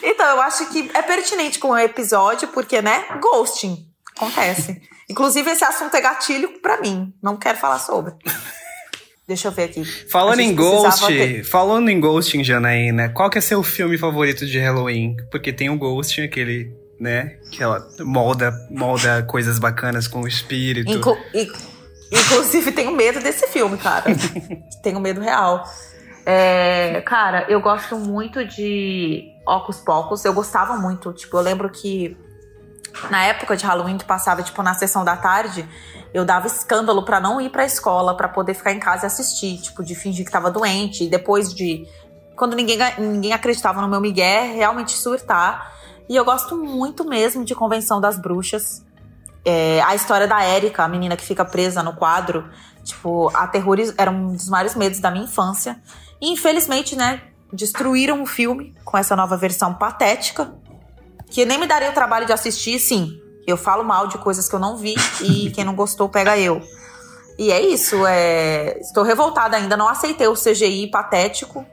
Então, 0.04 0.26
eu 0.36 0.42
acho 0.42 0.68
que 0.72 0.90
é 0.96 1.02
pertinente 1.04 1.60
com 1.60 1.70
o 1.70 1.78
episódio, 1.78 2.48
porque, 2.48 2.82
né? 2.82 3.06
Ghosting. 3.22 3.86
Acontece. 4.16 4.82
Inclusive, 5.10 5.50
esse 5.52 5.64
assunto 5.64 5.96
é 5.96 6.02
gatilho 6.02 6.60
pra 6.60 6.80
mim. 6.82 7.14
Não 7.22 7.38
quero 7.38 7.58
falar 7.60 7.78
sobre. 7.78 8.14
Deixa 9.28 9.48
eu 9.48 9.52
ver 9.52 9.66
aqui. 9.66 9.86
Falando 10.10 10.40
em 10.40 10.54
Ghost, 10.56 11.06
ter- 11.08 11.44
falando 11.44 11.90
em 11.90 12.00
Ghosting, 12.00 12.44
Janaína, 12.44 13.10
qual 13.10 13.30
que 13.30 13.38
é 13.38 13.42
seu 13.42 13.62
filme 13.64 13.98
favorito 13.98 14.46
de 14.46 14.58
Halloween? 14.60 15.16
Porque 15.32 15.54
tem 15.54 15.70
o 15.70 15.78
Ghosting, 15.78 16.24
aquele, 16.24 16.74
né? 17.02 17.38
Que 17.52 17.64
ela 17.64 17.84
molda, 18.02 18.54
molda 18.70 19.24
coisas 19.24 19.58
bacanas 19.58 20.08
com 20.08 20.22
o 20.22 20.28
espírito. 20.28 20.92
Inclu- 20.92 21.18
in- 21.34 21.52
inclusive, 22.12 22.72
tenho 22.72 22.92
medo 22.96 23.20
desse 23.20 23.48
filme, 23.48 23.76
cara. 23.76 24.06
tenho 24.84 25.00
medo 25.00 25.20
real. 25.20 25.64
É, 26.24 27.02
cara, 27.04 27.46
eu 27.50 27.60
gosto 27.60 27.98
muito 27.98 28.46
de 28.46 29.24
Ocus 29.48 29.78
Pocus. 29.80 30.24
Eu 30.24 30.34
gostava 30.34 30.78
muito. 30.78 31.12
Tipo, 31.12 31.38
eu 31.38 31.42
lembro 31.42 31.72
que 31.72 32.16
na 33.10 33.24
época 33.26 33.58
de 33.58 33.66
Halloween, 33.66 33.98
que 33.98 34.06
passava, 34.06 34.44
tipo, 34.44 34.62
na 34.62 34.76
sessão 34.76 35.04
da 35.04 35.18
tarde, 35.18 35.68
eu 36.14 36.24
dava 36.24 36.46
escândalo 36.46 37.04
pra 37.04 37.20
não 37.20 37.42
ir 37.42 37.50
pra 37.50 37.66
escola, 37.66 38.16
pra 38.16 38.28
poder 38.28 38.54
ficar 38.54 38.74
em 38.74 38.80
casa 38.80 39.06
e 39.06 39.08
assistir. 39.08 39.58
Tipo, 39.60 39.84
de 39.84 39.96
fingir 39.96 40.24
que 40.24 40.32
tava 40.32 40.52
doente. 40.52 41.06
E 41.06 41.10
depois 41.10 41.52
de. 41.52 41.88
Quando 42.36 42.56
ninguém, 42.56 42.78
ninguém 43.00 43.34
acreditava 43.34 43.82
no 43.82 43.88
meu 43.88 44.00
migué, 44.00 44.54
realmente 44.54 44.92
surtar. 44.92 45.81
E 46.12 46.16
eu 46.18 46.26
gosto 46.26 46.58
muito 46.58 47.06
mesmo 47.06 47.46
de 47.46 47.56
Convenção 47.56 48.02
das 48.02 48.18
Bruxas. 48.18 48.86
É, 49.46 49.82
a 49.84 49.96
história 49.96 50.28
da 50.28 50.44
Érica, 50.44 50.84
a 50.84 50.88
menina 50.90 51.16
que 51.16 51.24
fica 51.24 51.46
presa 51.46 51.82
no 51.82 51.96
quadro, 51.96 52.50
tipo, 52.84 53.32
aterroriz... 53.34 53.94
era 53.98 54.12
um 54.12 54.34
dos 54.34 54.50
maiores 54.50 54.76
medos 54.76 55.00
da 55.00 55.10
minha 55.10 55.24
infância. 55.24 55.82
E 56.20 56.30
infelizmente, 56.30 56.98
né, 56.98 57.22
destruíram 57.54 58.22
o 58.22 58.26
filme 58.26 58.76
com 58.84 58.98
essa 58.98 59.16
nova 59.16 59.38
versão 59.38 59.74
patética, 59.74 60.54
que 61.28 61.46
nem 61.46 61.58
me 61.58 61.66
daria 61.66 61.90
o 61.90 61.94
trabalho 61.94 62.26
de 62.26 62.34
assistir, 62.34 62.78
sim. 62.78 63.18
Eu 63.48 63.56
falo 63.56 63.82
mal 63.82 64.08
de 64.08 64.18
coisas 64.18 64.50
que 64.50 64.54
eu 64.54 64.60
não 64.60 64.76
vi 64.76 64.96
e 65.22 65.50
quem 65.56 65.64
não 65.64 65.76
gostou 65.76 66.10
pega 66.10 66.38
eu. 66.38 66.62
E 67.40 67.54
é 67.54 67.62
isso, 67.62 68.06
é... 68.06 68.78
estou 68.82 69.06
revoltada 69.06 69.56
ainda, 69.56 69.78
não 69.78 69.88
aceitei 69.88 70.28
o 70.28 70.34
CGI 70.34 70.92
patético. 70.92 71.66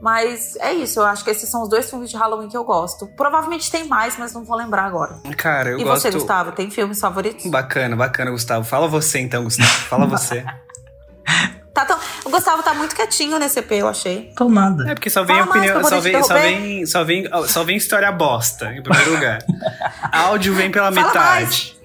Mas 0.00 0.56
é 0.56 0.72
isso, 0.72 1.00
eu 1.00 1.04
acho 1.04 1.24
que 1.24 1.30
esses 1.30 1.48
são 1.48 1.62
os 1.62 1.68
dois 1.68 1.88
filmes 1.88 2.10
de 2.10 2.16
Halloween 2.16 2.48
que 2.48 2.56
eu 2.56 2.64
gosto. 2.64 3.06
Provavelmente 3.16 3.70
tem 3.70 3.86
mais, 3.86 4.18
mas 4.18 4.32
não 4.32 4.44
vou 4.44 4.56
lembrar 4.56 4.84
agora. 4.84 5.18
Cara, 5.36 5.70
eu 5.70 5.78
e 5.78 5.84
gosto. 5.84 6.02
você, 6.02 6.10
Gustavo, 6.10 6.52
tem 6.52 6.70
filmes 6.70 7.00
favoritos? 7.00 7.46
Bacana, 7.46 7.96
bacana, 7.96 8.30
Gustavo. 8.30 8.64
Fala 8.64 8.86
você 8.86 9.20
então, 9.20 9.44
Gustavo. 9.44 9.70
Fala 9.88 10.06
você. 10.06 10.44
Tá 11.74 11.84
tão... 11.84 11.98
O 12.24 12.30
Gustavo 12.30 12.62
tá 12.62 12.72
muito 12.72 12.94
quietinho 12.94 13.36
nesse 13.36 13.58
EP, 13.58 13.72
eu 13.72 13.88
achei. 13.88 14.32
Tô 14.36 14.48
nada. 14.48 14.88
É 14.88 14.94
porque 14.94 15.10
só 15.10 15.24
vem 15.24 15.34
Fala 15.34 15.46
mais 15.46 15.58
opinião, 15.58 15.80
pra 15.80 15.90
só 15.90 16.00
vem, 16.00 16.22
só 16.22 16.34
vem, 16.34 16.86
só 16.86 17.04
vem, 17.04 17.48
só 17.48 17.64
vem 17.64 17.76
história 17.76 18.12
bosta, 18.12 18.72
em 18.72 18.80
primeiro 18.80 19.10
lugar. 19.10 19.38
Áudio 20.12 20.54
vem 20.54 20.70
pela 20.70 20.92
Fala 20.92 21.06
metade. 21.08 21.76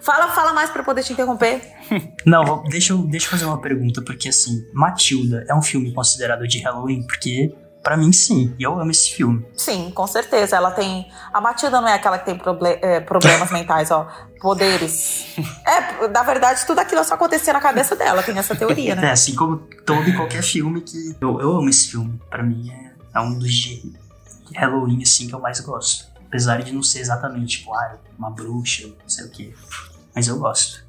Fala, 0.00 0.28
fala 0.28 0.52
mais 0.52 0.70
pra 0.70 0.82
eu 0.82 0.84
poder 0.84 1.02
te 1.02 1.12
interromper. 1.12 1.60
Não, 2.26 2.44
vou- 2.44 2.62
deixa 2.64 2.92
eu, 2.92 2.98
deixa 2.98 3.26
eu 3.26 3.30
fazer 3.30 3.44
uma 3.44 3.60
pergunta, 3.60 4.00
porque 4.02 4.28
assim, 4.28 4.64
Matilda 4.72 5.44
é 5.48 5.54
um 5.54 5.62
filme 5.62 5.92
considerado 5.92 6.46
de 6.48 6.58
Halloween? 6.60 7.06
Porque, 7.06 7.54
pra 7.82 7.96
mim, 7.96 8.12
sim, 8.12 8.54
e 8.58 8.62
eu 8.62 8.78
amo 8.80 8.90
esse 8.90 9.10
filme. 9.12 9.44
Sim, 9.56 9.90
com 9.94 10.06
certeza. 10.06 10.56
Ela 10.56 10.70
tem. 10.70 11.06
A 11.32 11.40
Matilda 11.40 11.80
não 11.80 11.88
é 11.88 11.94
aquela 11.94 12.18
que 12.18 12.24
tem 12.26 12.36
proble- 12.38 12.78
é, 12.82 13.00
problemas 13.00 13.50
mentais, 13.52 13.90
ó. 13.90 14.08
Poderes. 14.40 15.26
É, 15.66 16.06
na 16.08 16.22
verdade, 16.22 16.66
tudo 16.66 16.78
aquilo 16.78 17.02
só 17.02 17.14
acontecia 17.14 17.52
na 17.52 17.60
cabeça 17.60 17.96
dela, 17.96 18.22
tem 18.22 18.36
essa 18.38 18.54
teoria, 18.54 18.92
É, 18.94 18.96
né? 18.96 19.10
assim 19.12 19.34
como 19.34 19.56
todo 19.86 20.08
e 20.08 20.14
qualquer 20.14 20.42
filme 20.42 20.80
que. 20.82 21.16
Eu, 21.20 21.40
eu 21.40 21.56
amo 21.56 21.68
esse 21.68 21.88
filme. 21.90 22.20
Pra 22.30 22.42
mim, 22.42 22.70
é, 22.70 22.92
é 23.14 23.20
um 23.20 23.38
dos 23.38 23.52
de 23.52 23.92
de 24.50 24.58
Halloween, 24.58 25.02
assim, 25.02 25.26
que 25.26 25.34
eu 25.34 25.40
mais 25.40 25.58
gosto. 25.60 26.06
Apesar 26.26 26.62
de 26.62 26.70
não 26.72 26.82
ser 26.82 27.00
exatamente, 27.00 27.58
tipo, 27.58 27.72
ah, 27.74 27.96
uma 28.18 28.30
bruxa, 28.30 28.86
não 28.86 29.08
sei 29.08 29.24
o 29.24 29.30
quê. 29.30 29.54
Mas 30.14 30.28
eu 30.28 30.38
gosto. 30.38 30.83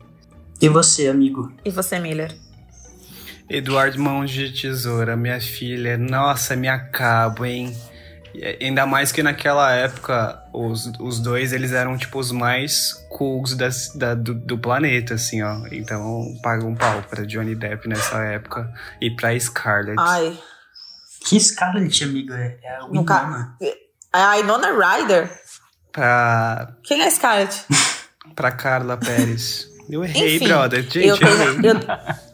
E 0.65 0.69
você, 0.69 1.07
amigo? 1.07 1.51
E 1.63 1.69
você, 1.69 1.99
Miller? 1.99 2.35
Eduardo 3.47 3.99
Mãos 4.01 4.31
de 4.31 4.51
Tesoura, 4.51 5.15
minha 5.15 5.39
filha, 5.39 5.95
nossa, 5.97 6.55
me 6.55 6.67
acabo, 6.67 7.45
hein? 7.45 7.75
E 8.33 8.57
Ainda 8.65 8.85
mais 8.87 9.11
que 9.11 9.21
naquela 9.21 9.71
época, 9.73 10.41
os, 10.51 10.91
os 10.99 11.19
dois, 11.19 11.53
eles 11.53 11.71
eram, 11.71 11.95
tipo, 11.97 12.17
os 12.17 12.31
mais 12.31 12.93
cools 13.09 13.55
das, 13.55 13.93
da, 13.95 14.15
do, 14.15 14.33
do 14.33 14.57
planeta, 14.57 15.13
assim, 15.13 15.43
ó. 15.43 15.67
Então, 15.71 16.25
paga 16.41 16.65
um 16.65 16.73
pau 16.75 17.03
pra 17.03 17.23
Johnny 17.25 17.53
Depp 17.55 17.87
nessa 17.87 18.17
época 18.23 18.73
e 18.99 19.11
pra 19.15 19.39
Scarlett. 19.39 19.95
Ai. 19.99 20.37
Que 21.27 21.39
Scarlett, 21.39 22.03
amigo? 22.03 22.33
É, 22.33 22.57
é 22.63 22.75
a 22.77 22.87
Nunca- 22.87 23.23
Winona. 23.23 23.57
A 24.11 24.39
Inona 24.39 24.67
Ryder? 24.71 25.31
Pra, 25.91 26.73
Quem 26.83 27.01
é 27.03 27.09
Scarlett? 27.11 27.63
pra 28.35 28.51
Carla 28.51 28.97
Pérez. 28.97 29.67
Eu 29.89 30.03
errei, 30.03 30.37
Enfim, 30.37 30.47
brother. 30.47 30.83
Gente, 30.83 31.07
eu 31.07 31.17
tenho, 31.17 31.31
errei. 31.31 31.71
eu... 31.71 32.25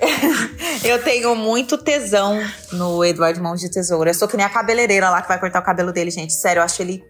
eu 0.90 1.02
tenho 1.02 1.34
muito 1.34 1.78
tesão 1.78 2.40
no 2.72 3.04
Eduardo 3.04 3.42
Mãos 3.42 3.60
de 3.60 3.70
Tesoura. 3.70 4.10
Eu 4.10 4.14
sou 4.14 4.28
que 4.28 4.36
nem 4.36 4.46
a 4.46 4.50
cabeleireira 4.50 5.10
lá 5.10 5.22
que 5.22 5.28
vai 5.28 5.38
cortar 5.38 5.60
o 5.60 5.64
cabelo 5.64 5.92
dele, 5.92 6.10
gente. 6.10 6.32
Sério, 6.32 6.60
eu 6.60 6.64
acho 6.64 6.82
ele. 6.82 7.04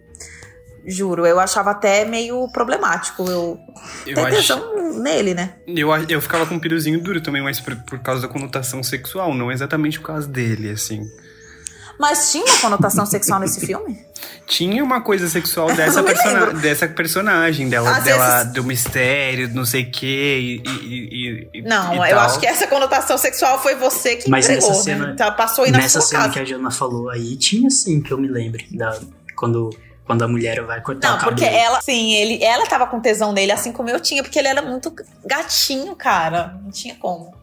Juro, 0.85 1.27
eu 1.27 1.39
achava 1.39 1.71
até 1.71 2.05
meio 2.05 2.51
problemático. 2.51 3.23
Eu 3.29 3.59
Eu 4.05 4.15
tesão 4.25 4.99
nele, 4.99 5.33
né? 5.33 5.53
Eu, 5.67 5.89
eu 6.09 6.19
ficava 6.19 6.45
com 6.45 6.55
um 6.55 6.59
piruzinho 6.59 6.99
duro 6.99 7.21
também, 7.21 7.41
mas 7.41 7.59
por, 7.59 7.75
por 7.83 7.99
causa 7.99 8.23
da 8.23 8.27
conotação 8.27 8.81
sexual, 8.81 9.33
não 9.33 9.51
exatamente 9.51 9.99
por 9.99 10.07
causa 10.07 10.27
dele, 10.27 10.71
assim. 10.71 11.03
Mas 12.01 12.31
tinha 12.31 12.43
uma 12.43 12.57
conotação 12.57 13.05
sexual 13.05 13.39
nesse 13.39 13.61
filme? 13.65 13.97
Tinha 14.47 14.83
uma 14.83 14.99
coisa 15.01 15.29
sexual 15.29 15.67
dessa, 15.75 16.01
não 16.01 16.03
persona- 16.03 16.53
dessa 16.53 16.87
personagem 16.87 17.69
dela, 17.69 17.95
Às 17.97 18.03
dela 18.03 18.37
vezes- 18.39 18.53
do 18.53 18.63
mistério, 18.63 19.47
não 19.53 19.65
sei 19.65 19.83
o 19.83 19.91
quê. 19.91 20.61
E, 20.65 20.69
e- 20.69 21.49
e- 21.53 21.61
Não, 21.61 21.93
e 21.93 21.97
eu 22.09 22.15
tal. 22.17 22.25
acho 22.25 22.39
que 22.39 22.45
essa 22.47 22.67
conotação 22.67 23.17
sexual 23.17 23.61
foi 23.61 23.75
você 23.75 24.15
que 24.17 24.29
Mas 24.29 24.45
entregou, 24.49 24.69
nessa 24.69 24.79
né? 24.79 24.83
cena- 24.97 25.11
Então, 25.13 25.31
passou 25.35 25.63
aí 25.63 25.71
na 25.71 25.77
Nessa 25.77 26.01
sua 26.01 26.09
cena 26.09 26.21
casa. 26.23 26.33
que 26.33 26.39
a 26.39 26.45
Jana 26.45 26.71
falou 26.71 27.09
aí, 27.09 27.35
tinha 27.37 27.69
sim, 27.69 28.01
que 28.01 28.11
eu 28.11 28.17
me 28.17 28.27
lembre. 28.27 28.65
Da, 28.71 28.99
quando, 29.35 29.69
quando 30.05 30.23
a 30.23 30.27
mulher 30.27 30.61
vai 30.63 30.81
cortar 30.81 31.07
Não, 31.09 31.15
o 31.15 31.19
cabelo. 31.19 31.37
porque 31.37 31.55
ela, 31.55 31.79
sim, 31.81 32.13
ele, 32.15 32.43
ela 32.43 32.65
tava 32.65 32.87
com 32.87 32.99
tesão 32.99 33.31
nele, 33.31 33.51
assim 33.51 33.71
como 33.71 33.89
eu 33.89 33.99
tinha, 33.99 34.21
porque 34.23 34.37
ele 34.39 34.47
era 34.49 34.61
muito 34.61 34.93
gatinho, 35.25 35.95
cara. 35.95 36.57
Não 36.63 36.71
tinha 36.71 36.95
como 36.95 37.33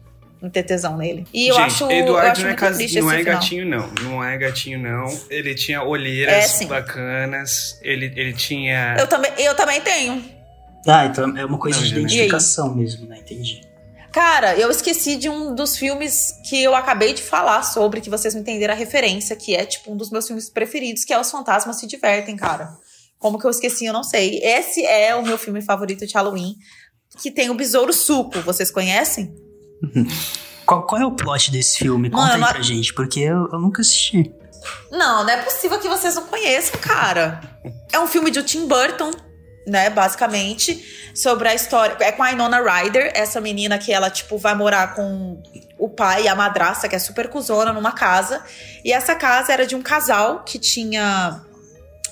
não 0.41 0.49
ter 0.49 0.63
tesão 0.63 0.95
nele. 0.97 1.25
E 1.33 1.47
eu 1.49 1.55
Gente, 1.55 1.65
acho, 1.65 1.83
eu 1.85 1.91
Eduardo 1.91 2.31
acho 2.31 2.41
não 2.41 2.47
é, 2.47 2.49
muito 2.51 2.59
cas- 2.59 2.77
triste 2.77 2.99
não 3.01 3.07
esse 3.11 3.15
é 3.15 3.19
final. 3.23 3.33
gatinho, 3.35 3.65
não. 3.65 3.87
Não 4.03 4.23
é 4.23 4.37
gatinho, 4.37 4.79
não. 4.79 5.19
Ele 5.29 5.53
tinha 5.55 5.83
olheiras 5.83 6.61
É, 6.61 6.65
bacanas. 6.65 7.77
Ele, 7.81 8.05
ele 8.15 8.33
tinha. 8.33 8.95
Eu 8.99 9.07
também, 9.07 9.31
eu 9.37 9.55
também 9.55 9.81
tenho. 9.81 10.23
Ah, 10.87 11.05
então 11.05 11.37
é 11.37 11.43
uma 11.45 11.57
coisa 11.57 11.77
Não, 11.79 11.85
de 11.87 11.93
identificação 11.99 12.73
mesmo, 12.73 13.05
né? 13.07 13.17
Entendi. 13.19 13.61
Cara, 14.11 14.55
eu 14.55 14.71
esqueci 14.71 15.17
de 15.17 15.29
um 15.29 15.53
dos 15.53 15.77
filmes 15.77 16.31
que 16.49 16.63
eu 16.63 16.73
acabei 16.73 17.13
de 17.13 17.21
falar 17.21 17.61
sobre, 17.61 18.01
que 18.01 18.09
vocês 18.09 18.33
me 18.33 18.41
entenderam 18.41 18.73
a 18.73 18.77
referência, 18.77 19.35
que 19.35 19.55
é 19.55 19.65
tipo 19.65 19.91
um 19.91 19.95
dos 19.97 20.09
meus 20.09 20.25
filmes 20.25 20.49
preferidos, 20.49 21.03
que 21.05 21.13
é 21.13 21.19
Os 21.19 21.29
Fantasmas 21.29 21.75
Se 21.79 21.85
Divertem, 21.85 22.35
cara. 22.35 22.69
Como 23.19 23.37
que 23.37 23.45
eu 23.45 23.51
esqueci, 23.51 23.85
eu 23.85 23.93
não 23.93 24.03
sei. 24.03 24.39
Esse 24.41 24.83
é 24.83 25.13
o 25.13 25.21
meu 25.21 25.37
filme 25.37 25.61
favorito 25.61 26.07
de 26.07 26.13
Halloween, 26.15 26.55
que 27.21 27.29
tem 27.29 27.49
o 27.51 27.53
Besouro 27.53 27.93
Suco. 27.93 28.39
Vocês 28.41 28.71
conhecem? 28.71 29.31
Qual, 30.69 30.83
qual 30.85 31.01
é 31.01 31.05
o 31.05 31.11
plot 31.11 31.49
desse 31.49 31.79
filme? 31.79 32.11
Conta 32.11 32.33
Mano, 32.33 32.45
aí 32.45 32.53
pra 32.53 32.61
gente, 32.61 32.93
porque 32.93 33.21
eu, 33.21 33.49
eu 33.51 33.59
nunca 33.59 33.81
assisti. 33.81 34.31
Não, 34.91 35.23
não 35.23 35.29
é 35.29 35.37
possível 35.37 35.79
que 35.79 35.87
vocês 35.87 36.13
não 36.13 36.27
conheçam, 36.27 36.79
cara. 36.79 37.41
É 37.91 37.99
um 37.99 38.05
filme 38.05 38.29
de 38.29 38.43
Tim 38.43 38.67
Burton, 38.67 39.09
né, 39.65 39.89
basicamente, 39.89 41.11
sobre 41.15 41.49
a 41.49 41.55
história. 41.55 41.97
É 41.99 42.11
com 42.11 42.21
a 42.21 42.31
Inona 42.31 42.61
Ryder, 42.61 43.11
essa 43.15 43.41
menina 43.41 43.79
que 43.79 43.91
ela, 43.91 44.11
tipo, 44.11 44.37
vai 44.37 44.53
morar 44.53 44.93
com 44.93 45.41
o 45.79 45.89
pai 45.89 46.25
e 46.25 46.27
a 46.27 46.35
madrasta, 46.35 46.87
que 46.87 46.95
é 46.95 46.99
super 46.99 47.29
cuzona, 47.29 47.73
numa 47.73 47.93
casa. 47.93 48.43
E 48.85 48.93
essa 48.93 49.15
casa 49.15 49.51
era 49.51 49.65
de 49.65 49.75
um 49.75 49.81
casal 49.81 50.43
que 50.43 50.59
tinha 50.59 51.41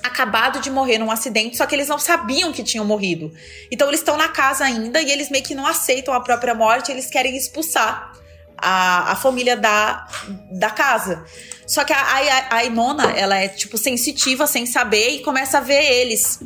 acabado 0.03 0.59
de 0.59 0.69
morrer 0.69 0.97
num 0.97 1.11
acidente, 1.11 1.57
só 1.57 1.65
que 1.65 1.75
eles 1.75 1.87
não 1.87 1.99
sabiam 1.99 2.51
que 2.51 2.63
tinham 2.63 2.85
morrido. 2.85 3.31
Então 3.71 3.87
eles 3.87 3.99
estão 3.99 4.17
na 4.17 4.29
casa 4.29 4.63
ainda 4.63 5.01
e 5.01 5.11
eles 5.11 5.29
meio 5.29 5.43
que 5.43 5.55
não 5.55 5.65
aceitam 5.65 6.13
a 6.13 6.19
própria 6.19 6.53
morte, 6.53 6.91
eles 6.91 7.07
querem 7.07 7.35
expulsar 7.35 8.13
a, 8.57 9.11
a 9.11 9.15
família 9.15 9.55
da, 9.55 10.07
da 10.51 10.69
casa. 10.69 11.23
Só 11.65 11.83
que 11.83 11.93
a, 11.93 11.99
a, 11.99 12.55
a 12.57 12.63
Inona, 12.63 13.11
ela 13.11 13.35
é, 13.35 13.47
tipo, 13.47 13.77
sensitiva, 13.77 14.47
sem 14.47 14.65
saber, 14.65 15.09
e 15.09 15.19
começa 15.21 15.59
a 15.59 15.61
ver 15.61 15.83
eles. 15.83 16.39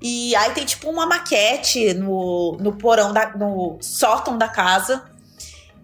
E 0.00 0.34
aí 0.36 0.52
tem, 0.52 0.64
tipo, 0.64 0.88
uma 0.88 1.06
maquete 1.06 1.94
no, 1.94 2.56
no 2.60 2.76
porão, 2.76 3.12
da, 3.12 3.30
no 3.36 3.78
sótão 3.80 4.38
da 4.38 4.48
casa. 4.48 5.02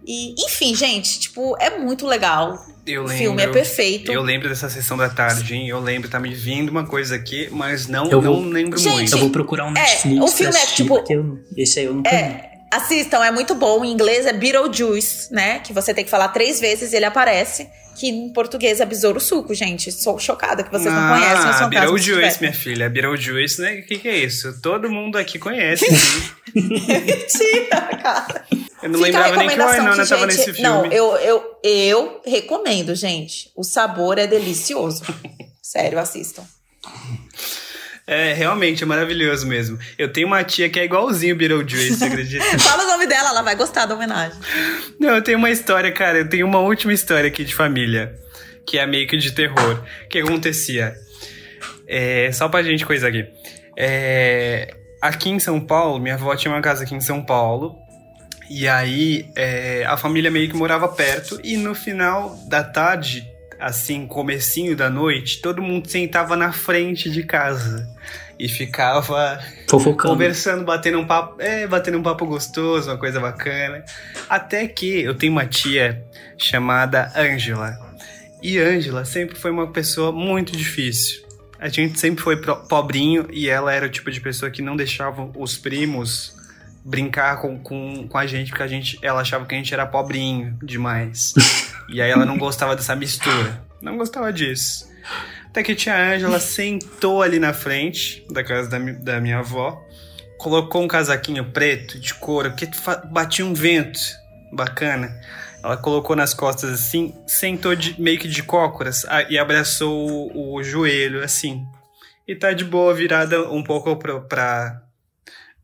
E, 0.06 0.34
enfim, 0.46 0.74
gente, 0.74 1.18
tipo, 1.18 1.56
é 1.60 1.78
muito 1.78 2.06
legal. 2.06 2.58
Eu 2.86 3.02
o 3.02 3.06
lembro. 3.06 3.16
filme 3.24 3.42
é 3.42 3.46
perfeito. 3.46 4.12
Eu 4.12 4.20
lembro 4.22 4.48
dessa 4.48 4.68
sessão 4.68 4.96
da 4.96 5.08
tarde, 5.08 5.54
hein? 5.54 5.68
Eu 5.68 5.80
lembro, 5.80 6.08
tá 6.10 6.20
me 6.20 6.34
vindo 6.34 6.68
uma 6.68 6.84
coisa 6.86 7.14
aqui, 7.16 7.48
mas 7.50 7.86
não, 7.86 8.04
Eu 8.10 8.20
não 8.20 8.34
vou- 8.34 8.44
lembro 8.44 8.78
Gente, 8.78 8.92
muito. 8.92 9.12
Eu 9.14 9.18
vou 9.20 9.30
procurar 9.30 9.64
um 9.66 9.70
Netflix 9.70 10.22
o 10.22 10.26
filme 10.28 10.52
pra 10.52 10.60
é, 10.60 10.66
tipo- 10.66 11.04
eu- 11.10 11.38
esse 11.56 11.78
aí 11.80 11.86
eu 11.86 11.94
nunca 11.94 12.10
vi. 12.10 12.16
É, 12.16 12.50
assistam, 12.70 13.24
é 13.24 13.30
muito 13.30 13.54
bom. 13.54 13.82
Em 13.82 13.90
inglês 13.90 14.26
é 14.26 14.32
Beetlejuice, 14.34 15.32
né? 15.32 15.60
Que 15.60 15.72
você 15.72 15.94
tem 15.94 16.04
que 16.04 16.10
falar 16.10 16.28
três 16.28 16.60
vezes 16.60 16.92
e 16.92 16.96
ele 16.96 17.06
aparece. 17.06 17.66
Que 17.94 18.08
em 18.08 18.32
português 18.32 18.80
é 18.80 18.84
Besouro 18.86 19.20
Suco, 19.20 19.54
gente. 19.54 19.92
Sou 19.92 20.18
chocada 20.18 20.62
que 20.62 20.70
vocês 20.70 20.92
não 20.92 21.08
conhecem 21.08 21.38
os 21.38 21.44
Ah, 21.44 21.52
fantasmas. 21.58 21.70
Beetlejuice, 21.70 22.40
minha 22.40 22.52
filha. 22.52 22.90
Beetlejuice, 22.90 23.60
né? 23.60 23.74
O 23.74 23.86
que, 23.86 23.98
que 23.98 24.08
é 24.08 24.18
isso? 24.18 24.60
Todo 24.60 24.90
mundo 24.90 25.16
aqui 25.16 25.38
conhece. 25.38 25.86
Mentira, 26.54 27.80
cara. 28.02 28.44
Eu 28.82 28.90
não 28.90 28.98
Fica 28.98 29.06
lembrava 29.06 29.36
nem 29.36 29.48
que 29.48 29.54
o 29.54 29.58
recomendação 29.58 29.80
Ainona 29.86 30.02
que, 30.02 30.08
tava 30.08 30.30
gente, 30.30 30.38
nesse 30.38 30.52
filme. 30.52 30.62
Não, 30.62 30.86
eu, 30.86 31.16
eu, 31.16 31.58
eu 31.62 32.20
recomendo, 32.26 32.94
gente. 32.94 33.50
O 33.56 33.62
sabor 33.64 34.18
é 34.18 34.26
delicioso. 34.26 35.02
Sério, 35.62 35.98
assistam. 35.98 36.44
É, 38.06 38.34
realmente, 38.34 38.82
é 38.82 38.86
maravilhoso 38.86 39.46
mesmo. 39.46 39.78
Eu 39.96 40.12
tenho 40.12 40.26
uma 40.26 40.44
tia 40.44 40.68
que 40.68 40.78
é 40.78 40.84
igualzinho 40.84 41.34
o 41.34 41.38
Beetlejuice, 41.38 41.96
você 41.96 42.04
acredita? 42.06 42.58
Fala 42.58 42.84
o 42.84 42.86
nome 42.86 43.06
dela, 43.06 43.30
ela 43.30 43.42
vai 43.42 43.56
gostar 43.56 43.86
da 43.86 43.94
homenagem. 43.94 44.38
Não, 45.00 45.14
eu 45.14 45.22
tenho 45.22 45.38
uma 45.38 45.50
história, 45.50 45.90
cara. 45.90 46.18
Eu 46.18 46.28
tenho 46.28 46.46
uma 46.46 46.58
última 46.58 46.92
história 46.92 47.28
aqui 47.28 47.44
de 47.44 47.54
família. 47.54 48.14
Que 48.66 48.78
é 48.78 48.86
meio 48.86 49.06
que 49.06 49.16
de 49.16 49.32
terror. 49.32 49.82
O 50.04 50.08
que 50.08 50.18
acontecia? 50.18 50.94
É, 51.86 52.30
só 52.32 52.48
pra 52.48 52.62
gente 52.62 52.84
coisa 52.84 53.08
aqui. 53.08 53.26
É, 53.76 54.74
aqui 55.00 55.30
em 55.30 55.38
São 55.38 55.60
Paulo, 55.60 55.98
minha 55.98 56.14
avó 56.14 56.34
tinha 56.36 56.52
uma 56.52 56.60
casa 56.60 56.84
aqui 56.84 56.94
em 56.94 57.00
São 57.00 57.22
Paulo. 57.22 57.76
E 58.50 58.68
aí, 58.68 59.30
é, 59.34 59.84
a 59.86 59.96
família 59.96 60.30
meio 60.30 60.48
que 60.48 60.56
morava 60.56 60.88
perto. 60.88 61.40
E 61.42 61.56
no 61.56 61.74
final 61.74 62.36
da 62.48 62.62
tarde, 62.62 63.26
assim, 63.58 64.06
comecinho 64.06 64.76
da 64.76 64.90
noite, 64.90 65.40
todo 65.40 65.62
mundo 65.62 65.88
sentava 65.88 66.36
na 66.36 66.52
frente 66.52 67.10
de 67.10 67.22
casa. 67.22 67.88
E 68.38 68.48
ficava 68.48 69.38
Fofocando. 69.68 70.12
Conversando, 70.12 70.64
batendo 70.64 70.98
um 70.98 71.06
papo, 71.06 71.40
é, 71.40 71.66
batendo 71.66 71.98
um 71.98 72.02
papo 72.02 72.26
gostoso, 72.26 72.90
uma 72.90 72.98
coisa 72.98 73.20
bacana. 73.20 73.84
Até 74.28 74.66
que 74.66 75.02
eu 75.02 75.14
tenho 75.14 75.32
uma 75.32 75.46
tia 75.46 76.04
chamada 76.36 77.12
Ângela. 77.16 77.78
E 78.42 78.58
Ângela 78.58 79.04
sempre 79.04 79.36
foi 79.36 79.52
uma 79.52 79.70
pessoa 79.70 80.10
muito 80.10 80.56
difícil. 80.56 81.22
A 81.58 81.68
gente 81.68 81.98
sempre 81.98 82.22
foi 82.22 82.36
pobrinho 82.36 83.28
e 83.30 83.48
ela 83.48 83.72
era 83.72 83.86
o 83.86 83.88
tipo 83.88 84.10
de 84.10 84.20
pessoa 84.20 84.50
que 84.50 84.60
não 84.60 84.76
deixava 84.76 85.30
os 85.36 85.56
primos 85.56 86.34
brincar 86.84 87.40
com, 87.40 87.58
com, 87.58 88.06
com 88.08 88.18
a 88.18 88.26
gente, 88.26 88.50
porque 88.50 88.62
a 88.62 88.66
gente, 88.68 88.98
ela 89.02 89.22
achava 89.22 89.46
que 89.46 89.54
a 89.54 89.58
gente 89.58 89.72
era 89.72 89.86
pobrinho 89.86 90.58
demais. 90.62 91.32
e 91.88 92.02
aí 92.02 92.10
ela 92.10 92.26
não 92.26 92.36
gostava 92.38 92.76
dessa 92.76 92.94
mistura. 92.94 93.62
Não 93.80 93.96
gostava 93.96 94.32
disso. 94.32 94.88
Até 95.46 95.62
que 95.62 95.72
a 95.72 95.76
tia 95.76 95.96
Ângela 96.14 96.40
sentou 96.40 97.22
ali 97.22 97.38
na 97.38 97.52
frente 97.52 98.24
da 98.30 98.42
casa 98.42 98.68
da, 98.68 98.78
da 98.78 99.20
minha 99.20 99.38
avó, 99.38 99.80
colocou 100.38 100.82
um 100.82 100.88
casaquinho 100.88 101.44
preto 101.52 101.98
de 101.98 102.12
couro, 102.14 102.52
que 102.54 102.66
fa- 102.74 103.02
batia 103.10 103.46
um 103.46 103.54
vento 103.54 104.00
bacana. 104.52 105.08
Ela 105.62 105.76
colocou 105.76 106.14
nas 106.16 106.34
costas 106.34 106.70
assim, 106.70 107.14
sentou 107.26 107.74
de- 107.74 107.98
meio 108.00 108.18
que 108.18 108.28
de 108.28 108.42
cócoras 108.42 109.04
a- 109.06 109.22
e 109.30 109.38
abraçou 109.38 110.30
o, 110.34 110.56
o 110.56 110.62
joelho 110.64 111.22
assim. 111.22 111.64
E 112.26 112.34
tá 112.34 112.52
de 112.52 112.64
boa, 112.64 112.92
virada 112.92 113.48
um 113.50 113.62
pouco 113.62 113.94
pra, 113.96 114.20
pra- 114.20 114.82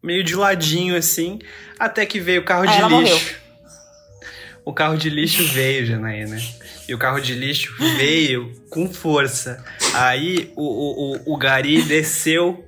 meio 0.03 0.25
de 0.25 0.35
ladinho 0.35 0.97
assim, 0.97 1.39
até 1.79 2.07
que 2.07 2.21
veio 2.21 2.41
o 2.41 2.45
carro 2.45 2.63
Aí 2.63 2.71
de 2.71 2.77
ela 2.83 2.89
lixo. 3.01 3.15
morreu. 3.15 3.41
O 4.65 4.73
carro 4.73 4.97
de 4.97 5.09
lixo 5.11 5.45
veio, 5.49 5.87
Janaína. 5.87 6.39
E 6.89 6.95
o 6.95 6.99
carro 6.99 7.21
de 7.21 7.35
lixo 7.35 7.75
veio 7.97 8.53
com 8.71 8.93
força. 8.93 9.65
Aí 9.95 10.53
o, 10.55 10.63
o, 10.63 11.17
o, 11.17 11.35
o 11.35 11.37
Gari 11.37 11.83
desceu, 11.83 12.65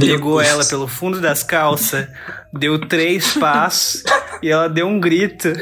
pegou 0.00 0.40
ela 0.40 0.64
pelo 0.64 0.88
fundo 0.88 1.20
das 1.20 1.42
calças, 1.42 2.08
deu 2.52 2.78
três 2.88 3.34
passos 3.34 4.02
e 4.42 4.48
ela 4.48 4.68
deu 4.68 4.86
um 4.86 4.98
grito. 4.98 5.52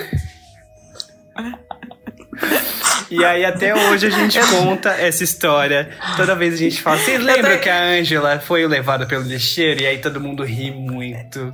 E 3.12 3.24
aí 3.24 3.44
até 3.44 3.74
hoje 3.74 4.06
a 4.06 4.10
gente 4.10 4.38
conta 4.48 4.90
essa 4.90 5.22
história. 5.22 5.90
Toda 6.16 6.34
vez 6.34 6.54
a 6.54 6.56
gente 6.56 6.80
fala, 6.80 6.98
vocês 6.98 7.20
lembram 7.22 7.50
tenho- 7.50 7.60
que 7.60 7.68
a 7.68 7.82
Ângela 7.82 8.38
foi 8.40 8.66
levada 8.66 9.06
pelo 9.06 9.22
lixeiro? 9.22 9.82
E 9.82 9.86
aí 9.86 9.98
todo 9.98 10.20
mundo 10.20 10.42
ri 10.44 10.70
muito. 10.70 11.52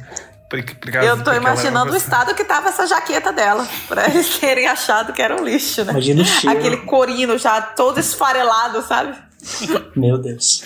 Por, 0.48 0.62
por 0.62 0.90
causa- 0.90 1.08
Eu 1.08 1.22
tô 1.22 1.32
imaginando 1.32 1.92
o 1.92 1.96
estado 1.96 2.34
que 2.34 2.42
tava 2.44 2.68
essa 2.70 2.86
jaqueta 2.86 3.32
dela. 3.32 3.66
Pra 3.86 4.06
eles 4.06 4.38
terem 4.38 4.66
achado 4.66 5.12
que 5.12 5.20
era 5.20 5.34
um 5.38 5.44
lixo, 5.44 5.84
né? 5.84 5.92
Imagina 5.92 6.22
o 6.22 6.24
cheiro. 6.24 6.58
Aquele 6.58 6.76
corino 6.78 7.36
já 7.36 7.60
todo 7.60 7.98
esfarelado, 8.00 8.80
sabe? 8.82 9.14
Meu 9.94 10.18
Deus. 10.18 10.62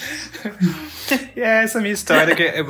E 1.37 1.41
é 1.41 1.63
essa 1.65 1.79
minha 1.81 1.93
história. 1.93 2.35
Que, 2.35 2.43
é, 2.43 2.63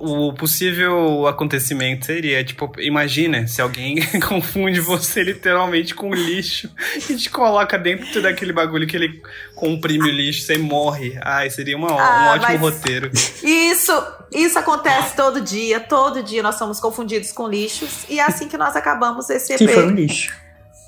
o 0.00 0.32
possível 0.34 1.26
acontecimento 1.26 2.06
seria, 2.06 2.44
tipo, 2.44 2.70
imagina 2.78 3.46
se 3.46 3.60
alguém 3.62 3.96
confunde 4.20 4.80
você 4.80 5.22
literalmente 5.22 5.94
com 5.94 6.12
lixo 6.14 6.70
e 7.08 7.16
te 7.16 7.30
coloca 7.30 7.78
dentro 7.78 8.20
daquele 8.20 8.52
bagulho 8.52 8.86
que 8.86 8.96
ele 8.96 9.20
comprime 9.54 10.08
o 10.10 10.12
lixo, 10.12 10.42
você 10.42 10.58
morre. 10.58 11.18
Ai, 11.22 11.48
seria 11.50 11.76
uma, 11.76 11.90
ó- 11.92 11.96
um 11.96 11.98
Ah, 12.00 12.34
ótimo 12.38 12.58
roteiro. 12.58 13.10
Isso, 13.42 13.92
isso 14.32 14.58
acontece 14.58 15.16
todo 15.16 15.40
dia. 15.40 15.80
Todo 15.80 16.22
dia 16.22 16.42
nós 16.42 16.56
somos 16.56 16.78
confundidos 16.80 17.32
com 17.32 17.48
lixos. 17.48 18.04
E 18.08 18.20
é 18.20 18.24
assim 18.24 18.46
que 18.48 18.58
nós 18.58 18.76
acabamos 18.76 19.28
esse 19.30 19.56
Que 19.56 19.66
foi 19.66 19.86
um 19.86 19.90
EP 19.90 19.96
lixo. 19.96 20.32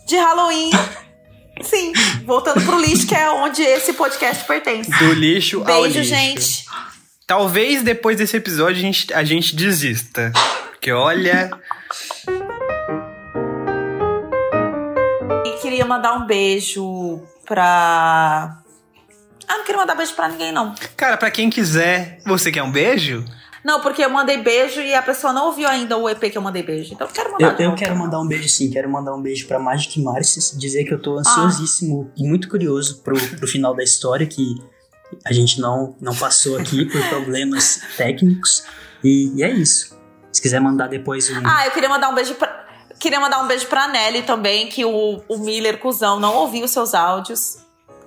de 0.07 0.17
Halloween. 0.17 0.71
Sim, 1.63 1.93
voltando 2.25 2.65
pro 2.65 2.81
lixo, 2.81 3.07
que 3.07 3.15
é 3.15 3.31
onde 3.31 3.63
esse 3.63 3.93
podcast 3.93 4.45
pertence. 4.45 4.91
Do 4.91 5.13
lixo 5.13 5.59
ao 5.59 5.65
Beijo, 5.83 5.99
lixo. 5.99 6.05
gente. 6.05 6.65
Talvez 7.27 7.83
depois 7.83 8.17
desse 8.17 8.37
episódio 8.37 8.77
a 8.77 8.81
gente, 8.81 9.13
a 9.13 9.23
gente 9.25 9.55
desista. 9.55 10.33
Porque 10.71 10.91
olha. 10.93 11.51
E 15.45 15.51
queria 15.61 15.85
mandar 15.85 16.15
um 16.15 16.27
beijo 16.27 17.23
pra 17.45 18.57
Ah, 19.47 19.57
não 19.59 19.65
queria 19.65 19.81
mandar 19.81 19.95
beijo 19.95 20.15
pra 20.15 20.29
ninguém, 20.29 20.53
não. 20.53 20.75
Cara, 20.97 21.17
pra 21.17 21.31
quem 21.31 21.51
quiser, 21.51 22.21
você 22.25 22.51
quer 22.53 22.63
um 22.63 22.71
beijo? 22.71 23.25
Não, 23.65 23.81
porque 23.81 24.05
eu 24.05 24.11
mandei 24.11 24.39
beijo 24.39 24.81
e 24.81 24.95
a 24.95 25.03
pessoa 25.03 25.33
não 25.33 25.47
ouviu 25.47 25.69
ainda 25.69 25.97
o 25.97 26.09
EP 26.09 26.31
que 26.31 26.39
eu 26.39 26.43
mandei 26.43 26.63
beijo. 26.63 26.95
Então 26.95 27.07
eu 27.07 27.13
quero 27.13 27.33
mandar. 27.33 27.61
Eu, 27.61 27.71
eu 27.71 27.75
quero 27.75 27.97
mandar 27.97 28.21
um 28.21 28.27
beijo 28.27 28.49
sim, 28.49 28.71
quero 28.71 28.91
mandar 28.91 29.15
um 29.15 29.21
beijo 29.21 29.47
pra 29.47 29.59
Magic 29.59 30.01
Marcis, 30.03 30.57
dizer 30.57 30.85
que 30.85 30.95
eu 30.95 31.01
tô 31.01 31.19
ansiosíssimo 31.19 32.11
e 32.17 32.27
muito 32.27 32.49
curioso 32.49 33.03
pro, 33.03 33.17
pro 33.37 33.49
final 33.49 33.75
da 33.75 33.83
história, 33.83 34.27
que 34.27 34.55
a 35.25 35.33
gente 35.33 35.61
não, 35.61 35.97
não 36.01 36.15
passou 36.15 36.57
aqui 36.59 36.85
por 36.85 37.03
problemas 37.09 37.81
técnicos. 37.97 38.65
E, 39.03 39.33
e 39.37 39.43
é 39.43 39.51
isso. 39.51 39.97
Se 40.33 40.43
quiser 40.43 40.61
mandar 40.61 40.89
depois 40.89 41.31
um. 41.31 41.41
Ah, 41.45 41.67
eu 41.67 41.73
queria 41.73 41.89
mandar 41.89 42.11
um 42.11 42.15
beijo 42.15 42.35
pra. 42.35 42.67
Queria 42.99 43.21
mandar 43.21 43.41
um 43.41 43.47
beijo 43.47 43.67
pra 43.67 43.87
Nelly 43.87 44.23
também, 44.23 44.69
que 44.69 44.85
o, 44.85 45.23
o 45.29 45.39
Miller, 45.39 45.79
cuzão, 45.79 46.19
não 46.19 46.35
ouviu 46.35 46.65
os 46.65 46.71
seus 46.71 46.95
áudios. 46.95 47.59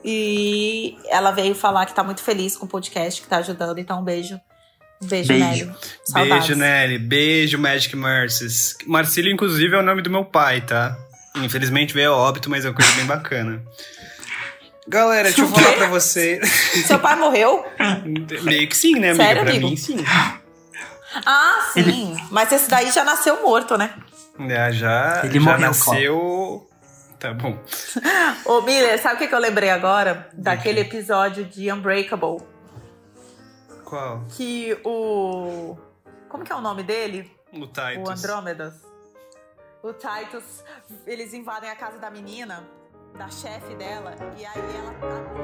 E 0.03 0.97
ela 1.07 1.31
veio 1.31 1.55
falar 1.55 1.85
que 1.85 1.93
tá 1.93 2.03
muito 2.03 2.21
feliz 2.21 2.57
com 2.57 2.65
o 2.65 2.69
podcast, 2.69 3.21
que 3.21 3.27
tá 3.27 3.37
ajudando. 3.37 3.77
Então, 3.77 3.99
um 4.01 4.03
beijo. 4.03 4.39
Beijo, 5.01 5.27
Beijo. 5.29 5.45
Nelly. 5.45 5.71
Saudades. 6.05 6.47
Beijo, 6.47 6.55
Nelly. 6.55 6.97
Beijo, 6.99 7.57
Magic 7.59 7.95
Mercies. 7.95 8.77
Marcílio, 8.85 9.31
inclusive, 9.31 9.75
é 9.75 9.79
o 9.79 9.83
nome 9.83 10.01
do 10.01 10.09
meu 10.09 10.23
pai, 10.25 10.61
tá? 10.61 10.97
Infelizmente 11.37 11.93
veio 11.93 12.13
a 12.13 12.17
óbito, 12.17 12.49
mas 12.49 12.65
é 12.65 12.69
uma 12.69 12.75
coisa 12.75 12.91
bem 12.93 13.05
bacana. 13.05 13.61
Galera, 14.87 15.23
deixa 15.23 15.41
eu 15.41 15.47
falar 15.47 15.73
pra 15.73 15.87
você. 15.87 16.41
Seu 16.85 16.99
pai 16.99 17.15
morreu? 17.15 17.65
Meio 18.43 18.67
que 18.67 18.75
sim, 18.75 18.93
né, 18.99 19.09
amiga? 19.09 19.23
Sério, 19.23 19.41
pra 19.43 19.51
amigo? 19.51 19.69
mim, 19.69 19.77
sim. 19.77 20.03
Ah, 21.25 21.69
sim. 21.73 22.17
Mas 22.29 22.51
esse 22.51 22.69
daí 22.69 22.91
já 22.91 23.03
nasceu 23.03 23.41
morto, 23.41 23.77
né? 23.77 23.93
Já, 24.49 24.71
já, 24.71 25.21
Ele 25.23 25.33
já 25.35 25.39
morreu, 25.39 25.59
nasceu. 25.59 26.67
Tá 27.19 27.33
bom. 27.33 27.57
Ô, 28.45 28.61
Miller, 28.61 28.99
sabe 29.01 29.15
o 29.15 29.17
que, 29.19 29.27
que 29.27 29.35
eu 29.35 29.39
lembrei 29.39 29.69
agora? 29.69 30.27
Daquele 30.33 30.79
episódio 30.81 31.45
de 31.45 31.71
Unbreakable. 31.71 32.39
Qual? 33.91 34.23
Que 34.29 34.79
o. 34.85 35.75
Como 36.29 36.45
que 36.45 36.51
é 36.53 36.55
o 36.55 36.61
nome 36.61 36.81
dele? 36.81 37.29
O 37.51 37.63
O 37.63 37.67
Titus. 37.67 38.23
Andrômedas. 38.23 38.81
O 39.83 39.91
Titus, 39.91 40.63
eles 41.05 41.33
invadem 41.33 41.69
a 41.69 41.75
casa 41.75 41.97
da 41.97 42.09
menina, 42.09 42.65
da 43.17 43.29
chefe 43.29 43.75
dela, 43.75 44.15
e 44.37 44.45
aí 44.45 44.61
ela. 44.77 44.91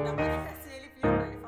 A 0.08 0.12
menina 0.12 0.36
aparece 0.36 0.66
e 0.66 0.76
ele 0.76 0.88
vira 0.88 1.14
pra 1.14 1.26
ele. 1.26 1.38